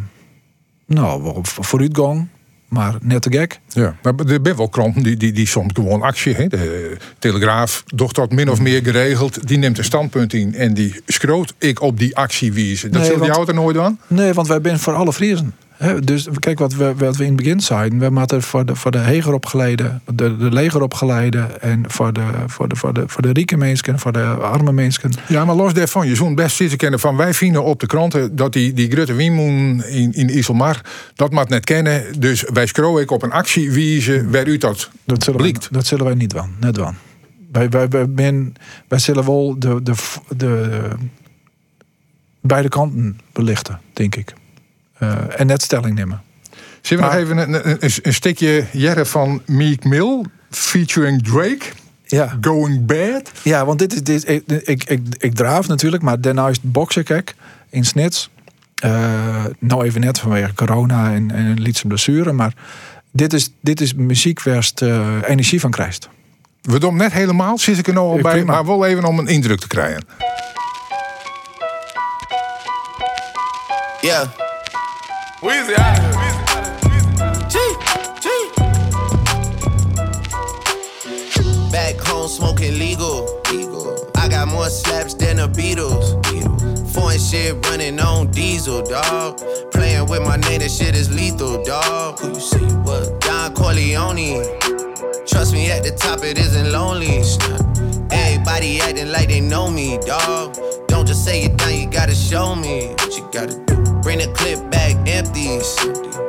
nou, 0.85 1.39
vooruitgang. 1.41 2.27
Maar 2.71 2.95
net 3.01 3.21
te 3.21 3.31
gek. 3.31 3.59
Ja. 3.67 3.95
Maar 4.01 4.13
er 4.15 4.29
zijn 4.43 4.55
wel 4.55 4.69
kranten 4.69 5.03
die, 5.03 5.17
die, 5.17 5.31
die 5.31 5.47
soms 5.47 5.71
gewoon 5.73 6.01
actie. 6.01 6.33
Hè? 6.35 6.47
De 6.47 6.97
Telegraaf, 7.19 7.83
doch 7.95 8.11
dat 8.11 8.31
min 8.31 8.49
of 8.49 8.59
meer 8.61 8.83
geregeld. 8.83 9.47
Die 9.47 9.57
neemt 9.57 9.77
een 9.77 9.83
standpunt 9.83 10.33
in 10.33 10.55
en 10.55 10.73
die 10.73 10.95
schroot 11.07 11.53
ik 11.57 11.81
op 11.81 11.99
die 11.99 12.15
actie 12.17 12.53
wijzen. 12.53 12.91
Dat 12.91 13.01
Nee, 13.01 13.17
want- 13.17 13.31
auto 13.31 13.53
nooit 13.53 13.77
aan? 13.77 13.99
Nee, 14.07 14.33
want 14.33 14.47
wij 14.47 14.59
zijn 14.63 14.79
voor 14.79 14.93
alle 14.93 15.13
Friesen. 15.13 15.53
Dus 16.03 16.27
kijk 16.39 16.59
wat 16.59 16.73
we, 16.73 16.93
wat 16.95 17.17
we 17.17 17.23
in 17.23 17.29
het 17.29 17.37
begin 17.37 17.59
zeiden. 17.59 17.99
We 17.99 18.09
moeten 18.09 18.41
voor 18.41 18.65
de, 18.65 18.75
voor 18.75 18.91
de 18.91 18.97
heger 18.97 19.33
opgeleide, 19.33 19.99
de, 20.13 20.37
de 20.37 20.51
leger 20.51 20.81
opgeleide. 20.81 21.39
En 21.39 21.83
voor 21.87 22.13
de, 22.13 22.21
voor, 22.47 22.67
de, 22.67 22.75
voor, 22.75 22.93
de, 22.93 23.03
voor 23.07 23.21
de 23.21 23.31
rieke 23.31 23.57
mensen, 23.57 23.99
voor 23.99 24.11
de 24.11 24.23
arme 24.25 24.71
mensen. 24.71 25.11
Ja, 25.27 25.45
maar 25.45 25.55
los 25.55 25.73
daarvan, 25.73 26.07
je 26.07 26.15
zo'n 26.15 26.35
best 26.35 26.55
zitten 26.55 26.77
kennen 26.77 26.99
van 26.99 27.15
wij 27.17 27.33
vinden 27.33 27.63
op 27.63 27.79
de 27.79 27.87
kranten 27.87 28.35
dat 28.35 28.53
die, 28.53 28.73
die 28.73 28.91
Grutte 28.91 29.13
Wiemoen 29.13 29.83
in, 29.83 30.13
in 30.13 30.37
Iselmar, 30.37 30.81
dat 31.15 31.31
moet 31.31 31.49
net 31.49 31.65
kennen. 31.65 32.19
Dus 32.19 32.43
wij 32.53 32.65
schroeven 32.65 33.01
ik 33.01 33.11
op 33.11 33.23
een 33.23 33.31
actie 33.31 33.71
wijzen 33.71 34.31
waar 34.31 34.47
u 34.47 34.57
dat, 34.57 34.89
Dat 35.03 35.23
zullen, 35.23 35.41
wij, 35.41 35.55
dat 35.71 35.85
zullen 35.85 36.05
wij 36.05 36.15
niet 36.15 36.29
doen. 36.29 36.55
Net 36.59 36.73
doen. 36.73 36.95
Wij, 37.51 37.69
wij, 37.69 37.87
wij, 37.87 38.09
ben, 38.09 38.53
wij 38.87 38.99
zullen 38.99 39.25
wel 39.25 39.55
de, 39.59 39.83
de, 39.83 39.93
de, 40.37 40.87
beide 42.41 42.69
kanten 42.69 43.19
belichten, 43.31 43.79
denk 43.93 44.15
ik. 44.15 44.33
Eh, 45.01 45.39
en 45.39 45.47
net 45.47 45.61
stelling 45.61 45.95
nemen. 45.95 46.21
Zullen 46.81 47.03
we 47.03 47.09
Maar- 47.09 47.19
nog 47.19 47.29
even 47.29 47.37
een, 47.37 47.69
een, 47.69 47.77
een, 47.83 47.91
een 48.01 48.13
stukje 48.13 48.65
Jerre 48.71 49.05
van 49.05 49.41
Meek 49.45 49.83
Mill 49.83 50.25
featuring 50.49 51.23
Drake, 51.23 51.59
Ja, 52.05 52.37
Going 52.41 52.85
Bad? 52.85 53.31
ja 53.43 53.65
want 53.65 53.79
dit 53.79 53.93
is, 53.93 54.01
dit, 54.23 54.29
ik, 54.29 54.43
ik, 54.67 54.83
ik, 54.83 55.01
ik 55.17 55.35
draaf 55.35 55.67
natuurlijk, 55.67 56.03
maar 56.03 56.21
daarna 56.21 56.47
is 56.47 56.55
het 56.61 56.71
boksen, 56.71 57.03
kijk, 57.03 57.35
in 57.69 57.85
Snits. 57.85 58.29
Eh, 58.75 59.45
nou 59.59 59.83
even 59.85 60.01
net 60.01 60.19
vanwege 60.19 60.53
corona 60.53 61.13
en, 61.13 61.31
en 61.31 61.45
een 61.45 61.61
lietse 61.61 61.87
blessure, 61.87 62.31
maar 62.31 62.53
dit 63.11 63.33
is, 63.33 63.49
dit 63.61 63.81
is 63.81 63.93
muziek 63.93 64.43
waar 64.43 64.71
je 64.75 64.85
eh, 64.85 65.29
energie 65.29 65.59
van 65.59 65.71
krijgt. 65.71 66.09
We 66.61 66.79
doen 66.79 66.95
net 66.95 67.11
helemaal, 67.13 67.57
zit 67.57 67.77
ik 67.77 67.87
er 67.87 67.93
nou 67.93 68.07
al 68.07 68.15
Ja, 68.15 68.21
bij, 68.21 68.31
prima. 68.31 68.51
maar 68.51 68.65
wel 68.65 68.85
even 68.85 69.03
om 69.05 69.19
een 69.19 69.27
indruk 69.27 69.59
te 69.59 69.67
krijgen. 69.67 70.03
Yeah. 74.01 74.27
Weezy 75.41 75.73
out 75.75 75.97
of 75.97 76.05
here. 76.21 76.37
G, 77.49 77.57
G. 78.21 78.29
Back 81.71 81.99
home 81.99 82.27
smoking 82.27 82.77
legal. 82.77 83.41
legal. 83.51 83.97
I 84.17 84.27
got 84.29 84.47
more 84.49 84.69
slaps 84.69 85.15
than 85.15 85.37
the 85.37 85.47
Beatles. 85.47 86.13
Foreign 86.93 87.17
shit 87.17 87.65
running 87.65 87.99
on 87.99 88.29
diesel, 88.29 88.83
dog. 88.83 89.41
Playing 89.71 90.05
with 90.07 90.21
my 90.21 90.37
name, 90.37 90.59
that 90.59 90.69
shit 90.69 90.93
is 90.93 91.09
lethal, 91.11 91.63
dog. 91.63 92.19
Who 92.19 92.35
you 92.35 92.39
say 92.39 92.59
you 92.59 92.77
was? 92.81 93.09
Don 93.21 93.55
Corleone. 93.55 94.45
Trust 95.25 95.53
me, 95.53 95.71
at 95.71 95.81
the 95.81 95.89
top 95.97 96.23
it 96.23 96.37
isn't 96.37 96.71
lonely. 96.71 97.23
Everybody 98.11 98.79
acting 98.79 99.11
like 99.11 99.29
they 99.29 99.41
know 99.41 99.71
me, 99.71 99.97
dog. 100.05 100.55
Don't 100.87 101.07
just 101.07 101.25
say 101.25 101.45
it 101.45 101.57
down, 101.57 101.73
you 101.73 101.87
gotta 101.87 102.13
show 102.13 102.53
me 102.53 102.89
what 102.89 103.17
you 103.17 103.27
gotta 103.31 103.57
do. 103.65 103.80
Bring 104.01 104.19
the 104.19 104.31
clip 104.35 104.69
back 104.71 104.95
empty. 105.07 105.61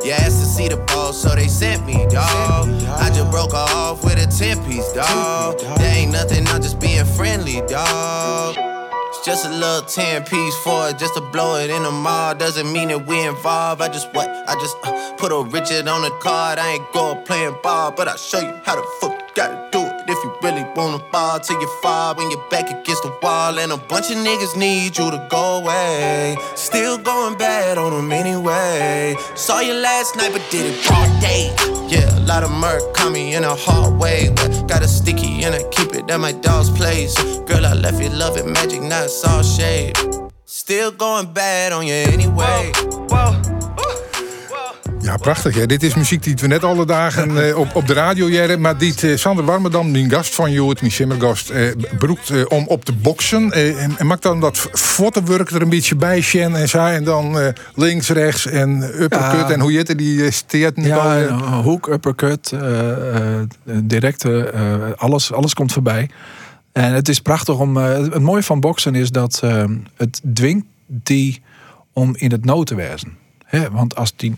You 0.04 0.12
asked 0.12 0.40
to 0.40 0.46
see 0.46 0.68
the 0.68 0.76
ball, 0.88 1.12
so 1.12 1.34
they 1.34 1.48
sent 1.48 1.86
me, 1.86 1.94
dog. 2.08 2.68
I 3.00 3.08
just 3.08 3.30
broke 3.30 3.54
off 3.54 4.04
with 4.04 4.18
a 4.18 4.26
10 4.26 4.64
piece, 4.64 4.92
dog. 4.92 5.58
There 5.78 5.96
ain't 5.96 6.12
nothing, 6.12 6.46
I'm 6.48 6.60
just 6.60 6.80
being 6.80 7.04
friendly, 7.04 7.60
dog. 7.68 8.71
Just 9.24 9.46
a 9.46 9.50
little 9.50 9.82
10 9.82 10.24
piece 10.24 10.56
for 10.64 10.88
it, 10.88 10.98
just 10.98 11.14
to 11.14 11.20
blow 11.20 11.56
it 11.56 11.70
in 11.70 11.84
the 11.84 11.92
mall. 11.92 12.34
Doesn't 12.34 12.72
mean 12.72 12.88
that 12.88 13.06
we 13.06 13.24
involved. 13.24 13.80
I 13.80 13.86
just 13.86 14.12
what? 14.12 14.28
I 14.28 14.54
just 14.54 14.76
uh, 14.82 15.14
put 15.16 15.30
a 15.30 15.44
Richard 15.48 15.86
on 15.86 16.02
the 16.02 16.10
card. 16.18 16.58
I 16.58 16.72
ain't 16.72 16.92
going 16.92 17.24
playing 17.24 17.54
ball, 17.62 17.92
but 17.92 18.08
I'll 18.08 18.16
show 18.16 18.40
you 18.40 18.52
how 18.64 18.74
the 18.74 18.82
fuck 19.00 19.12
you 19.12 19.34
gotta 19.36 19.68
do 19.70 19.78
it. 19.78 20.10
If 20.10 20.18
you 20.24 20.34
really 20.42 20.64
wanna 20.74 20.98
ball 21.12 21.38
till 21.38 21.60
you 21.60 21.68
fall 21.80 22.16
when 22.16 22.32
you're 22.32 22.48
back 22.50 22.68
against 22.68 23.04
the 23.04 23.16
wall. 23.22 23.56
And 23.60 23.70
a 23.70 23.76
bunch 23.76 24.10
of 24.10 24.16
niggas 24.16 24.56
need 24.56 24.98
you 24.98 25.08
to 25.08 25.28
go 25.30 25.58
away. 25.58 26.36
Still 26.56 26.98
going 26.98 27.38
bad 27.38 27.78
on 27.78 27.92
them 27.92 28.10
anyway. 28.10 29.14
Saw 29.36 29.60
you 29.60 29.74
last 29.74 30.16
night, 30.16 30.32
but 30.32 30.42
did 30.50 30.66
it 30.66 30.90
all 30.90 31.20
day. 31.20 31.71
Lot 32.26 32.44
of 32.44 32.50
murk 32.50 32.94
caught 32.94 33.12
me 33.12 33.34
in 33.34 33.44
a 33.44 33.54
hard 33.54 33.98
way. 33.98 34.30
But 34.34 34.68
got 34.68 34.82
a 34.82 34.88
sticky 34.88 35.44
and 35.44 35.54
I 35.54 35.62
keep 35.70 35.94
it 35.94 36.10
at 36.10 36.20
my 36.20 36.32
dog's 36.32 36.70
place. 36.70 37.14
Girl, 37.42 37.66
I 37.66 37.74
left 37.74 38.02
you 38.02 38.10
loving 38.10 38.52
magic, 38.52 38.82
not 38.82 39.08
all 39.26 39.42
shade. 39.42 39.96
Still 40.44 40.90
going 40.90 41.32
bad 41.32 41.72
on 41.72 41.86
you 41.86 41.94
anyway. 41.94 42.72
Ja, 45.02 45.16
prachtig. 45.16 45.54
Hè? 45.54 45.66
Dit 45.66 45.82
is 45.82 45.94
muziek 45.94 46.22
die 46.22 46.34
we 46.40 46.46
net 46.46 46.64
alle 46.64 46.86
dagen 46.86 47.36
eh, 47.46 47.58
op, 47.58 47.74
op 47.74 47.86
de 47.86 47.92
radio 47.92 48.28
jaren. 48.28 48.60
Maar 48.60 48.78
die 48.78 48.94
eh, 49.00 49.16
Sander 49.16 49.44
Warmerdam, 49.44 49.92
die 49.92 50.10
gast 50.10 50.34
van 50.34 50.52
Joert, 50.52 50.80
mijn 50.80 50.92
simmergast, 50.92 51.50
eh, 51.50 51.72
beroept 51.98 52.30
eh, 52.30 52.44
om 52.48 52.66
op 52.66 52.84
te 52.84 52.92
boksen. 52.92 53.52
En, 53.52 53.98
en 53.98 54.06
maakt 54.06 54.22
dan 54.22 54.40
dat 54.40 54.58
fottenwerk 54.72 55.50
er 55.50 55.62
een 55.62 55.68
beetje 55.68 55.96
bij, 55.96 56.20
Sjen 56.20 56.56
en 56.56 56.68
zij. 56.68 56.94
En 56.94 57.04
dan 57.04 57.52
links, 57.74 58.08
rechts 58.08 58.46
en 58.46 58.82
uppercut. 58.82 59.48
Ja. 59.48 59.50
En 59.50 59.60
hoe 59.60 59.72
heet 59.72 59.98
die 59.98 60.30
steert 60.30 60.72
Ja, 60.76 61.18
een 61.18 61.62
hoek, 61.62 61.86
uppercut, 61.86 62.54
directe, 63.64 64.52
alles, 64.96 65.32
alles 65.32 65.54
komt 65.54 65.72
voorbij. 65.72 66.10
En 66.72 66.92
het 66.92 67.08
is 67.08 67.20
prachtig 67.20 67.58
om. 67.58 67.76
het 67.76 68.22
mooie 68.22 68.42
van 68.42 68.60
boksen 68.60 68.94
is 68.94 69.10
dat 69.10 69.42
het 69.96 70.20
dwingt 70.34 70.66
die 70.86 71.42
om 71.92 72.14
in 72.16 72.30
het 72.30 72.44
nood 72.44 72.66
te 72.66 72.74
wezen. 72.74 73.21
Want 73.72 73.96
als 73.96 74.12
die, 74.16 74.34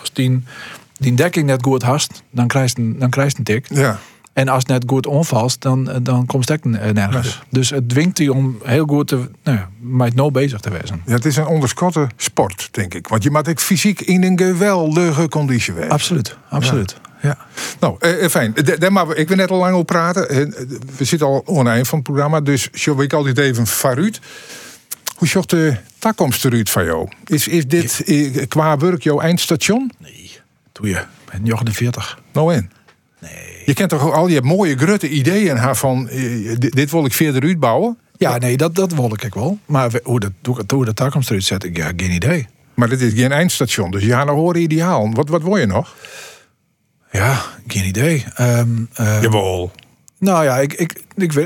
als 0.00 0.12
die, 0.12 0.42
die 0.98 1.14
dekking 1.14 1.46
net 1.46 1.62
goed 1.62 1.82
hast, 1.82 2.22
dan 2.30 2.46
krijgt 2.46 2.78
een, 2.78 2.98
dan 2.98 3.10
krijgt 3.10 3.38
een 3.38 3.44
tik. 3.44 3.66
Ja. 3.70 3.98
En 4.32 4.48
als 4.48 4.58
het 4.58 4.68
net 4.68 4.84
goed 4.86 5.06
onvalt, 5.06 5.60
dan, 5.60 5.90
eh, 5.90 5.96
dan 6.02 6.26
komt 6.26 6.48
het 6.48 6.58
ook 6.58 6.72
nergens. 6.92 7.42
Dus 7.48 7.70
het 7.70 7.88
dwingt 7.88 8.16
die 8.16 8.32
om 8.32 8.58
heel 8.62 8.86
goed 8.86 9.08
te, 9.08 9.16
nou 9.42 9.56
ja, 9.58 9.68
met 9.80 10.14
no 10.14 10.30
bezig 10.30 10.60
te 10.60 10.70
wezen. 10.70 11.02
ja, 11.06 11.12
het 11.12 11.24
is 11.24 11.36
een 11.36 11.46
onderschatte 11.46 12.06
sport, 12.16 12.68
denk 12.70 12.94
ik. 12.94 13.08
Want 13.08 13.22
je 13.22 13.30
moet 13.30 13.48
ook 13.48 13.60
fysiek 13.60 14.00
in 14.00 14.22
een 14.22 14.38
geweldige 14.38 15.28
conditie 15.28 15.74
wezen. 15.74 15.90
Absoluut, 15.90 16.36
absoluut. 16.48 16.96
Ja. 17.24 17.36
Nou, 17.80 17.96
eh, 17.98 18.24
eh, 18.24 18.30
fijn. 18.30 18.54
Maar 18.90 19.16
ik 19.16 19.28
wil 19.28 19.36
net 19.36 19.50
al 19.50 19.58
lang 19.58 19.76
op 19.76 19.86
praten. 19.86 20.28
Eh, 20.28 20.36
We 20.96 21.04
zitten 21.04 21.26
al 21.26 21.44
aan 21.46 21.56
het 21.56 21.66
eind 21.66 21.88
van 21.88 21.98
het 21.98 22.06
programma. 22.06 22.40
Dus 22.40 22.70
zo 22.70 23.00
ik 23.00 23.12
altijd 23.12 23.38
even 23.38 23.66
vanuit. 23.66 24.20
Hoe 25.14 25.28
zocht 25.28 25.50
de 25.50 25.76
toekomst 25.98 26.44
eruit 26.44 26.70
van 26.70 26.84
jou? 26.84 27.08
Is, 27.24 27.48
is 27.48 27.66
dit 27.66 28.02
eh, 28.04 28.46
qua 28.48 28.76
werk 28.76 29.02
jouw 29.02 29.20
eindstation? 29.20 29.92
Nee, 29.98 30.30
doe 30.72 30.88
je. 30.88 30.96
Ik 30.96 31.30
ben 31.30 31.42
49. 31.42 32.18
Nou 32.32 32.54
en? 32.54 32.70
Nee. 33.20 33.62
Je 33.64 33.74
kent 33.74 33.90
toch 33.90 34.12
al 34.12 34.28
je 34.28 34.42
mooie 34.42 34.76
grutte 34.76 35.08
ideeën 35.08 35.56
haar 35.56 35.76
van 35.76 36.08
eh, 36.08 36.54
dit, 36.58 36.72
dit 36.72 36.90
wil 36.90 37.04
ik 37.04 37.12
verder 37.12 37.42
uitbouwen. 37.42 37.98
Ja, 38.16 38.38
nee, 38.38 38.56
dat, 38.56 38.74
dat 38.74 38.92
wil 38.92 39.12
ik 39.12 39.34
wel. 39.34 39.58
Maar 39.66 39.90
hoe 40.02 40.20
dat, 40.20 40.32
hoe, 40.66 40.84
dat 40.84 40.96
toekomst 40.96 41.28
eruit 41.28 41.44
zet, 41.44 41.64
ik 41.64 41.76
ja, 41.76 41.92
geen 41.96 42.10
idee. 42.10 42.46
Maar 42.74 42.88
dit 42.88 43.00
is 43.00 43.12
geen 43.12 43.32
eindstation. 43.32 43.90
Dus 43.90 44.04
ja, 44.04 44.24
nou 44.24 44.38
horen 44.38 44.60
ideaal. 44.60 45.10
Wat, 45.12 45.28
wat 45.28 45.42
wil 45.42 45.56
je 45.56 45.66
nog? 45.66 45.96
Ja, 47.10 47.42
geen 47.66 47.84
idee. 47.84 48.24
Ehm, 48.34 48.68
ehm, 48.94 49.22
Jawel. 49.22 49.72
nou 50.18 50.44
ja, 50.44 50.58
ik, 50.58 50.72
ik, 50.72 51.00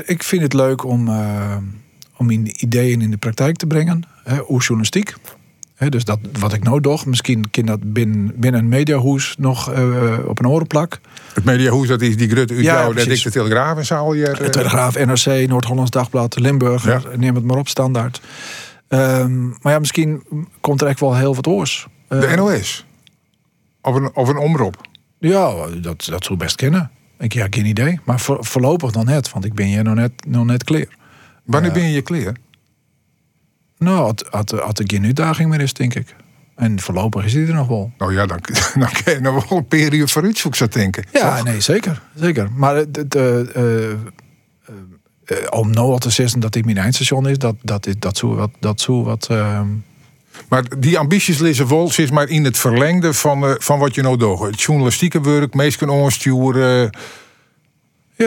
ik, 0.05 0.23
vind 0.23 0.41
het 0.41 0.53
leuk 0.53 0.83
om, 0.83 1.07
eh, 1.07 1.57
om 2.19 2.25
mijn 2.25 2.63
ideeën 2.63 3.01
in 3.01 3.11
de 3.11 3.17
praktijk 3.17 3.55
te 3.55 3.67
brengen. 3.67 4.03
Hè, 4.23 4.37
hoe 4.37 4.59
journalistiek. 4.59 5.13
Hè, 5.75 5.89
dus 5.89 6.05
dat, 6.05 6.19
wat 6.39 6.53
ik 6.53 6.63
nou 6.63 6.81
doe, 6.81 6.99
misschien 7.05 7.49
kan 7.49 7.65
dat 7.65 7.93
binnen, 7.93 8.31
binnen 8.35 8.61
een 8.61 8.67
mediahoes 8.67 9.35
nog 9.37 9.71
eh, 9.71 10.17
op 10.27 10.39
een 10.39 10.47
orenplak. 10.47 10.99
Het 11.33 11.43
mediahoes, 11.43 11.87
dat 11.87 12.01
is 12.01 12.17
die 12.17 12.29
grutte 12.29 12.53
uit 12.53 12.63
Ja, 12.63 12.73
jou. 12.73 12.93
Dat 12.95 13.05
ik 13.07 13.23
de 13.23 13.29
Telegraaf 13.31 13.77
en 13.77 13.85
zo 13.85 13.95
al 13.95 14.13
hier. 14.13 14.37
De 14.37 14.49
Telegraaf, 14.49 14.95
NRC, 15.05 15.47
Noord-Hollands 15.47 15.91
Dagblad, 15.91 16.39
Limburger, 16.39 17.07
Ja. 17.11 17.17
neem 17.17 17.35
het 17.35 17.43
maar 17.43 17.57
op, 17.57 17.67
standaard. 17.67 18.21
Ehm, 18.87 19.47
maar 19.47 19.73
ja, 19.73 19.79
misschien 19.79 20.23
komt 20.61 20.81
er 20.81 20.87
echt 20.87 20.99
wel 20.99 21.15
heel 21.15 21.35
wat 21.35 21.47
oors. 21.47 21.87
De 22.07 22.15
Eh, 22.25 22.37
NOS. 22.37 22.85
Of 23.81 23.95
een, 23.95 24.15
of 24.15 24.27
een 24.27 24.37
omroep. 24.37 24.87
Ja, 25.19 25.53
dat, 25.81 26.05
dat 26.09 26.25
zou 26.25 26.37
best 26.39 26.55
kennen. 26.55 26.91
Ik 27.19 27.33
ja, 27.33 27.47
geen 27.49 27.65
idee. 27.65 27.99
Maar 28.03 28.19
voor, 28.19 28.37
voorlopig 28.45 28.91
nog 28.91 29.03
net, 29.05 29.31
want 29.31 29.45
ik 29.45 29.53
ben 29.53 29.65
hier 29.65 29.83
nog 29.83 29.95
net, 29.95 30.11
nog 30.27 30.45
net 30.45 30.63
clear. 30.63 30.87
Wanneer 31.49 31.71
ben 31.71 31.89
je 31.89 32.03
je? 32.05 32.33
Nou, 33.77 33.97
had, 33.97 34.25
had, 34.29 34.51
had 34.51 34.79
er 34.79 34.85
geen 34.87 35.05
uitdaging 35.05 35.49
meer 35.49 35.61
is, 35.61 35.73
denk 35.73 35.93
ik. 35.93 36.15
En 36.55 36.79
voorlopig 36.79 37.25
is 37.25 37.33
die 37.33 37.47
er 37.47 37.53
nog 37.53 37.67
wel. 37.67 37.91
Nou 37.97 38.13
ja, 38.13 38.25
dan, 38.25 38.39
dan 38.79 38.89
kun 39.03 39.13
je 39.13 39.19
nog 39.19 39.49
wel 39.49 39.57
een 39.57 39.67
periode 39.67 40.07
vooruit 40.07 40.37
zoeken, 40.37 40.57
zou 40.59 40.69
ik 40.69 40.75
denken. 40.75 41.05
Ja, 41.11 41.35
Toch? 41.35 41.45
nee, 41.45 41.59
zeker. 41.61 42.01
zeker. 42.15 42.49
Maar 42.55 42.75
het, 42.75 43.15
eh, 43.15 43.55
eh, 43.55 43.91
eh, 43.91 43.97
om 45.49 45.71
nou 45.71 45.91
al 45.91 45.97
te 45.97 46.09
zeggen 46.09 46.39
dat 46.39 46.53
dit 46.53 46.65
mijn 46.65 46.77
eindstation 46.77 47.27
is, 47.29 47.37
dat, 47.37 47.55
dat, 47.61 47.87
is- 47.87 47.95
dat 47.99 48.17
zou 48.17 48.35
wat. 48.35 48.51
Dat 48.59 48.81
zou 48.81 49.03
wat 49.03 49.27
ehm, 49.29 49.67
Maar 50.49 50.63
die 50.79 50.97
ambities 50.99 51.37
liggen 51.39 51.67
wel 51.67 51.91
is 51.97 52.11
maar 52.11 52.27
in 52.29 52.43
het 52.45 52.57
verlengde 52.57 53.13
van, 53.13 53.55
van 53.59 53.79
wat 53.79 53.95
je 53.95 54.01
nou 54.01 54.17
doet. 54.17 54.39
Het 54.39 54.61
journalistieke 54.61 55.21
werk, 55.21 55.53
meestal 55.53 55.89
onsturen. 55.89 56.89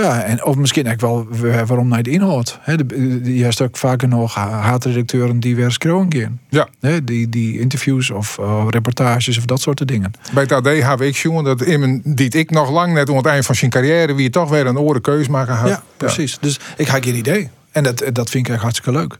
Ja, 0.01 0.22
en 0.22 0.45
of 0.45 0.57
misschien 0.57 0.90
ook 0.90 1.01
wel 1.01 1.26
wa- 1.30 1.64
waarom 1.66 1.88
naar 1.88 2.03
de 2.03 2.11
inhoud. 2.11 2.59
De, 2.64 3.20
je 3.36 3.43
hebt 3.43 3.61
ook 3.62 3.76
vaker 3.76 4.09
nog 4.09 4.34
ha- 4.34 4.51
haatredacteuren 4.51 5.40
die 5.40 5.57
weer 5.57 5.70
gaan. 5.70 6.40
Ja, 6.49 6.68
die, 7.05 7.28
die 7.28 7.59
interviews 7.61 8.11
of 8.11 8.38
reportages 8.70 9.38
of 9.38 9.45
dat 9.45 9.61
soort 9.61 9.88
dingen. 9.88 10.12
bij 10.32 10.43
het 10.43 10.53
AD 10.53 10.66
heb 10.66 11.01
ik 11.01 11.16
jongen 11.16 11.45
dat 11.45 11.62
Immen, 11.62 12.01
die 12.05 12.28
ik 12.30 12.51
nog 12.51 12.70
lang 12.70 12.93
net 12.93 13.09
aan 13.09 13.16
het 13.16 13.26
eind 13.26 13.47
van 13.47 13.55
zijn 13.55 13.70
carrière, 13.70 14.14
wie 14.14 14.30
toch 14.30 14.51
weer 14.51 14.66
een 14.66 14.78
oren 14.78 15.01
keus 15.01 15.28
maken 15.28 15.55
had. 15.55 15.68
Ja, 15.68 15.82
precies. 15.97 16.38
Dus 16.40 16.61
ik 16.76 16.86
had 16.86 17.05
geen 17.05 17.14
idee. 17.16 17.49
En 17.70 17.82
dat, 17.82 18.03
dat 18.12 18.30
vind 18.30 18.47
ik 18.47 18.53
echt 18.53 18.62
hartstikke 18.62 18.99
leuk. 18.99 19.16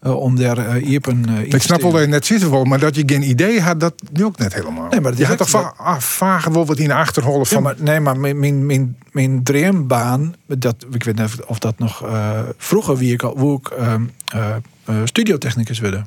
Eh, 0.00 0.16
om 0.16 0.36
daar 0.36 0.58
eh 0.58 0.84
hier 0.84 1.00
een. 1.08 1.26
eh, 1.28 1.42
Ik 1.54 1.62
snap 1.62 1.80
wel 1.82 1.90
dat 1.92 2.00
je 2.00 2.06
net 2.06 2.26
zitten 2.26 2.50
wil, 2.50 2.64
maar 2.64 2.78
dat 2.78 2.96
je 2.96 3.02
geen 3.06 3.28
idee 3.28 3.60
had, 3.60 3.80
dat 3.80 3.94
nu 4.12 4.24
ook 4.24 4.38
net 4.38 4.54
helemaal. 4.54 4.88
Nee, 4.88 5.00
maar 5.00 5.16
je 5.16 5.26
had 5.26 5.38
toch 5.38 5.50
va 5.50 5.74
ah, 5.76 5.98
vagen 5.98 6.52
wel 6.52 6.66
wat 6.66 6.78
in 6.78 6.88
de 6.88 6.94
achterholen 6.94 7.38
Ja, 7.40 7.44
van. 7.46 7.62
maar, 7.62 7.74
nee, 7.78 8.00
maar 8.00 8.18
mijn, 8.18 8.38
mijn, 8.38 8.66
mijn, 8.66 8.96
mijn 9.12 9.42
droombaan, 9.42 10.34
dat, 10.46 10.86
ik 10.92 11.04
weet 11.04 11.16
niet 11.18 11.36
of 11.46 11.58
dat 11.58 11.78
nog 11.78 12.04
vroeger 12.56 12.96
wie 12.96 13.12
ik 13.12 13.22
al, 13.22 13.38
hoe 13.38 13.58
ik 13.58 13.68
ehm, 13.68 14.02
eh, 14.32 14.54
eh, 14.84 14.96
studiotechnicus 15.04 15.78
wilde. 15.78 16.02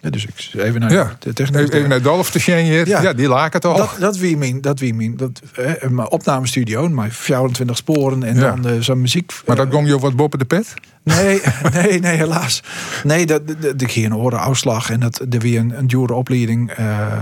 Ja, 0.00 0.10
dus 0.10 0.26
ik 0.26 0.50
even 0.54 0.80
naar 0.80 0.92
ja, 0.92 1.16
de 1.18 1.32
technicus. 1.32 1.70
even, 1.70 1.88
naar 1.88 2.02
Dolf 2.02 2.30
te 2.30 2.38
hier. 2.38 2.86
Ja. 2.88 3.02
Ja. 3.02 3.12
die 3.12 3.28
laken 3.28 3.60
toch. 3.60 3.76
dat, 3.76 3.96
dat 4.00 4.16
wie 4.16 4.36
mijn, 4.36 4.60
dat 4.60 4.78
wie 4.78 4.94
mijn, 4.94 5.16
dat, 5.16 5.42
mijn 5.88 6.10
opnamestudio, 6.10 6.88
mijn 6.88 7.12
24 7.12 7.76
sporen 7.76 8.22
en 8.22 8.34
Ja. 8.36 8.40
dan 8.40 8.66
eh, 8.66 8.80
zo'n 8.80 9.00
muziek. 9.00 9.32
maar 9.46 9.56
dat 9.56 9.66
eh, 9.66 9.72
gong 9.72 9.86
je 9.88 9.98
wat 9.98 10.16
boppen 10.16 10.38
de 10.38 10.44
pet? 10.44 10.74
Nee, 11.04 11.40
nee, 11.74 11.98
nee, 12.00 12.16
helaas. 12.16 12.62
Nee, 13.04 13.26
dat, 13.26 13.42
ik 13.76 13.90
hier 13.90 14.06
een 14.06 14.16
orenuitslag 14.16 14.90
en 14.90 15.00
dat 15.00 15.20
er 15.30 15.38
weer 15.40 15.58
een, 15.58 15.78
een 15.78 15.86
dure 15.86 16.14
opleiding. 16.14 16.70
eh, 16.70 17.12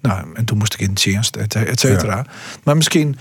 nou, 0.00 0.26
en 0.34 0.44
toen 0.44 0.58
moest 0.58 0.74
ik 0.74 0.80
in 0.80 0.88
het 0.90 1.02
dienst, 1.02 1.36
et, 1.36 1.54
et 1.54 1.80
cetera. 1.80 2.26
Maar 2.62 2.76
misschien 2.76 3.16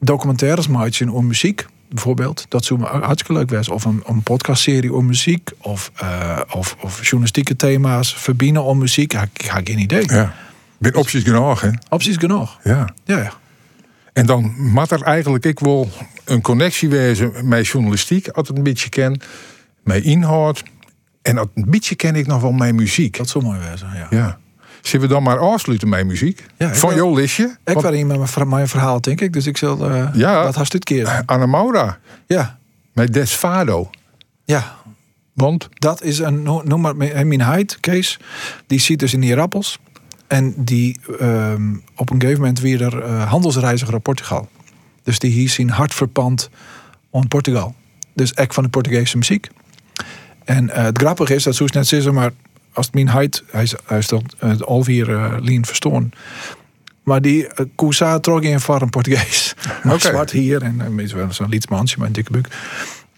documentaires 0.00 0.68
maken 0.68 1.10
over 1.10 1.24
muziek, 1.24 1.66
bijvoorbeeld. 1.90 2.46
Dat 2.48 2.64
zou 2.64 2.80
me 2.80 2.86
hartstikke 2.86 3.32
leuk 3.32 3.48
zijn. 3.48 3.70
Of 3.70 3.84
een, 3.84 4.02
een 4.06 4.22
podcastserie 4.22 4.92
over 4.92 5.04
muziek. 5.04 5.50
Of, 5.58 5.90
eh, 5.96 6.40
of, 6.54 6.76
of 6.80 7.00
journalistieke 7.02 7.56
thema's 7.56 8.14
verbinden 8.14 8.62
om 8.62 8.78
muziek. 8.78 9.12
Ik 9.12 9.40
heb 9.40 9.66
geen 9.66 9.78
idee. 9.78 10.04
Ja. 10.06 10.34
Ben 10.78 10.94
opties 10.94 11.22
genoeg, 11.22 11.60
hè? 11.60 11.70
Opties 11.88 12.16
genoeg. 12.16 12.58
Ja. 12.64 12.88
Ja. 13.04 13.32
En 14.12 14.26
dan 14.26 14.54
moet 14.56 14.90
er 14.90 15.02
eigenlijk 15.02 15.44
ik 15.44 15.58
wel 15.58 15.90
een 16.24 16.40
connectie 16.40 16.88
wezen 16.88 17.48
met 17.48 17.66
journalistiek, 17.66 18.28
als 18.28 18.48
het 18.48 18.56
een 18.56 18.62
beetje 18.62 18.88
ken, 18.88 19.20
met 19.82 20.04
inhoud. 20.04 20.62
En 21.22 21.34
dat 21.34 21.48
een 21.54 21.70
beetje 21.70 21.94
ken 21.94 22.14
ik 22.14 22.26
nog 22.26 22.40
wel 22.40 22.52
mijn 22.52 22.74
muziek. 22.74 23.16
dat 23.16 23.28
zou 23.28 23.44
mooi 23.44 23.58
zijn. 23.74 23.96
Ja. 23.96 24.06
Ja. 24.10 24.38
Zullen 24.82 25.08
we 25.08 25.12
dan 25.14 25.22
maar 25.22 25.38
afsluiten 25.38 25.88
met 25.88 26.06
muziek? 26.06 26.46
Ja, 26.58 26.74
Van 26.74 26.94
jouw 26.94 27.14
listje? 27.14 27.56
Ik 27.64 27.74
was 27.74 27.92
hier 27.94 28.06
met 28.06 28.16
mijn, 28.16 28.28
ver- 28.28 28.48
mijn 28.48 28.68
verhaal, 28.68 29.00
denk 29.00 29.20
ik. 29.20 29.32
Dus 29.32 29.46
ik 29.46 29.56
zal 29.56 29.90
eh 29.90 30.08
Ja. 30.14 30.42
dat 30.42 30.54
haast 30.54 30.72
dit 30.72 30.84
keer. 30.84 31.22
Anna 31.26 31.46
Maura, 31.46 31.98
Ja, 32.26 32.58
met 32.92 33.12
Desfado. 33.12 33.90
ja. 34.44 34.78
Want, 35.32 35.68
Dat 35.74 36.02
is 36.02 36.18
een, 36.18 36.42
no- 36.42 36.62
noem 36.64 36.80
maar, 36.80 36.96
mijn 36.96 37.28
mijn 37.28 37.42
Hyde, 37.44 37.74
Kees, 37.80 38.18
die 38.66 38.78
ziet 38.80 38.98
dus 38.98 39.12
in 39.14 39.20
die 39.20 39.34
rappels. 39.34 39.78
En 40.26 40.54
die 40.56 41.00
ehm, 41.18 41.74
op 41.96 42.10
een 42.10 42.20
gegeven 42.20 42.40
moment 42.40 42.60
weer 42.60 42.82
er 42.82 43.02
eh, 43.02 43.28
handelsreiziger 43.30 43.92
naar 43.92 44.00
Portugal. 44.02 44.48
Dus 45.02 45.18
die 45.18 45.30
hier 45.30 45.48
zijn 45.48 45.70
hart 45.70 45.94
verpand 45.94 46.50
aan 47.12 47.28
Portugal. 47.28 47.74
Dus 48.14 48.32
echt 48.34 48.54
van 48.54 48.62
de 48.62 48.68
Portugese 48.70 49.16
muziek. 49.16 49.48
En 50.44 50.70
eh, 50.70 50.82
het 50.84 50.98
grappige 50.98 51.34
is, 51.34 51.42
dat 51.42 51.54
zoals 51.54 51.72
net 51.72 51.86
zeggen, 51.86 52.14
maar 52.14 52.30
als 52.72 52.86
het 52.86 52.94
mijn 52.94 53.08
hij 53.08 53.28
is, 53.98 54.06
dan 54.08 54.24
het 54.38 54.64
alweer 54.64 55.14
eh 55.14 55.34
lien 55.40 55.66
verstoorn. 55.66 56.12
Maar 57.02 57.22
die 57.22 57.44
uh, 57.44 57.50
Kousa 57.76 58.18
trok 58.18 58.42
in 58.42 58.60
voor 58.60 58.82
een 58.82 58.90
Portugees. 58.90 59.54
Oké. 59.84 59.98
zwart 59.98 60.30
hier 60.30 60.62
en 60.62 60.80
uh, 60.96 61.04
is 61.04 61.12
wel 61.12 61.32
zo'n 61.32 61.48
lietsmansje 61.48 61.98
met 61.98 62.06
een 62.06 62.12
dikke 62.12 62.32
buk. 62.32 62.48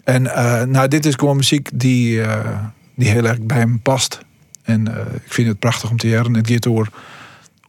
En 0.04 0.34
eh, 0.34 0.62
nou, 0.62 0.88
dit 0.88 1.06
is 1.06 1.14
gewoon 1.14 1.36
muziek 1.36 1.70
die, 1.74 2.22
eh, 2.22 2.58
die 2.94 3.08
heel 3.08 3.24
erg 3.24 3.40
bij 3.40 3.58
hem 3.58 3.80
past. 3.80 4.20
En 4.62 4.94
eh, 4.96 5.14
ik 5.14 5.32
vind 5.32 5.48
het 5.48 5.58
prachtig 5.58 5.90
om 5.90 5.96
te 5.96 6.08
horen. 6.16 6.34
Het 6.34 6.50
gaat 6.50 6.66
over, 6.66 6.88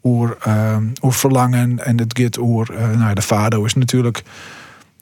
over, 0.02 0.38
eh, 0.42 0.78
over 1.02 1.20
verlangen 1.20 1.86
en 1.86 1.98
het 2.00 2.20
gaat 2.20 2.40
over... 2.40 2.76
eh, 2.76 2.98
nou, 2.98 3.14
de 3.14 3.22
fado 3.22 3.66
is 3.66 3.74
natuurlijk 3.74 4.24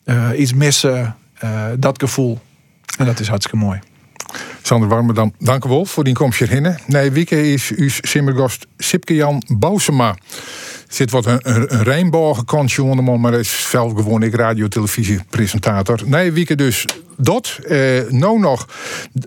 eh, 0.04 0.30
iets 0.38 0.54
missen, 0.54 1.16
eh, 1.34 1.66
dat 1.78 2.00
gevoel. 2.00 2.40
En 2.98 3.06
dat 3.06 3.20
is 3.20 3.28
hartstikke 3.28 3.66
mooi. 3.66 3.80
Sander 4.72 4.90
Warmerdam, 4.90 5.34
dank 5.40 5.66
u 5.66 5.70
wel 5.70 5.86
voor 5.86 6.04
die 6.04 6.14
komst 6.14 6.40
hierheen. 6.40 6.76
Nee, 6.88 7.12
Wieke 7.12 7.52
is 7.52 7.72
uw 7.76 7.90
simmergast 7.90 8.68
Sipke 8.78 9.16
Jan 9.16 9.44
Bousema. 9.58 10.16
Zit 10.88 11.12
wat 11.12 11.26
een, 11.26 11.40
een, 11.42 11.84
Rijnbogen 11.84 12.66
jongeman, 12.66 13.20
maar 13.20 13.34
is 13.34 13.70
zelf 13.70 13.94
gewoon 13.94 14.24
ik 14.24 14.36
radio, 14.36 14.68
televisie 14.68 15.20
presentator. 15.30 16.00
Nee, 16.06 16.32
Wieke 16.32 16.56
dus 16.56 16.86
dat. 17.18 17.60
Eh, 17.68 17.78
nou 18.10 18.40
nog 18.40 18.68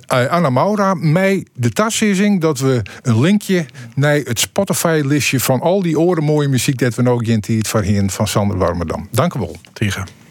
eh, 0.07 0.27
Anna 0.27 0.51
Maura, 0.51 0.95
mij 0.95 1.47
de 1.55 1.71
tassissing 1.71 2.41
dat 2.41 2.59
we 2.59 2.83
een 3.03 3.21
linkje 3.21 3.67
naar 3.95 4.17
het 4.17 4.39
Spotify-listje 4.39 5.41
van 5.41 5.61
al 5.61 5.83
die 5.83 5.99
oren 5.99 6.25
mooie 6.25 6.49
muziek 6.49 6.79
dat 6.79 6.95
we 6.95 7.03
nog 7.03 7.23
in 7.23 7.43
het 7.57 7.69
van 7.69 8.11
van 8.11 8.27
Sander 8.27 8.59
Warmerdam. 8.59 9.09
Dank 9.11 9.35
u 9.35 9.39
wel. 9.39 9.57
Tegen. 9.73 10.24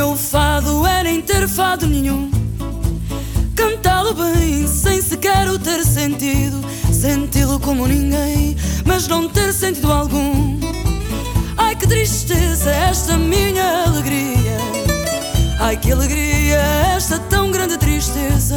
Meu 0.00 0.16
fado 0.16 0.86
é 0.86 1.02
nem 1.02 1.20
ter 1.20 1.46
fado 1.46 1.86
nenhum. 1.86 2.30
Cantá-lo 3.54 4.14
bem 4.14 4.66
sem 4.66 5.02
sequer 5.02 5.46
o 5.46 5.58
ter 5.58 5.84
sentido. 5.84 6.58
Senti-lo 6.90 7.60
como 7.60 7.86
ninguém, 7.86 8.56
mas 8.86 9.06
não 9.06 9.28
ter 9.28 9.52
sentido 9.52 9.92
algum. 9.92 10.58
Ai 11.54 11.76
que 11.76 11.86
tristeza 11.86 12.70
esta 12.70 13.18
minha 13.18 13.84
alegria. 13.84 14.56
Ai 15.58 15.76
que 15.76 15.92
alegria 15.92 16.56
esta 16.96 17.18
tão 17.18 17.50
grande 17.50 17.76
tristeza. 17.76 18.56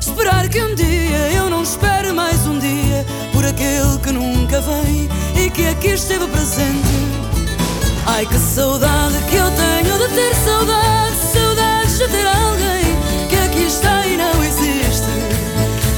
Esperar 0.00 0.48
que 0.48 0.60
um 0.60 0.74
dia 0.74 1.30
eu 1.32 1.48
não 1.48 1.62
espere 1.62 2.10
mais 2.12 2.44
um 2.46 2.58
dia 2.58 3.06
Por 3.32 3.44
aquele 3.44 3.98
que 4.02 4.10
nunca 4.10 4.60
vem 4.60 5.08
e 5.36 5.48
que 5.50 5.68
aqui 5.68 5.90
esteve 5.90 6.26
presente 6.26 7.09
Ai 8.06 8.26
que 8.26 8.38
saudade 8.38 9.18
que 9.30 9.36
eu 9.36 9.50
tenho 9.50 9.98
de 9.98 10.14
ter 10.14 10.34
saudade 10.34 11.16
Saudades 11.32 11.98
de 11.98 12.08
ter 12.08 12.26
alguém 12.26 13.28
que 13.28 13.36
aqui 13.36 13.62
está 13.66 14.06
e 14.06 14.16
não 14.16 14.42
existe. 14.42 15.06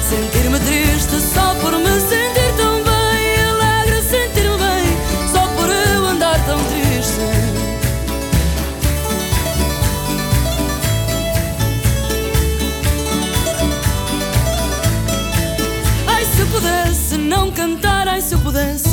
Sentir-me 0.08 0.58
triste 0.60 1.20
só 1.34 1.54
por 1.56 1.72
me 1.72 2.00
sentir 2.00 2.54
tão 2.56 2.82
bem 2.82 3.44
Alegre 3.50 4.02
sentir-me 4.02 4.58
bem 4.58 4.96
só 5.32 5.46
por 5.56 5.68
eu 5.68 6.06
andar 6.06 6.38
tão 6.44 6.58
triste. 6.64 7.20
Ai 16.06 16.24
se 16.24 16.40
eu 16.40 16.46
pudesse 16.48 17.16
não 17.16 17.50
cantar, 17.50 18.06
ai 18.08 18.20
se 18.20 18.34
eu 18.34 18.38
pudesse 18.40 18.91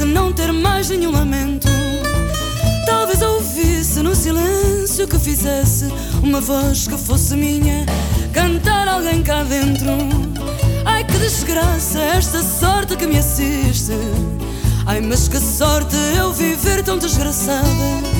lamentasse 0.00 0.04
não 0.04 0.32
ter 0.32 0.52
mais 0.52 0.88
nenhum 0.88 1.10
lamento. 1.10 1.68
Talvez 2.86 3.20
ouvisse 3.22 4.02
no 4.02 4.14
silêncio 4.14 5.06
que 5.06 5.18
fizesse 5.18 5.86
Uma 6.22 6.40
voz 6.40 6.88
que 6.88 6.96
fosse 6.96 7.36
minha 7.36 7.84
Cantar 8.32 8.88
alguém 8.88 9.22
cá 9.22 9.42
dentro. 9.44 9.90
Ai 10.84 11.04
que 11.04 11.18
desgraça 11.18 12.00
esta 12.00 12.42
sorte 12.42 12.96
que 12.96 13.06
me 13.06 13.18
assiste. 13.18 13.92
Ai 14.86 15.00
mas 15.00 15.28
que 15.28 15.38
sorte 15.38 15.96
eu 16.16 16.32
viver 16.32 16.82
tão 16.82 16.98
desgraçada. 16.98 18.10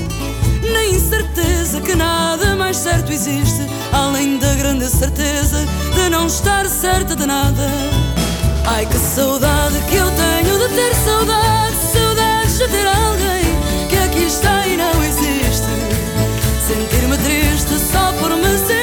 Na 0.73 0.85
incerteza 0.87 1.81
que 1.81 1.95
nada 1.95 2.55
mais 2.55 2.77
certo 2.77 3.13
existe, 3.13 3.67
além 3.93 4.39
da 4.39 4.55
grande 4.55 4.89
certeza 4.89 5.67
de 5.95 6.11
não 6.11 6.27
estar 6.27 6.67
certa 6.67 7.17
de 7.17 7.27
nada. 7.27 7.69
Ai 8.67 8.87
que 8.87 8.99
saudade 8.99 9.79
que 9.89 9.97
eu 9.97 10.07
tenho 10.11 10.59
de 10.59 10.75
ter 10.75 10.95
saudade 10.95 11.70
de 12.61 12.69
ter 12.69 12.87
alguém 12.87 13.43
que 13.89 13.97
aqui 13.97 14.25
está 14.25 14.67
e 14.67 14.77
não 14.77 15.03
existe. 15.03 15.67
Sentir-me 16.61 17.17
triste 17.17 17.79
só 17.91 18.13
por 18.13 18.37
me 18.37 18.59
ser. 18.67 18.80